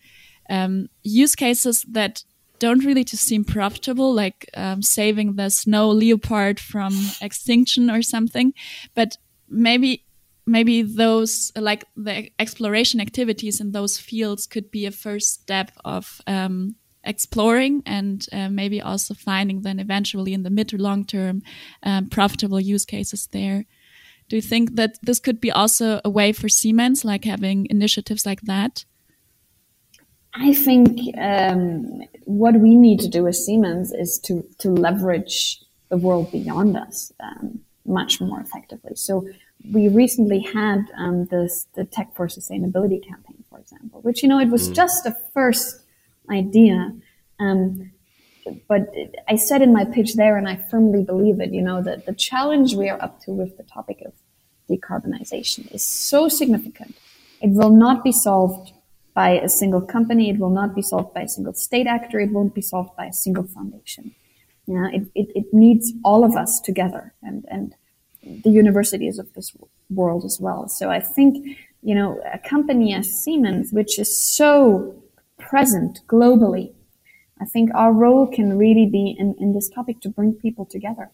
um, 0.52 0.88
use 1.02 1.36
cases 1.36 1.84
that 1.90 2.24
don't 2.60 2.86
really 2.86 3.04
to 3.06 3.18
seem 3.18 3.44
profitable, 3.44 4.14
like 4.14 4.48
um, 4.54 4.84
saving 4.84 5.36
the 5.36 5.50
snow 5.50 5.90
leopard 5.90 6.60
from 6.60 6.94
extinction 7.20 7.90
or 7.90 8.04
something, 8.04 8.54
but 8.94 9.18
maybe 9.50 10.06
maybe 10.46 10.82
those 10.82 11.52
like 11.56 11.86
the 11.96 12.30
exploration 12.40 13.00
activities 13.00 13.62
in 13.62 13.72
those 13.72 13.98
fields 13.98 14.48
could 14.48 14.72
be 14.72 14.86
a 14.86 14.92
first 14.92 15.42
step 15.42 15.72
of 15.86 16.22
um, 16.28 16.76
exploring 17.04 17.82
and 17.86 18.26
uh, 18.32 18.50
maybe 18.50 18.82
also 18.82 19.14
finding 19.14 19.62
then 19.62 19.80
eventually 19.80 20.34
in 20.34 20.44
the 20.44 20.50
mid 20.50 20.70
to 20.70 20.78
long 20.78 21.06
term 21.06 21.42
um, 21.84 22.10
profitable 22.10 22.60
use 22.60 22.86
cases 22.86 23.28
there. 23.32 23.66
Do 24.30 24.36
you 24.38 24.42
think 24.42 24.76
that 24.76 24.98
this 25.02 25.20
could 25.20 25.42
be 25.42 25.52
also 25.52 26.00
a 26.06 26.10
way 26.10 26.32
for 26.32 26.48
Siemens, 26.48 27.04
like 27.04 27.26
having 27.26 27.68
initiatives 27.70 28.26
like 28.26 28.42
that? 28.42 28.86
I 30.34 30.54
think 30.54 30.98
um, 31.18 32.02
what 32.24 32.56
we 32.56 32.76
need 32.76 33.02
to 33.02 33.10
do 33.10 33.28
as 33.28 33.46
Siemens 33.46 33.92
is 33.92 34.20
to 34.26 34.46
to 34.60 34.70
leverage 34.70 35.60
the 35.90 35.98
world 35.98 36.32
beyond 36.32 36.78
us 36.78 37.12
um, 37.20 37.60
much 37.86 38.22
more 38.22 38.40
effectively. 38.40 38.96
So 38.96 39.28
we 39.70 39.88
recently 39.90 40.40
had 40.40 40.86
um, 40.98 41.26
this 41.26 41.68
the 41.76 41.86
Tech 41.86 42.16
for 42.16 42.28
Sustainability 42.28 43.06
campaign, 43.06 43.44
for 43.50 43.60
example, 43.60 44.02
which 44.02 44.24
you 44.24 44.30
know 44.30 44.40
it 44.40 44.50
was 44.50 44.70
mm. 44.70 44.76
just 44.76 45.06
a 45.06 45.16
first 45.34 45.82
idea. 46.30 46.94
Um, 47.40 47.92
but 48.68 48.92
I 49.28 49.36
said 49.36 49.62
in 49.62 49.72
my 49.72 49.86
pitch 49.86 50.16
there, 50.16 50.38
and 50.38 50.48
I 50.48 50.56
firmly 50.56 51.04
believe 51.04 51.40
it, 51.40 51.54
you 51.54 51.62
know, 51.62 51.82
that 51.84 52.06
the 52.06 52.14
challenge 52.14 52.74
we 52.74 52.90
are 52.90 53.02
up 53.02 53.22
to 53.22 53.32
with 53.32 53.58
the 53.58 53.64
topic 53.64 54.02
of 54.06 54.14
decarbonization 54.70 55.72
is 55.72 55.86
so 55.86 56.28
significant. 56.28 56.96
It 57.42 57.52
will 57.52 57.70
not 57.70 58.04
be 58.04 58.12
solved 58.12 58.72
by 59.14 59.32
a 59.32 59.50
single 59.50 59.82
company. 59.82 60.30
It 60.30 60.40
will 60.40 60.50
not 60.50 60.74
be 60.74 60.82
solved 60.82 61.14
by 61.14 61.22
a 61.22 61.28
single 61.28 61.54
state 61.54 61.88
actor. 61.88 62.20
It 62.20 62.32
won't 62.32 62.56
be 62.56 62.62
solved 62.62 62.96
by 62.96 63.06
a 63.06 63.14
single 63.14 63.44
foundation. 63.44 64.16
You 64.68 64.80
know, 64.80 64.90
it, 64.92 65.04
it, 65.16 65.28
it 65.36 65.54
needs 65.54 65.92
all 66.04 66.24
of 66.24 66.36
us 66.36 66.60
together 66.64 67.14
and, 67.22 67.46
and 67.50 67.76
the 68.24 68.50
universities 68.50 69.18
of 69.20 69.34
this 69.34 69.56
world 69.90 70.26
as 70.26 70.40
well. 70.40 70.68
So 70.68 70.90
I 70.90 71.00
think, 71.00 71.58
you 71.82 71.96
know, 71.96 72.22
a 72.32 72.38
company 72.38 72.94
as 72.94 73.10
Siemens, 73.10 73.72
which 73.72 73.98
is 73.98 74.16
so 74.36 75.04
present 75.40 76.02
globally, 76.08 76.74
I 77.40 77.46
think 77.46 77.72
our 77.74 77.92
role 77.92 78.28
can 78.28 78.58
really 78.58 78.86
be 78.86 79.16
in, 79.18 79.36
in 79.40 79.54
this 79.54 79.70
topic 79.70 80.00
to 80.02 80.10
bring 80.10 80.34
people 80.34 80.66
together. 80.66 81.10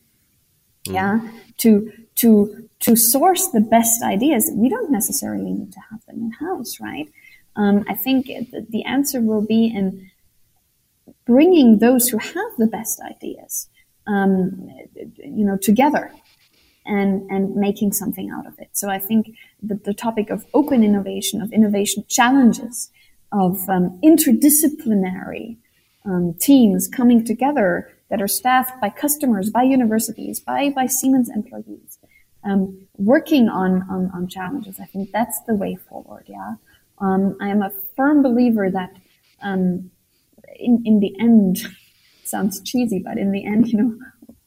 Mm. 0.88 0.94
Yeah. 0.94 1.32
To, 1.60 1.92
to, 2.16 2.70
to 2.80 2.96
source 2.96 3.48
the 3.48 3.62
best 3.62 4.04
ideas. 4.04 4.52
We 4.54 4.70
don't 4.70 4.92
necessarily 4.92 5.52
need 5.52 5.72
to 5.74 5.80
have 5.90 6.06
them 6.06 6.18
in 6.18 6.32
house, 6.32 6.80
right? 6.82 7.08
Um, 7.56 7.86
I 7.88 7.96
think 7.96 8.28
the 8.70 8.84
answer 8.84 9.22
will 9.22 9.46
be 9.46 9.66
in 9.68 10.12
bringing 11.26 11.80
those 11.80 12.10
who 12.10 12.18
have 12.18 12.52
the 12.58 12.68
best 12.68 13.02
ideas, 13.02 13.70
um, 14.06 14.70
you 15.18 15.46
know, 15.46 15.58
together 15.58 16.12
and, 16.88 17.30
and 17.30 17.56
making 17.56 17.94
something 17.94 18.30
out 18.30 18.48
of 18.48 18.58
it. 18.60 18.70
So 18.74 18.90
I 18.90 19.00
think 19.00 19.32
that 19.64 19.84
the 19.84 19.94
topic 19.94 20.30
of 20.30 20.46
open 20.54 20.84
innovation, 20.84 21.42
of 21.42 21.52
innovation 21.52 22.06
challenges, 22.08 22.92
of 23.32 23.70
um, 23.70 24.00
interdisciplinary 24.04 25.58
um, 26.06 26.34
teams 26.40 26.88
coming 26.88 27.26
together 27.26 27.92
that 28.10 28.22
are 28.22 28.28
staffed 28.28 28.80
by 28.80 28.90
customers, 28.90 29.50
by 29.50 29.64
universities, 29.64 30.40
by, 30.40 30.70
by 30.70 30.86
Siemens 30.86 31.30
employees, 31.30 32.00
um, 32.44 32.88
working 32.96 33.50
on, 33.50 33.84
on, 33.90 34.10
on 34.14 34.28
challenges. 34.28 34.80
I 34.80 34.86
think 34.86 35.12
that's 35.12 35.42
the 35.42 35.56
way 35.56 35.76
forward. 35.76 36.26
Yeah. 36.28 36.56
Um, 37.00 37.36
I 37.42 37.50
am 37.50 37.62
a 37.62 37.72
firm 37.96 38.24
believer 38.24 38.72
that 38.72 38.96
um, 39.42 39.92
in, 40.56 40.82
in 40.86 41.00
the 41.00 41.14
end, 41.20 41.60
sounds 42.24 42.62
cheesy, 42.62 43.00
but 43.00 43.18
in 43.18 43.32
the 43.32 43.46
end, 43.46 43.68
you 43.68 43.78
know, 43.78 44.00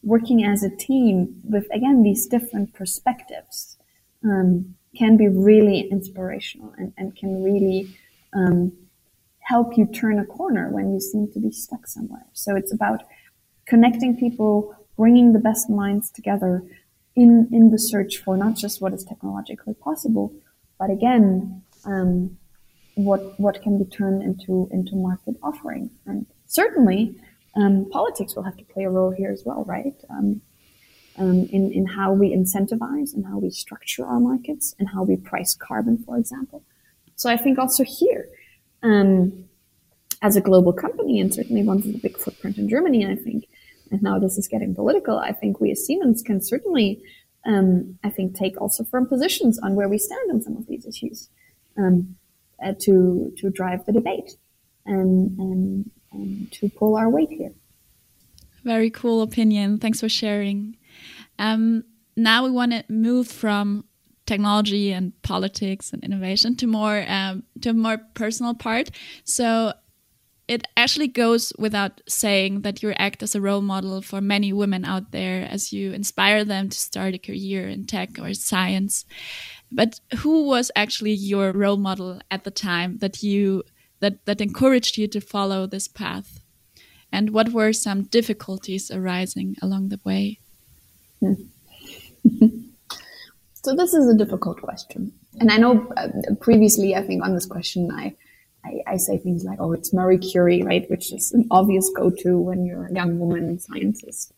working 0.03 0.45
as 0.45 0.63
a 0.63 0.71
team 0.71 1.41
with, 1.45 1.67
again, 1.73 2.03
these 2.03 2.27
different 2.27 2.73
perspectives 2.73 3.77
um, 4.25 4.75
can 4.97 5.17
be 5.17 5.29
really 5.29 5.81
inspirational 5.91 6.73
and, 6.79 6.93
and 6.97 7.17
can 7.17 7.43
really 7.43 7.97
um, 8.35 8.73
help 9.41 9.77
you 9.77 9.87
turn 9.87 10.19
a 10.19 10.25
corner 10.25 10.69
when 10.71 10.93
you 10.93 11.01
seem 11.01 11.31
to 11.33 11.39
be 11.39 11.51
stuck 11.51 11.87
somewhere. 11.87 12.27
So 12.33 12.57
it's 12.57 12.73
about 12.73 13.03
connecting 13.67 14.17
people, 14.17 14.75
bringing 14.97 15.33
the 15.33 15.39
best 15.39 15.69
minds 15.69 16.11
together 16.11 16.63
in, 17.15 17.49
in 17.53 17.71
the 17.71 17.79
search 17.79 18.19
for 18.19 18.37
not 18.37 18.55
just 18.57 18.81
what 18.81 18.93
is 18.93 19.05
technologically 19.05 19.75
possible, 19.75 20.33
but 20.79 20.91
again, 20.91 21.63
um, 21.85 22.37
what 22.95 23.39
what 23.41 23.63
can 23.63 23.79
be 23.79 23.85
turned 23.85 24.23
into 24.23 24.69
into 24.73 24.97
market 24.97 25.37
offerings. 25.43 25.91
And 26.07 26.27
certainly, 26.47 27.15
um, 27.57 27.89
politics 27.91 28.35
will 28.35 28.43
have 28.43 28.57
to 28.57 28.65
play 28.65 28.85
a 28.85 28.91
role 28.91 29.11
here 29.11 29.31
as 29.31 29.43
well, 29.45 29.65
right? 29.65 29.95
Um, 30.09 30.41
um, 31.19 31.49
in 31.53 31.73
in 31.73 31.87
how 31.87 32.13
we 32.13 32.35
incentivize 32.35 33.15
and 33.15 33.27
how 33.27 33.39
we 33.39 33.51
structure 33.51 34.07
our 34.07 34.21
markets 34.21 34.75
and 34.79 34.89
how 34.89 35.03
we 35.03 35.17
price 35.17 35.55
carbon, 35.55 35.99
for 35.99 36.17
example. 36.17 36.63
So 37.17 37.29
I 37.29 37.37
think 37.37 37.59
also 37.59 37.85
here, 37.85 38.29
um, 38.83 39.45
as 40.23 40.37
a 40.37 40.41
global 40.41 40.73
company, 40.73 41.21
and 41.21 41.35
certainly 41.35 41.63
one 41.63 41.79
with 41.79 41.95
a 41.95 41.99
big 41.99 42.17
footprint 42.17 42.57
in 42.59 42.69
Germany, 42.69 43.07
I 43.07 43.17
think, 43.17 43.49
and 43.91 44.03
now 44.03 44.19
this 44.19 44.39
is 44.39 44.49
getting 44.49 44.75
political. 44.75 45.19
I 45.19 45.33
think 45.33 45.61
we 45.61 45.73
as 45.73 45.85
Siemens 45.85 46.23
can 46.23 46.41
certainly, 46.41 47.03
um, 47.45 47.99
I 48.05 48.11
think, 48.11 48.37
take 48.37 48.61
also 48.61 48.85
firm 48.85 49.07
positions 49.07 49.59
on 49.59 49.75
where 49.75 49.89
we 49.89 49.99
stand 49.99 50.31
on 50.31 50.41
some 50.41 50.57
of 50.57 50.67
these 50.67 50.87
issues. 50.87 51.29
Um, 51.77 52.17
uh, 52.63 52.75
to 52.81 53.33
to 53.39 53.51
drive 53.51 53.85
the 53.87 53.93
debate 53.93 54.37
and, 54.87 55.39
and, 55.39 55.91
and 56.13 56.51
to 56.53 56.69
pull 56.69 56.97
our 56.97 57.09
weight 57.09 57.31
here. 57.31 57.53
Very 58.65 58.91
cool 58.91 59.23
opinion. 59.23 59.79
Thanks 59.79 60.01
for 60.01 60.09
sharing. 60.09 60.77
Um, 61.39 61.85
now 62.17 62.45
we 62.45 62.51
want 62.51 62.73
to 62.73 62.85
move 62.89 63.29
from 63.29 63.85
technology 64.27 64.93
and 64.93 65.13
politics 65.23 65.93
and 65.93 66.05
innovation 66.05 66.55
to 66.57 66.67
more 66.67 67.05
um, 67.09 67.43
to 67.63 67.71
a 67.71 67.73
more 67.73 67.99
personal 68.15 68.55
part. 68.55 68.91
So 69.25 69.73
it 70.47 70.67
actually 70.77 71.09
goes 71.09 71.53
without 71.59 72.01
saying 72.09 72.63
that 72.63 72.83
you 72.83 72.91
act 72.93 73.23
as 73.23 73.35
a 73.35 73.41
role 73.41 73.61
model 73.63 74.03
for 74.03 74.21
many 74.21 74.53
women 74.53 74.85
out 74.85 75.13
there 75.13 75.47
as 75.49 75.73
you 75.73 75.93
inspire 75.93 76.45
them 76.45 76.69
to 76.69 76.77
start 76.77 77.15
a 77.15 77.19
career 77.19 77.69
in 77.69 77.87
tech 77.87 78.19
or 78.19 78.35
science. 78.35 79.05
But 79.71 80.01
who 80.19 80.47
was 80.47 80.73
actually 80.75 81.13
your 81.13 81.53
role 81.53 81.77
model 81.77 82.21
at 82.31 82.43
the 82.43 82.51
time 82.51 82.99
that 82.99 83.23
you 83.23 83.63
that 84.01 84.25
that 84.27 84.41
encouraged 84.41 84.99
you 84.99 85.09
to 85.09 85.21
follow 85.21 85.67
this 85.67 85.89
path? 85.89 86.41
And 87.13 87.31
what 87.31 87.51
were 87.51 87.73
some 87.73 88.03
difficulties 88.03 88.91
arising 88.91 89.57
along 89.63 89.89
the 89.89 90.01
way? 90.05 90.39
So 93.63 93.75
this 93.75 93.93
is 93.93 94.09
a 94.09 94.17
difficult 94.17 94.63
question, 94.63 95.13
and 95.39 95.53
I 95.53 95.59
know 95.59 95.87
uh, 95.97 96.09
previously, 96.41 96.97
I 96.97 97.03
think 97.03 97.23
on 97.23 97.35
this 97.35 97.45
question, 97.45 97.91
I, 97.93 98.15
I, 98.65 98.81
I 98.87 98.97
say 98.97 99.19
things 99.19 99.45
like, 99.45 99.61
"Oh, 99.61 99.73
it's 99.73 99.93
Marie 99.93 100.17
Curie," 100.17 100.63
right, 100.63 100.89
which 100.89 101.13
is 101.13 101.33
an 101.33 101.47
obvious 101.51 101.91
go-to 101.95 102.39
when 102.39 102.65
you're 102.65 102.87
a 102.87 102.95
young 102.95 103.19
woman 103.19 103.51
in 103.51 103.59
sciences. 103.59 104.33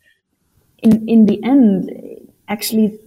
In 0.78 1.08
in 1.08 1.26
the 1.26 1.40
end, 1.44 1.92
actually, 2.48 2.98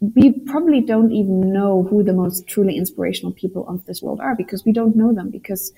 we 0.00 0.32
probably 0.32 0.80
don't 0.80 1.12
even 1.12 1.52
know 1.52 1.82
who 1.84 2.02
the 2.02 2.12
most 2.12 2.46
truly 2.46 2.76
inspirational 2.76 3.32
people 3.32 3.66
of 3.68 3.84
this 3.86 4.02
world 4.02 4.20
are 4.20 4.34
because 4.34 4.64
we 4.64 4.72
don't 4.72 4.96
know 4.96 5.12
them 5.12 5.30
because 5.30 5.72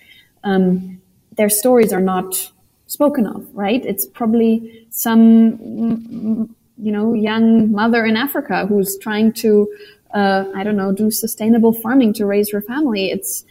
um, 0.45 1.01
their 1.37 1.49
stories 1.49 1.93
are 1.93 2.01
not 2.01 2.51
spoken 2.87 3.27
of, 3.27 3.47
right? 3.55 3.85
It's 3.85 4.07
probably 4.07 4.87
some, 4.91 6.49
you 6.79 6.93
know, 6.93 7.15
young 7.15 7.73
mother 7.73 8.05
in 8.05 8.17
Africa 8.17 8.67
who's 8.67 8.99
trying 8.99 9.33
to, 9.35 9.69
uh, 10.15 10.45
I 10.55 10.65
don't 10.65 10.77
know, 10.77 10.93
do 10.93 11.11
sustainable 11.11 11.73
farming 11.73 12.15
to 12.15 12.27
raise 12.27 12.51
her 12.53 12.63
family. 12.63 13.11
It's 13.11 13.45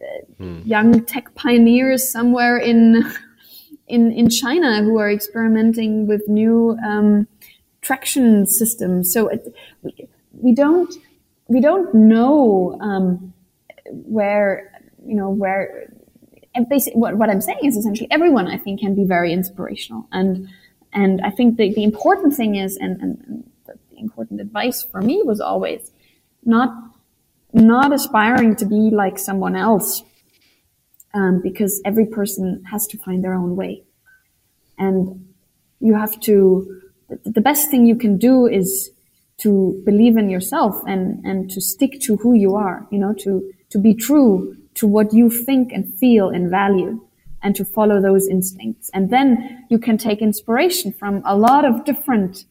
uh, 0.00 0.24
hmm. 0.38 0.60
young 0.64 1.04
tech 1.04 1.34
pioneers 1.34 2.10
somewhere 2.10 2.56
in, 2.56 3.04
in, 3.88 4.12
in 4.12 4.30
China 4.30 4.82
who 4.82 4.98
are 4.98 5.10
experimenting 5.10 6.06
with 6.06 6.28
new, 6.28 6.78
um, 6.84 7.26
traction 7.80 8.46
system. 8.46 9.04
So 9.04 9.28
it, 9.28 9.54
we, 9.82 10.08
we 10.32 10.54
don't 10.54 10.92
we 11.48 11.60
don't 11.60 11.92
know 11.94 12.78
um, 12.80 13.32
where 13.90 14.70
you 15.06 15.14
know 15.14 15.30
where 15.30 15.92
basically 16.68 16.98
what, 17.00 17.16
what 17.16 17.30
I'm 17.30 17.40
saying 17.40 17.60
is 17.62 17.76
essentially 17.76 18.08
everyone 18.10 18.48
I 18.48 18.58
think 18.58 18.80
can 18.80 18.94
be 18.94 19.04
very 19.04 19.32
inspirational 19.32 20.06
and 20.12 20.48
and 20.92 21.20
I 21.20 21.30
think 21.30 21.56
the, 21.56 21.72
the 21.72 21.84
important 21.84 22.34
thing 22.34 22.56
is 22.56 22.76
and, 22.76 23.00
and, 23.00 23.22
and 23.26 23.50
the 23.66 23.98
important 23.98 24.40
advice 24.40 24.82
for 24.82 25.00
me 25.00 25.22
was 25.24 25.40
always 25.40 25.90
not 26.44 26.70
not 27.52 27.92
aspiring 27.92 28.56
to 28.56 28.66
be 28.66 28.90
like 28.90 29.18
someone 29.18 29.56
else 29.56 30.02
um, 31.14 31.40
because 31.42 31.80
every 31.84 32.06
person 32.06 32.64
has 32.70 32.86
to 32.88 32.98
find 32.98 33.24
their 33.24 33.34
own 33.34 33.56
way 33.56 33.82
and 34.78 35.28
you 35.80 35.94
have 35.94 36.18
to 36.20 36.82
the 37.08 37.40
best 37.40 37.70
thing 37.70 37.86
you 37.86 37.96
can 37.96 38.18
do 38.18 38.46
is 38.46 38.90
to 39.38 39.80
believe 39.84 40.16
in 40.16 40.28
yourself 40.28 40.82
and, 40.86 41.24
and 41.24 41.50
to 41.50 41.60
stick 41.60 42.00
to 42.02 42.16
who 42.16 42.34
you 42.34 42.54
are, 42.56 42.86
you 42.90 42.98
know, 42.98 43.14
to, 43.14 43.52
to 43.70 43.78
be 43.78 43.94
true 43.94 44.56
to 44.74 44.86
what 44.86 45.12
you 45.12 45.30
think 45.30 45.72
and 45.72 45.92
feel 45.98 46.28
and 46.28 46.50
value 46.50 47.00
and 47.42 47.54
to 47.56 47.64
follow 47.64 48.00
those 48.00 48.26
instincts. 48.28 48.90
And 48.92 49.10
then 49.10 49.66
you 49.70 49.78
can 49.78 49.96
take 49.96 50.20
inspiration 50.20 50.92
from 50.92 51.22
a 51.24 51.36
lot 51.36 51.64
of 51.64 51.84
different 51.84 52.44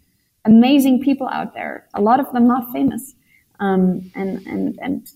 amazing 0.45 1.03
people 1.03 1.27
out 1.27 1.53
there, 1.53 1.87
a 1.93 2.01
lot 2.01 2.19
of 2.19 2.31
them 2.31 2.47
not 2.47 2.71
famous. 2.71 3.13
Um, 3.59 4.11
and, 4.15 4.45
and, 4.47 4.79
and 4.81 5.07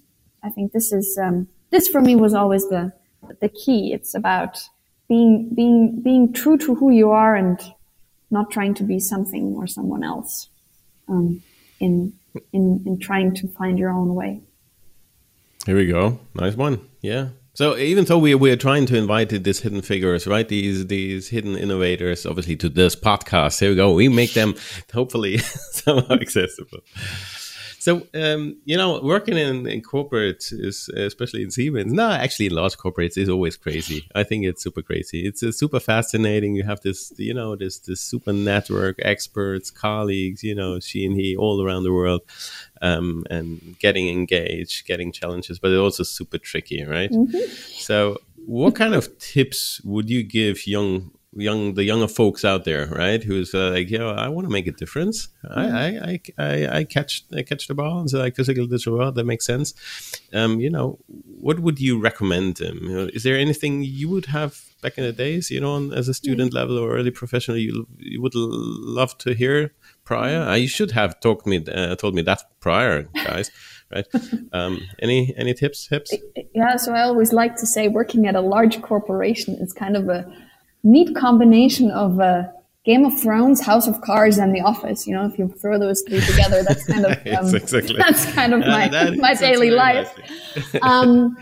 I 0.44 0.50
think 0.50 0.74
this 0.74 0.92
is, 0.92 1.18
um, 1.22 1.48
this 1.70 1.88
for 1.88 2.02
me 2.02 2.16
was 2.16 2.34
always 2.34 2.68
the, 2.68 2.92
the 3.40 3.48
key. 3.50 3.94
It's 3.94 4.14
about 4.14 4.60
being, 5.08 5.50
being, 5.54 6.02
being 6.02 6.34
true 6.34 6.58
to 6.58 6.76
who 6.76 6.92
you 6.92 7.12
are 7.12 7.36
and 7.36 7.60
not 8.32 8.50
trying 8.50 8.74
to 8.76 8.84
be 8.84 9.00
something 9.00 9.56
or 9.58 9.68
someone 9.68 10.04
else 10.04 10.50
um, 11.08 11.44
in, 11.80 12.14
in, 12.54 12.84
in 12.86 13.00
trying 13.00 13.34
to 13.36 13.48
find 13.50 13.78
your 13.78 13.92
own 13.92 14.16
way. 14.16 14.42
Here 15.66 15.76
we 15.76 15.86
go. 15.86 16.20
Nice 16.34 16.56
one. 16.56 16.80
Yeah. 17.02 17.30
So 17.54 17.78
even 17.78 18.06
though 18.06 18.18
we 18.18 18.34
we 18.34 18.50
are 18.50 18.56
trying 18.56 18.86
to 18.88 18.98
invite 18.98 19.30
these 19.30 19.60
hidden 19.60 19.82
figures, 19.82 20.26
right? 20.26 20.48
These 20.48 20.88
these 20.88 21.28
hidden 21.28 21.58
innovators, 21.58 22.26
obviously, 22.26 22.56
to 22.56 22.70
this 22.70 22.96
podcast. 22.96 23.60
Here 23.60 23.70
we 23.70 23.76
go. 23.76 23.94
We 23.94 24.08
make 24.08 24.34
them 24.34 24.56
hopefully 24.94 25.38
somehow 25.84 26.14
accessible. 26.14 26.80
So, 27.82 28.06
um, 28.14 28.58
you 28.64 28.78
know, 28.78 29.02
working 29.02 29.40
in, 29.40 29.66
in 29.66 29.82
corporates 29.82 30.54
is, 30.54 30.88
especially 30.90 31.42
in 31.42 31.50
Siemens, 31.50 31.92
no, 31.92 32.12
actually 32.12 32.46
in 32.46 32.54
large 32.54 32.78
corporates 32.78 33.18
is 33.18 33.28
always 33.28 33.58
crazy. 33.58 34.08
I 34.14 34.22
think 34.22 34.46
it's 34.46 34.62
super 34.62 34.84
crazy. 34.84 35.26
It's 35.26 35.42
uh, 35.42 35.52
super 35.52 35.80
fascinating. 35.80 36.54
You 36.54 36.62
have 36.62 36.82
this, 36.82 37.12
you 37.18 37.34
know, 37.34 37.56
this, 37.56 37.80
this 37.80 38.00
super 38.00 38.34
network, 38.34 39.00
experts, 39.02 39.72
colleagues, 39.72 40.44
you 40.44 40.54
know, 40.54 40.80
she 40.80 41.04
and 41.08 41.16
he 41.16 41.36
all 41.36 41.66
around 41.66 41.82
the 41.82 41.92
world. 41.92 42.22
Um, 42.84 43.26
and 43.32 43.76
getting 43.80 44.10
engaged, 44.10 44.86
getting 44.86 45.12
challenges, 45.12 45.58
but 45.58 45.72
it's 45.72 45.80
also 45.80 46.04
super 46.04 46.38
tricky, 46.38 46.84
right? 46.84 47.10
Mm-hmm. 47.10 47.52
So, 47.80 48.18
what 48.46 48.76
kind 48.76 48.94
of 48.94 49.18
tips 49.18 49.82
would 49.84 50.08
you 50.08 50.22
give 50.22 50.68
young 50.68 51.12
young 51.34 51.76
the 51.76 51.84
younger 51.84 52.08
folks 52.08 52.44
out 52.44 52.66
there, 52.66 52.88
right? 52.88 53.24
Who's 53.24 53.54
uh, 53.54 53.72
like, 53.72 53.90
yeah, 53.90 54.06
I 54.06 54.28
want 54.28 54.48
to 54.48 54.52
make 54.52 54.68
a 54.68 54.72
difference. 54.72 55.30
Mm-hmm. 55.46 55.60
I, 55.60 55.88
I, 56.12 56.20
I, 56.38 56.78
I 56.80 56.84
catch 56.84 57.24
I 57.36 57.42
catch 57.44 57.68
the 57.68 57.74
ball 57.74 58.00
and 58.00 58.10
say 58.10 58.18
like 58.18 58.36
physical 58.36 58.68
digital 58.68 58.98
world. 58.98 59.16
That 59.16 59.26
makes 59.26 59.46
sense. 59.46 59.74
Um, 60.34 60.60
you 60.60 60.70
know, 60.70 61.00
what 61.08 61.60
would 61.60 61.80
you 61.80 62.00
recommend 62.00 62.58
them? 62.58 62.80
You 62.82 62.94
know, 62.94 63.10
is 63.14 63.24
there 63.24 63.38
anything 63.38 63.84
you 63.84 64.10
would 64.10 64.28
have 64.28 64.62
back 64.82 64.98
in 64.98 65.04
the 65.04 65.14
days, 65.14 65.52
you 65.52 65.62
know, 65.62 65.92
as 65.92 66.08
a 66.08 66.14
student 66.14 66.52
mm-hmm. 66.52 66.58
level 66.58 66.78
or 66.78 66.96
early 66.96 67.12
professional, 67.12 67.58
you 67.58 67.88
you 67.98 68.22
would 68.22 68.36
love 68.36 69.18
to 69.20 69.34
hear 69.34 69.74
prior? 70.04 70.42
Uh, 70.42 70.56
you 70.56 70.68
should 70.68 70.92
have 70.92 71.20
talked 71.22 71.48
me 71.48 71.64
uh, 71.72 71.96
told 71.96 72.14
me 72.14 72.22
that 72.24 72.44
prior, 72.60 73.04
guys. 73.26 73.52
right? 73.92 74.08
Um, 74.54 74.82
any 75.02 75.34
any 75.38 75.54
tips? 75.54 75.88
Tips? 75.88 76.14
Yeah. 76.54 76.76
So 76.76 76.94
I 76.94 77.04
always 77.04 77.32
like 77.34 77.56
to 77.58 77.66
say, 77.66 77.88
working 77.88 78.28
at 78.28 78.36
a 78.36 78.42
large 78.42 78.82
corporation 78.82 79.56
is 79.56 79.74
kind 79.74 79.96
of 79.96 80.10
a 80.10 80.26
neat 80.84 81.16
combination 81.16 81.92
of 81.92 82.20
uh, 82.20 82.44
Game 82.84 83.06
of 83.06 83.20
Thrones, 83.20 83.62
House 83.62 83.88
of 83.88 84.02
Cards, 84.02 84.38
and 84.38 84.56
The 84.56 84.62
Office. 84.62 85.06
You 85.06 85.16
know, 85.16 85.26
if 85.26 85.38
you 85.38 85.48
throw 85.48 85.78
those 85.78 86.04
three 86.08 86.22
together, 86.22 86.64
that's 86.64 86.86
kind 86.86 87.06
of 87.06 87.12
um, 87.28 87.56
exactly. 87.56 87.98
that's 87.98 88.32
kind 88.34 88.54
of 88.54 88.62
my 88.62 88.90
uh, 88.90 89.12
my 89.18 89.34
daily 89.36 89.72
life. 89.72 90.14
um, 90.82 91.38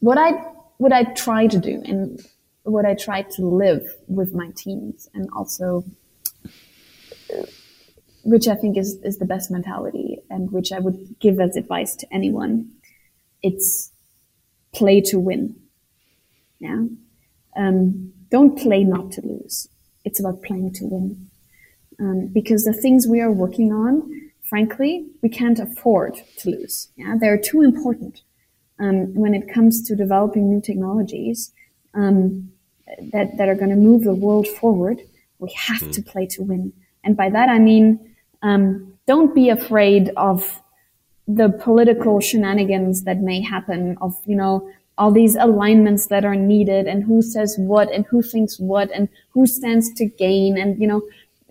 what 0.00 0.18
I 0.18 0.30
what 0.78 0.92
I 0.92 1.04
try 1.04 1.46
to 1.46 1.58
do 1.58 1.82
and 1.84 2.20
what 2.62 2.86
I 2.86 2.94
try 2.94 3.22
to 3.22 3.46
live 3.46 3.82
with 4.08 4.34
my 4.34 4.50
teams, 4.56 5.08
and 5.14 5.28
also 5.36 5.84
which 8.24 8.48
I 8.48 8.54
think 8.54 8.76
is, 8.76 8.98
is 9.02 9.18
the 9.18 9.24
best 9.24 9.50
mentality 9.50 10.18
and 10.28 10.50
which 10.50 10.72
I 10.72 10.78
would 10.78 11.16
give 11.20 11.40
as 11.40 11.56
advice 11.56 11.96
to 11.96 12.06
anyone. 12.12 12.70
It's 13.42 13.92
play 14.72 15.00
to 15.02 15.18
win. 15.18 15.56
Yeah. 16.58 16.84
Um, 17.56 18.12
don't 18.30 18.58
play 18.58 18.84
not 18.84 19.12
to 19.12 19.26
lose. 19.26 19.68
It's 20.04 20.20
about 20.20 20.42
playing 20.42 20.72
to 20.74 20.84
win. 20.84 21.30
Um, 21.98 22.28
because 22.28 22.64
the 22.64 22.72
things 22.72 23.06
we 23.06 23.20
are 23.20 23.30
working 23.30 23.72
on, 23.72 24.30
frankly, 24.42 25.06
we 25.22 25.28
can't 25.28 25.58
afford 25.58 26.16
to 26.38 26.50
lose. 26.50 26.88
Yeah. 26.96 27.16
They're 27.20 27.38
too 27.38 27.62
important. 27.62 28.22
Um, 28.78 29.14
when 29.14 29.34
it 29.34 29.52
comes 29.52 29.82
to 29.82 29.94
developing 29.94 30.48
new 30.48 30.62
technologies, 30.62 31.52
um, 31.92 32.50
that, 33.12 33.36
that 33.36 33.48
are 33.48 33.54
going 33.54 33.70
to 33.70 33.76
move 33.76 34.04
the 34.04 34.14
world 34.14 34.48
forward, 34.48 35.02
we 35.38 35.52
have 35.52 35.80
mm. 35.82 35.92
to 35.92 36.02
play 36.02 36.26
to 36.26 36.42
win. 36.42 36.72
And 37.04 37.16
by 37.16 37.30
that, 37.30 37.48
I 37.48 37.58
mean, 37.58 38.14
um, 38.42 38.94
don't 39.06 39.34
be 39.34 39.48
afraid 39.48 40.10
of 40.16 40.60
the 41.26 41.48
political 41.48 42.20
shenanigans 42.20 43.04
that 43.04 43.18
may 43.18 43.40
happen 43.40 43.96
of, 44.00 44.16
you 44.24 44.36
know, 44.36 44.70
all 45.00 45.10
these 45.10 45.34
alignments 45.34 46.08
that 46.08 46.26
are 46.26 46.36
needed 46.36 46.86
and 46.86 47.04
who 47.04 47.22
says 47.22 47.56
what 47.56 47.90
and 47.90 48.04
who 48.10 48.20
thinks 48.20 48.60
what 48.60 48.90
and 48.92 49.08
who 49.30 49.46
stands 49.46 49.90
to 49.94 50.04
gain. 50.04 50.58
And, 50.58 50.78
you 50.78 50.86
know, 50.86 51.00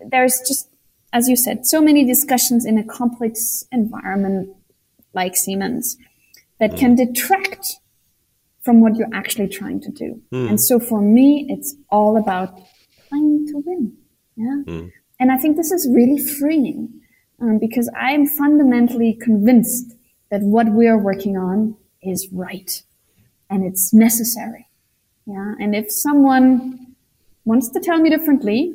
there's 0.06 0.38
just, 0.46 0.68
as 1.12 1.28
you 1.28 1.34
said, 1.34 1.66
so 1.66 1.80
many 1.80 2.04
discussions 2.04 2.64
in 2.64 2.78
a 2.78 2.84
complex 2.84 3.64
environment 3.72 4.50
like 5.14 5.34
Siemens 5.34 5.96
that 6.60 6.76
can 6.76 6.90
hmm. 6.90 7.04
detract 7.04 7.80
from 8.60 8.80
what 8.80 8.94
you're 8.94 9.12
actually 9.12 9.48
trying 9.48 9.80
to 9.80 9.90
do. 9.90 10.22
Mm. 10.32 10.50
And 10.50 10.60
so 10.60 10.78
for 10.78 11.00
me, 11.00 11.46
it's 11.48 11.74
all 11.88 12.18
about 12.18 12.54
playing 13.08 13.46
to 13.48 13.62
win. 13.64 13.96
Yeah. 14.36 14.62
Mm. 14.66 14.92
And 15.18 15.32
I 15.32 15.38
think 15.38 15.56
this 15.56 15.72
is 15.72 15.88
really 15.90 16.22
freeing 16.22 17.00
um, 17.40 17.58
because 17.58 17.90
I'm 17.98 18.26
fundamentally 18.26 19.18
convinced 19.20 19.94
that 20.30 20.42
what 20.42 20.68
we 20.68 20.86
are 20.86 20.98
working 20.98 21.38
on 21.38 21.74
is 22.02 22.28
right 22.30 22.82
and 23.50 23.64
it's 23.64 23.92
necessary. 23.92 24.68
Yeah. 25.26 25.54
And 25.60 25.74
if 25.74 25.90
someone 25.90 26.94
wants 27.44 27.68
to 27.70 27.80
tell 27.80 27.98
me 27.98 28.08
differently, 28.08 28.74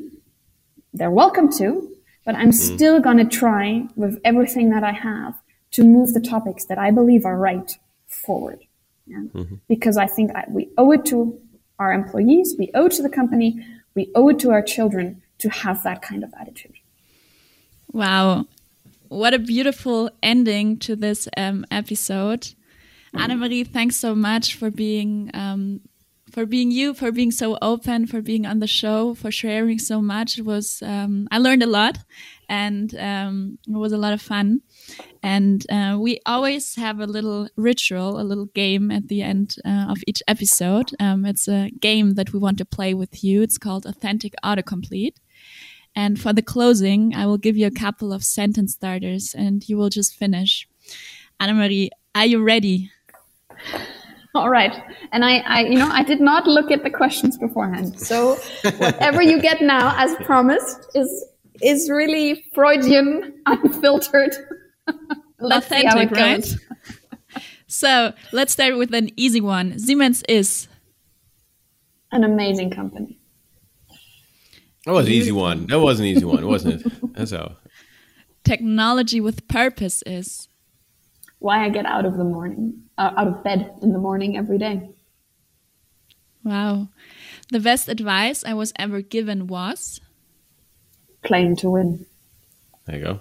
they're 0.93 1.11
welcome 1.11 1.51
to, 1.53 1.91
but 2.25 2.35
I'm 2.35 2.51
mm. 2.51 2.53
still 2.53 2.99
going 2.99 3.17
to 3.17 3.25
try 3.25 3.87
with 3.95 4.19
everything 4.23 4.69
that 4.69 4.83
I 4.83 4.91
have 4.91 5.35
to 5.71 5.83
move 5.83 6.13
the 6.13 6.21
topics 6.21 6.65
that 6.65 6.77
I 6.77 6.91
believe 6.91 7.25
are 7.25 7.37
right 7.37 7.71
forward. 8.07 8.59
Yeah. 9.07 9.23
Mm-hmm. 9.33 9.55
Because 9.67 9.97
I 9.97 10.07
think 10.07 10.31
I, 10.35 10.45
we 10.49 10.69
owe 10.77 10.91
it 10.91 11.05
to 11.07 11.39
our 11.79 11.91
employees, 11.91 12.55
we 12.57 12.71
owe 12.73 12.85
it 12.85 12.93
to 12.93 13.03
the 13.03 13.09
company, 13.09 13.65
we 13.93 14.11
owe 14.15 14.29
it 14.29 14.39
to 14.39 14.51
our 14.51 14.61
children 14.61 15.21
to 15.39 15.49
have 15.49 15.83
that 15.83 16.01
kind 16.01 16.23
of 16.23 16.33
attitude. 16.39 16.75
Wow. 17.91 18.45
What 19.09 19.33
a 19.33 19.39
beautiful 19.39 20.09
ending 20.23 20.77
to 20.79 20.95
this 20.95 21.27
um, 21.37 21.65
episode. 21.69 22.53
Annemarie, 23.17 23.67
thanks 23.67 23.95
so 23.95 24.13
much 24.13 24.55
for 24.55 24.69
being 24.69 25.31
um, 25.33 25.81
for 26.31 26.45
being 26.45 26.69
you, 26.69 26.93
for 26.93 27.11
being 27.11 27.31
so 27.31 27.57
open, 27.61 28.07
for 28.07 28.21
being 28.21 28.45
on 28.45 28.59
the 28.59 28.67
show, 28.67 29.15
for 29.15 29.31
sharing 29.31 29.79
so 29.79 30.01
much. 30.01 30.37
It 30.37 30.43
was 30.43 30.81
um, 30.83 31.27
I 31.31 31.37
learned 31.37 31.63
a 31.63 31.67
lot, 31.67 31.97
and 32.49 32.93
um, 32.95 33.57
it 33.67 33.77
was 33.77 33.93
a 33.93 33.97
lot 33.97 34.13
of 34.13 34.21
fun. 34.21 34.61
And 35.23 35.65
uh, 35.71 35.97
we 35.99 36.19
always 36.25 36.75
have 36.75 36.99
a 36.99 37.07
little 37.07 37.47
ritual, 37.55 38.19
a 38.19 38.23
little 38.23 38.47
game 38.47 38.91
at 38.91 39.07
the 39.07 39.21
end 39.21 39.55
uh, 39.65 39.85
of 39.89 39.97
each 40.07 40.21
episode. 40.27 40.91
Um, 40.99 41.25
it's 41.25 41.47
a 41.47 41.71
game 41.79 42.15
that 42.15 42.33
we 42.33 42.39
want 42.39 42.57
to 42.57 42.65
play 42.65 42.93
with 42.93 43.23
you. 43.23 43.41
It's 43.41 43.57
called 43.57 43.85
Authentic 43.85 44.33
Autocomplete. 44.43 45.15
And 45.95 46.19
for 46.19 46.33
the 46.33 46.41
closing, 46.41 47.15
I 47.15 47.25
will 47.25 47.37
give 47.37 47.55
you 47.55 47.65
a 47.65 47.71
couple 47.71 48.11
of 48.11 48.23
sentence 48.23 48.73
starters 48.73 49.33
and 49.33 49.67
you 49.67 49.77
will 49.77 49.89
just 49.89 50.13
finish. 50.13 50.67
Annemarie, 51.39 51.89
are 52.13 52.25
you 52.25 52.43
ready? 52.43 52.91
All 54.35 54.49
right. 54.49 54.73
And 55.13 55.23
I, 55.23 55.37
I, 55.37 55.59
you 55.61 55.79
know, 55.79 55.87
I 55.89 56.03
did 56.03 56.19
not 56.19 56.45
look 56.45 56.69
at 56.69 56.83
the 56.83 56.89
questions 56.89 57.37
beforehand. 57.37 57.99
So 57.99 58.35
whatever 58.77 59.21
you 59.21 59.41
get 59.41 59.61
now, 59.61 59.93
as 59.97 60.13
promised, 60.25 60.87
is, 60.93 61.25
is 61.61 61.89
really 61.89 62.43
Freudian, 62.53 63.41
unfiltered. 63.45 64.35
let's 65.39 65.67
Authentic, 65.67 66.11
right? 66.11 66.45
so 67.67 68.13
let's 68.33 68.51
start 68.51 68.77
with 68.77 68.93
an 68.93 69.09
easy 69.15 69.39
one. 69.39 69.79
Siemens 69.79 70.21
is 70.27 70.67
an 72.11 72.25
amazing 72.25 72.71
company. 72.71 73.17
That 74.85 74.91
was 74.91 75.07
an 75.07 75.13
easy 75.13 75.31
one. 75.31 75.65
That 75.67 75.79
was 75.79 75.99
an 76.01 76.05
easy 76.05 76.25
one, 76.25 76.45
wasn't 76.45 76.85
it? 76.85 77.13
That's 77.15 77.31
how. 77.31 77.55
Technology 78.43 79.19
with 79.19 79.47
purpose 79.47 80.03
is 80.05 80.47
why 81.45 81.63
I 81.63 81.69
get 81.69 81.85
out 81.85 82.05
of 82.05 82.17
the 82.17 82.23
morning, 82.23 82.81
uh, 82.97 83.11
out 83.15 83.27
of 83.27 83.43
bed 83.43 83.71
in 83.83 83.93
the 83.93 83.99
morning 83.99 84.35
every 84.35 84.57
day. 84.57 84.89
Wow, 86.43 86.89
the 87.51 87.59
best 87.59 87.87
advice 87.87 88.43
I 88.43 88.55
was 88.55 88.73
ever 88.77 89.01
given 89.01 89.45
was 89.45 90.01
playing 91.23 91.57
to 91.57 91.69
win. 91.69 92.07
There 92.85 92.97
you 92.97 93.03
go. 93.03 93.19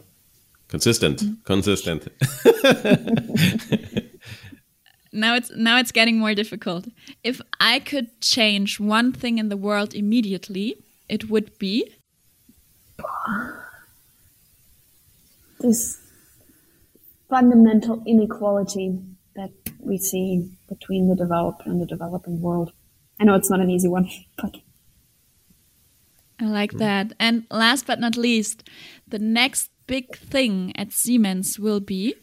Consistent, 0.69 1.21
mm. 1.21 1.45
consistent. 1.45 2.09
now 5.13 5.37
it's 5.37 5.51
now 5.55 5.79
it's 5.79 5.93
getting 5.93 6.19
more 6.19 6.35
difficult. 6.35 6.89
If 7.23 7.43
I 7.61 7.79
could 7.79 8.09
change 8.23 8.81
one 8.81 9.13
thing 9.13 9.37
in 9.37 9.51
the 9.51 9.59
world 9.59 9.95
immediately, 9.95 10.77
it 11.11 11.29
would 11.29 11.59
be 11.59 11.93
this 15.61 16.04
fundamental 17.35 18.01
inequality 18.07 18.97
that 19.35 19.51
we 19.81 19.99
see 19.99 20.49
between 20.69 21.09
the 21.09 21.17
developed 21.17 21.67
and 21.67 21.83
the 21.83 21.87
developing 21.87 22.41
world. 22.41 22.71
I 23.19 23.25
know 23.25 23.35
it's 23.35 23.51
not 23.51 23.59
an 23.59 23.71
easy 23.71 23.89
one, 23.89 24.09
but 24.41 24.55
I 26.41 26.45
like 26.45 26.71
that. 26.75 27.13
And 27.19 27.45
last 27.51 27.89
but 27.89 27.99
not 27.99 28.17
least, 28.17 28.71
the 29.09 29.19
next 29.19 29.71
big 29.89 30.17
thing 30.17 30.73
at 30.77 30.93
Siemens 30.93 31.59
will 31.59 31.81
be 31.81 32.15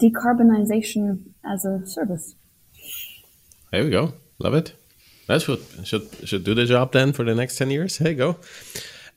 decarbonization 0.00 1.20
as 1.44 1.64
a 1.64 1.86
service. 1.86 2.34
There 3.70 3.84
we 3.84 3.90
go. 3.90 4.14
Love 4.40 4.54
it. 4.54 4.72
That 5.28 5.42
should 5.42 5.62
should 5.84 6.08
should 6.24 6.42
do 6.42 6.54
the 6.54 6.66
job 6.66 6.90
then 6.90 7.12
for 7.12 7.24
the 7.24 7.36
next 7.36 7.56
ten 7.56 7.70
years. 7.70 7.98
Hey, 7.98 8.10
you 8.10 8.16
go. 8.16 8.36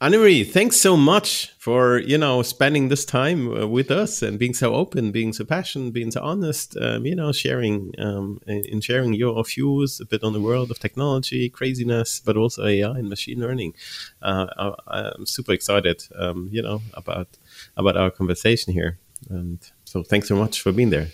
Annemarie, 0.02 0.46
thanks 0.46 0.76
so 0.76 0.98
much 0.98 1.54
for 1.58 2.00
you 2.00 2.18
know 2.18 2.42
spending 2.42 2.90
this 2.90 3.06
time 3.06 3.50
uh, 3.56 3.66
with 3.66 3.90
us 3.90 4.22
and 4.22 4.38
being 4.38 4.54
so 4.54 4.76
open, 4.76 5.12
being 5.12 5.32
so 5.32 5.46
passionate, 5.46 5.94
being 5.94 6.12
so 6.12 6.22
honest. 6.22 6.76
Um, 6.76 7.06
you 7.06 7.16
know, 7.16 7.32
sharing 7.32 7.94
um, 7.98 8.42
in 8.46 8.82
sharing 8.82 9.14
your 9.14 9.42
views 9.46 10.02
a 10.02 10.06
bit 10.06 10.22
on 10.22 10.34
the 10.34 10.42
world 10.42 10.70
of 10.70 10.80
technology, 10.80 11.50
craziness, 11.50 12.20
but 12.20 12.36
also 12.36 12.66
AI 12.66 12.92
and 13.00 13.08
machine 13.08 13.40
learning. 13.40 13.74
Uh, 14.22 14.76
I, 14.88 15.12
am 15.18 15.26
super 15.26 15.54
excited, 15.54 16.04
um, 16.20 16.50
you 16.52 16.62
know, 16.62 16.82
about 16.94 17.30
about 17.78 17.96
our 17.96 18.12
conversation 18.12 18.74
here, 18.74 19.00
and 19.30 19.60
so 19.86 20.04
thanks 20.04 20.28
so 20.28 20.36
much 20.36 20.62
for 20.62 20.74
being 20.74 20.90
there. 20.90 21.08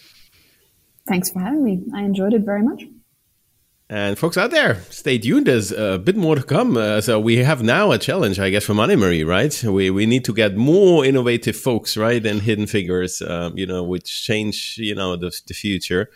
Thanks 1.07 1.29
for 1.29 1.39
having 1.39 1.63
me. 1.63 1.83
I 1.93 2.01
enjoyed 2.01 2.33
it 2.33 2.41
very 2.41 2.63
much. 2.63 2.83
And 3.93 4.17
folks 4.17 4.37
out 4.37 4.51
there, 4.51 4.75
stay 4.89 5.17
tuned. 5.17 5.47
There's 5.47 5.73
a 5.73 5.99
bit 5.99 6.15
more 6.15 6.35
to 6.35 6.43
come. 6.43 6.77
Uh, 6.77 7.01
so 7.01 7.19
we 7.19 7.43
have 7.43 7.61
now 7.61 7.91
a 7.91 7.97
challenge, 7.97 8.39
I 8.39 8.49
guess, 8.49 8.63
from 8.63 8.77
Annemarie, 8.77 9.27
right? 9.27 9.53
We 9.65 9.89
we 9.89 10.05
need 10.05 10.23
to 10.23 10.33
get 10.33 10.55
more 10.55 11.03
innovative 11.03 11.57
folks, 11.57 11.97
right, 11.97 12.25
and 12.25 12.41
hidden 12.41 12.67
figures, 12.67 13.21
um, 13.21 13.57
you 13.57 13.67
know, 13.67 13.83
which 13.83 14.23
change, 14.23 14.77
you 14.77 14.95
know, 14.95 15.17
the, 15.17 15.37
the 15.45 15.53
future, 15.53 16.09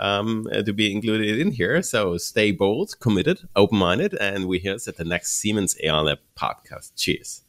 um, 0.00 0.48
uh, 0.50 0.62
to 0.62 0.72
be 0.72 0.90
included 0.90 1.38
in 1.38 1.50
here. 1.52 1.82
So 1.82 2.16
stay 2.16 2.50
bold, 2.50 2.98
committed, 2.98 3.46
open 3.54 3.76
minded, 3.76 4.14
and 4.14 4.48
we 4.48 4.58
hear 4.58 4.76
us 4.76 4.88
at 4.88 4.96
the 4.96 5.04
next 5.04 5.32
Siemens 5.32 5.76
AI 5.82 6.00
Lab 6.00 6.20
podcast. 6.34 6.92
Cheers. 6.96 7.42